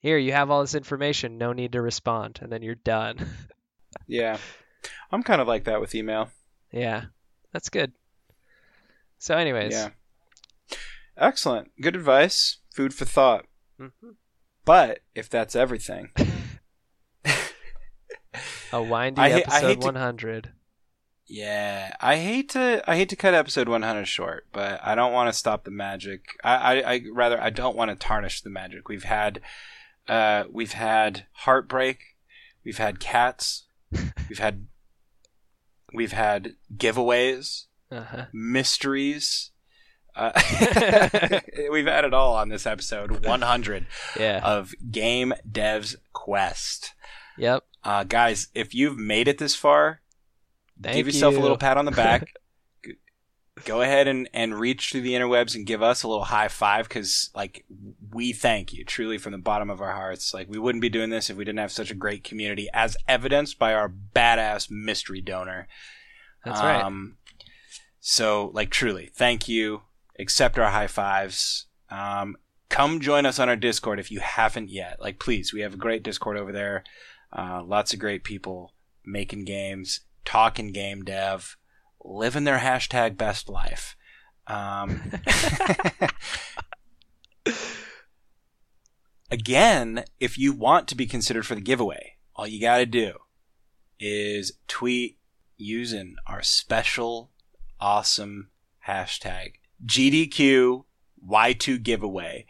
"Here, 0.00 0.18
you 0.18 0.32
have 0.32 0.50
all 0.50 0.62
this 0.62 0.74
information. 0.74 1.38
No 1.38 1.52
need 1.52 1.72
to 1.72 1.82
respond," 1.82 2.38
and 2.42 2.50
then 2.50 2.62
you're 2.62 2.74
done. 2.74 3.18
Yeah. 4.06 4.38
I'm 5.10 5.22
kind 5.22 5.40
of 5.40 5.48
like 5.48 5.64
that 5.64 5.80
with 5.80 5.94
email. 5.94 6.30
yeah, 6.72 7.04
that's 7.52 7.68
good. 7.70 7.92
So, 9.18 9.36
anyways, 9.36 9.72
Yeah. 9.72 9.90
Excellent. 11.16 11.70
Good 11.80 11.96
advice. 11.96 12.58
Food 12.74 12.94
for 12.94 13.04
thought. 13.04 13.46
mhm. 13.80 14.16
But 14.64 15.00
if 15.14 15.28
that's 15.28 15.56
everything, 15.56 16.10
a 18.72 18.82
windy 18.82 19.20
I 19.20 19.30
episode 19.30 19.66
hate 19.66 19.80
to- 19.80 19.86
100. 19.86 20.52
yeah, 21.26 21.94
I 22.00 22.16
hate 22.16 22.50
to 22.50 22.82
I 22.90 22.96
hate 22.96 23.08
to 23.10 23.16
cut 23.16 23.34
episode 23.34 23.68
100 23.68 24.06
short, 24.06 24.46
but 24.52 24.80
I 24.82 24.94
don't 24.94 25.12
want 25.12 25.32
to 25.32 25.38
stop 25.38 25.64
the 25.64 25.70
magic. 25.70 26.36
I, 26.44 26.54
I, 26.80 26.92
I 26.94 27.00
rather 27.12 27.40
I 27.40 27.50
don't 27.50 27.76
want 27.76 27.90
to 27.90 27.96
tarnish 27.96 28.40
the 28.42 28.50
magic. 28.50 28.88
We've 28.88 29.04
had 29.04 29.40
uh 30.08 30.44
we've 30.50 30.72
had 30.72 31.26
heartbreak, 31.32 31.98
we've 32.64 32.78
had 32.78 32.98
cats, 33.00 33.66
we've 34.28 34.38
had 34.38 34.66
we've 35.92 36.12
had 36.12 36.54
giveaways, 36.76 37.64
Uh-huh. 37.90 38.26
mysteries. 38.32 39.50
Uh, 40.16 40.32
we've 41.70 41.86
had 41.86 42.04
it 42.04 42.12
all 42.12 42.34
on 42.34 42.48
this 42.48 42.66
episode 42.66 43.24
100 43.24 43.86
Yeah. 44.18 44.40
of 44.42 44.72
Game 44.90 45.32
Devs 45.48 45.94
Quest. 46.12 46.92
Yep. 47.38 47.64
Uh, 47.84 48.04
guys, 48.04 48.48
if 48.54 48.74
you've 48.74 48.98
made 48.98 49.28
it 49.28 49.38
this 49.38 49.54
far, 49.54 50.00
Thank 50.82 50.96
give 50.96 51.06
yourself 51.06 51.34
you. 51.34 51.40
a 51.40 51.42
little 51.42 51.56
pat 51.56 51.76
on 51.76 51.84
the 51.84 51.90
back. 51.90 52.28
Go 53.64 53.80
ahead 53.82 54.06
and, 54.06 54.28
and 54.32 54.58
reach 54.58 54.92
through 54.92 55.00
the 55.00 55.14
interwebs 55.14 55.56
and 55.56 55.66
give 55.66 55.82
us 55.82 56.04
a 56.04 56.08
little 56.08 56.24
high 56.24 56.46
five 56.46 56.88
because, 56.88 57.30
like, 57.34 57.64
we 58.12 58.32
thank 58.32 58.72
you 58.72 58.84
truly 58.84 59.18
from 59.18 59.32
the 59.32 59.38
bottom 59.38 59.68
of 59.68 59.80
our 59.80 59.94
hearts. 59.94 60.32
Like, 60.32 60.48
we 60.48 60.60
wouldn't 60.60 60.82
be 60.82 60.88
doing 60.88 61.10
this 61.10 61.28
if 61.28 61.36
we 61.36 61.44
didn't 61.44 61.58
have 61.58 61.72
such 61.72 61.90
a 61.90 61.94
great 61.94 62.22
community, 62.22 62.68
as 62.72 62.96
evidenced 63.08 63.58
by 63.58 63.74
our 63.74 63.88
badass 63.88 64.70
mystery 64.70 65.20
donor. 65.20 65.66
That's 66.44 66.60
right. 66.60 66.84
Um, 66.84 67.16
So, 67.98 68.52
like, 68.54 68.70
truly, 68.70 69.10
thank 69.12 69.48
you. 69.48 69.82
Accept 70.20 70.56
our 70.56 70.70
high 70.70 70.86
fives. 70.86 71.66
Um, 71.90 72.36
come 72.68 73.00
join 73.00 73.26
us 73.26 73.40
on 73.40 73.48
our 73.48 73.56
Discord 73.56 73.98
if 73.98 74.12
you 74.12 74.20
haven't 74.20 74.70
yet. 74.70 75.00
Like, 75.00 75.18
please, 75.18 75.52
we 75.52 75.62
have 75.62 75.74
a 75.74 75.78
great 75.78 76.04
Discord 76.04 76.36
over 76.38 76.52
there. 76.52 76.84
Uh, 77.32 77.62
lots 77.64 77.92
of 77.92 77.98
great 77.98 78.24
people 78.24 78.72
making 79.04 79.44
games, 79.44 80.00
talking 80.24 80.72
game 80.72 81.04
dev, 81.04 81.56
living 82.04 82.44
their 82.44 82.58
hashtag 82.58 83.16
best 83.16 83.48
life. 83.48 83.96
Um, 84.46 85.12
again, 89.30 90.04
if 90.20 90.38
you 90.38 90.52
want 90.52 90.88
to 90.88 90.94
be 90.94 91.06
considered 91.06 91.46
for 91.46 91.54
the 91.54 91.60
giveaway, 91.60 92.16
all 92.34 92.46
you 92.46 92.60
got 92.60 92.78
to 92.78 92.86
do 92.86 93.12
is 94.00 94.52
tweet 94.66 95.18
using 95.56 96.16
our 96.26 96.42
special 96.42 97.30
awesome 97.80 98.48
hashtag 98.86 99.54
GDQ 99.84 100.84
Y2 101.26 101.82
giveaway. 101.82 102.46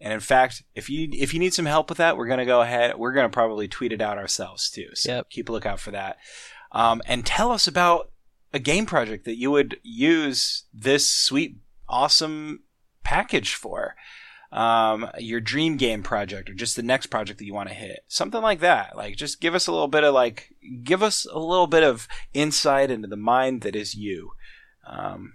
And 0.00 0.12
in 0.12 0.20
fact, 0.20 0.62
if 0.74 0.90
you 0.90 1.08
if 1.12 1.32
you 1.32 1.40
need 1.40 1.54
some 1.54 1.66
help 1.66 1.88
with 1.88 1.98
that, 1.98 2.16
we're 2.16 2.26
gonna 2.26 2.44
go 2.46 2.60
ahead. 2.60 2.96
We're 2.98 3.12
gonna 3.14 3.28
probably 3.30 3.66
tweet 3.68 3.92
it 3.92 4.00
out 4.02 4.18
ourselves 4.18 4.70
too. 4.70 4.88
So 4.94 5.14
Yep. 5.16 5.30
keep 5.30 5.48
a 5.48 5.52
lookout 5.52 5.80
for 5.80 5.90
that. 5.92 6.18
Um, 6.72 7.00
and 7.06 7.24
tell 7.24 7.50
us 7.50 7.66
about 7.66 8.10
a 8.52 8.58
game 8.58 8.84
project 8.86 9.24
that 9.24 9.38
you 9.38 9.50
would 9.50 9.78
use 9.82 10.64
this 10.74 11.10
sweet, 11.10 11.56
awesome 11.88 12.64
package 13.04 13.54
for. 13.54 13.94
Um, 14.52 15.10
your 15.18 15.40
dream 15.40 15.76
game 15.76 16.02
project 16.02 16.48
or 16.48 16.54
just 16.54 16.76
the 16.76 16.82
next 16.82 17.06
project 17.06 17.38
that 17.40 17.44
you 17.44 17.52
want 17.52 17.68
to 17.68 17.74
hit. 17.74 18.00
Something 18.06 18.40
like 18.42 18.60
that. 18.60 18.96
Like 18.96 19.16
just 19.16 19.40
give 19.40 19.54
us 19.54 19.66
a 19.66 19.72
little 19.72 19.88
bit 19.88 20.04
of 20.04 20.14
like 20.14 20.50
give 20.82 21.02
us 21.02 21.26
a 21.30 21.38
little 21.38 21.66
bit 21.66 21.82
of 21.82 22.06
insight 22.32 22.90
into 22.90 23.08
the 23.08 23.16
mind 23.16 23.62
that 23.62 23.74
is 23.74 23.94
you. 23.94 24.30
Um, 24.86 25.34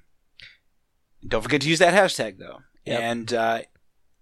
don't 1.27 1.41
forget 1.41 1.61
to 1.61 1.69
use 1.69 1.79
that 1.79 1.93
hashtag 1.93 2.37
though. 2.39 2.59
Yep. 2.85 2.99
And 2.99 3.33
uh, 3.33 3.61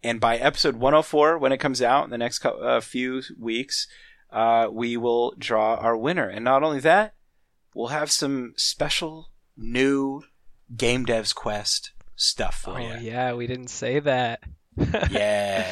and 0.03 0.19
by 0.19 0.37
episode 0.37 0.75
104, 0.75 1.37
when 1.37 1.51
it 1.51 1.57
comes 1.59 1.81
out 1.81 2.03
in 2.05 2.09
the 2.09 2.17
next 2.17 2.39
cou- 2.39 2.49
uh, 2.61 2.81
few 2.81 3.21
weeks, 3.37 3.87
uh, 4.31 4.67
we 4.71 4.95
will 4.97 5.33
draw 5.37 5.75
our 5.75 5.97
winner. 5.97 6.27
And 6.27 6.43
not 6.45 6.63
only 6.63 6.79
that, 6.81 7.13
we'll 7.73 7.87
have 7.87 8.11
some 8.11 8.53
special 8.57 9.29
new 9.57 10.23
Game 10.75 11.05
Devs 11.05 11.33
Quest 11.35 11.91
stuff 12.15 12.55
for 12.61 12.77
Oh 12.77 12.77
you. 12.79 12.97
yeah, 13.01 13.33
we 13.33 13.47
didn't 13.47 13.69
say 13.69 13.99
that. 13.99 14.41
Yeah. 15.09 15.65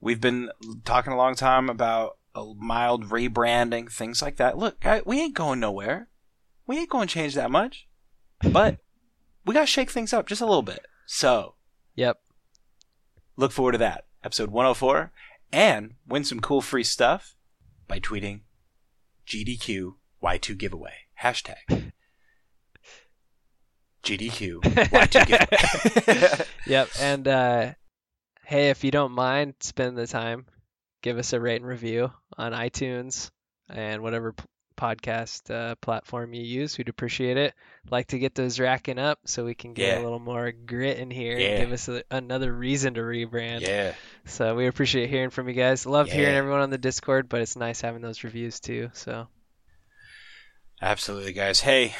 We've 0.00 0.20
been 0.20 0.50
talking 0.84 1.12
a 1.12 1.16
long 1.16 1.34
time 1.34 1.70
about 1.70 2.18
a 2.34 2.44
mild 2.58 3.06
rebranding, 3.08 3.90
things 3.90 4.20
like 4.20 4.36
that. 4.36 4.58
Look, 4.58 4.84
we 5.06 5.20
ain't 5.20 5.34
going 5.34 5.60
nowhere. 5.60 6.08
We 6.66 6.76
ain't 6.78 6.90
going 6.90 7.08
to 7.08 7.14
change 7.14 7.34
that 7.34 7.50
much. 7.50 7.88
But 8.42 8.78
we 9.46 9.54
got 9.54 9.60
to 9.60 9.66
shake 9.66 9.90
things 9.90 10.12
up 10.12 10.26
just 10.26 10.42
a 10.42 10.46
little 10.46 10.62
bit. 10.62 10.84
So, 11.06 11.54
Yep. 11.96 12.18
Look 13.36 13.52
forward 13.52 13.72
to 13.72 13.78
that. 13.78 14.06
Episode 14.22 14.50
104. 14.50 15.12
And 15.52 15.94
win 16.06 16.24
some 16.24 16.40
cool 16.40 16.60
free 16.60 16.84
stuff 16.84 17.36
by 17.86 18.00
tweeting 18.00 18.40
GDQ 19.26 19.94
Y2 20.22 20.58
giveaway. 20.58 20.94
Hashtag 21.22 21.92
GDQ 24.02 24.60
Y2 24.60 25.26
giveaway. 25.26 26.44
Yep. 26.66 26.88
And 27.00 27.28
uh, 27.28 27.72
hey, 28.44 28.70
if 28.70 28.84
you 28.84 28.90
don't 28.90 29.12
mind, 29.12 29.54
spend 29.60 29.96
the 29.96 30.06
time, 30.06 30.46
give 31.02 31.18
us 31.18 31.32
a 31.32 31.40
rate 31.40 31.60
and 31.60 31.66
review 31.66 32.10
on 32.36 32.52
iTunes 32.52 33.30
and 33.68 34.02
whatever 34.02 34.34
podcast 34.76 35.50
uh, 35.54 35.74
platform 35.76 36.34
you 36.34 36.42
use. 36.42 36.76
We'd 36.78 36.88
appreciate 36.88 37.36
it. 37.36 37.54
Like 37.90 38.08
to 38.08 38.18
get 38.18 38.34
those 38.34 38.58
racking 38.60 38.98
up 38.98 39.18
so 39.24 39.44
we 39.44 39.54
can 39.54 39.72
get 39.74 39.96
Yeah. 39.96 40.02
a 40.02 40.04
little 40.04 40.18
more 40.18 40.52
grit 40.52 40.98
in 40.98 41.10
here 41.10 41.38
Yeah. 41.38 41.48
and 41.48 41.60
give 41.64 41.72
us 41.72 41.88
a, 41.88 42.02
another 42.10 42.52
reason 42.52 42.94
to 42.94 43.00
rebrand. 43.00 43.60
yeah. 43.60 43.94
So 44.26 44.54
we 44.54 44.66
appreciate 44.66 45.08
hearing 45.10 45.30
from 45.30 45.48
you 45.48 45.54
guys. 45.54 45.86
Love 45.86 46.10
hearing 46.10 46.34
everyone 46.34 46.60
on 46.60 46.70
the 46.70 46.78
Discord, 46.78 47.28
but 47.28 47.40
it's 47.40 47.56
nice 47.56 47.80
having 47.80 48.02
those 48.02 48.24
reviews 48.24 48.60
too. 48.60 48.90
So 48.94 49.28
Absolutely, 50.82 51.32
guys. 51.32 51.60
Hey, 51.60 51.94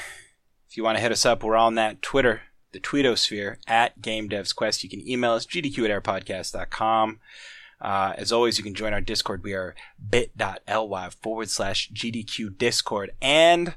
if 0.69 0.77
you 0.77 0.83
want 0.85 0.97
to 0.99 1.03
hit 1.03 1.13
us 1.13 1.25
up, 1.25 1.43
we're 1.43 1.57
on 1.57 1.77
that 1.77 2.03
Twitter, 2.03 2.43
the 2.73 2.81
Tweetosphere, 2.81 3.57
at 3.67 4.01
Game 4.03 4.29
Devs 4.29 4.55
Quest. 4.55 4.83
You 4.85 4.91
can 4.91 5.07
email 5.09 5.33
us, 5.33 5.47
gdq 5.47 5.89
at 5.89 6.03
airpodcast.com. 6.03 7.21
Uh, 7.81 8.15
as 8.17 8.33
always, 8.33 8.59
you 8.59 8.65
can 8.65 8.75
join 8.75 8.93
our 8.93 9.01
Discord. 9.01 9.43
We 9.43 9.53
are 9.53 9.75
bit.ly 10.11 11.11
forward 11.23 11.51
slash 11.51 11.91
GDQ 11.93 12.57
Discord. 12.59 13.13
And 13.21 13.75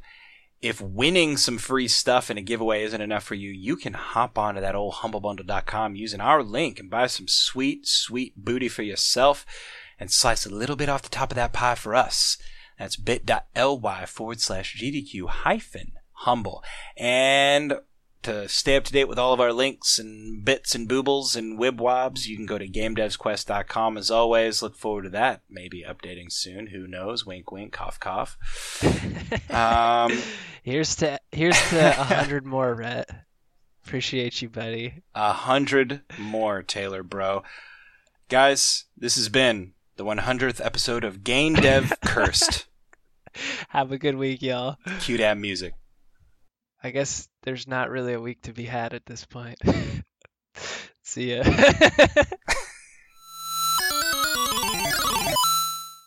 if 0.62 0.82
winning 0.82 1.38
some 1.38 1.58
free 1.58 1.88
stuff 1.88 2.32
in 2.32 2.38
a 2.38 2.42
giveaway 2.42 2.84
isn't 2.84 3.02
enough 3.02 3.24
for 3.24 3.36
you, 3.36 3.50
you 3.50 3.76
can 3.76 3.94
hop 3.94 4.38
onto 4.38 4.62
that 4.62 4.76
old 4.76 4.96
humblebundle.com 4.96 5.96
using 5.96 6.22
our 6.22 6.42
link 6.42 6.80
and 6.80 6.90
buy 6.90 7.08
some 7.08 7.28
sweet, 7.28 7.88
sweet 7.88 8.34
booty 8.36 8.68
for 8.68 8.82
yourself 8.82 9.46
and 10.00 10.12
slice 10.12 10.46
a 10.46 10.54
little 10.54 10.76
bit 10.76 10.90
off 10.90 11.04
the 11.04 11.10
top 11.10 11.32
of 11.32 11.36
that 11.36 11.54
pie 11.54 11.76
for 11.76 11.96
us. 11.96 12.38
That's 12.80 12.96
bit.ly 12.96 14.06
forward 14.06 14.42
slash 14.42 14.78
GDQ 14.82 15.28
hyphen 15.28 15.94
humble. 16.12 16.64
And 16.96 17.74
to 18.24 18.48
stay 18.50 18.76
up 18.76 18.84
to 18.86 18.94
date 18.94 19.08
with 19.08 19.20
all 19.20 19.34
of 19.34 19.40
our 19.40 19.54
links 19.54 19.98
and 20.00 20.44
bits 20.44 20.76
and 20.76 20.88
boobles 20.88 21.36
and 21.36 21.60
wibwobs, 21.60 22.26
you 22.26 22.36
can 22.36 22.46
go 22.46 22.58
to 22.58 22.68
gamedevsquest.com 22.68 23.98
as 23.98 24.12
always. 24.12 24.62
Look 24.62 24.76
forward 24.76 25.04
to 25.04 25.10
that. 25.12 25.42
Maybe 25.50 25.84
updating 25.88 26.32
soon. 26.32 26.68
Who 26.68 26.88
knows? 26.88 27.26
Wink, 27.26 27.52
wink, 27.52 27.74
cough, 27.74 28.00
cough. 28.00 28.38
Um, 29.50 30.12
here's 30.62 30.96
to 30.98 31.20
here's 31.32 31.60
to 31.70 31.90
a 31.90 32.04
hundred 32.04 32.46
more, 32.46 32.74
Rhett. 32.76 33.10
Appreciate 33.86 34.42
you, 34.42 34.50
buddy. 34.50 35.02
a 35.16 35.34
hundred 35.34 36.02
more, 36.20 36.62
Taylor, 36.62 37.02
bro. 37.04 37.44
Guys, 38.30 38.86
this 38.98 39.16
has 39.16 39.30
been 39.30 39.74
the 39.96 40.06
100th 40.06 40.64
episode 40.64 41.04
of 41.04 41.24
Game 41.24 41.54
Dev 41.56 41.94
Cursed. 42.06 42.68
Have 43.70 43.92
a 43.92 43.98
good 43.98 44.16
week, 44.16 44.42
y'all. 44.42 44.78
Cue 45.00 45.18
that 45.18 45.38
music. 45.38 45.74
I 46.88 46.92
guess 46.92 47.28
there's 47.44 47.68
not 47.68 47.90
really 47.90 48.14
a 48.14 48.22
week 48.22 48.42
to 48.44 48.54
be 48.54 48.64
had 48.64 48.94
at 48.94 49.06
this 49.06 49.26
point. 49.26 49.60
See 51.04 51.36
ya. 51.36 51.44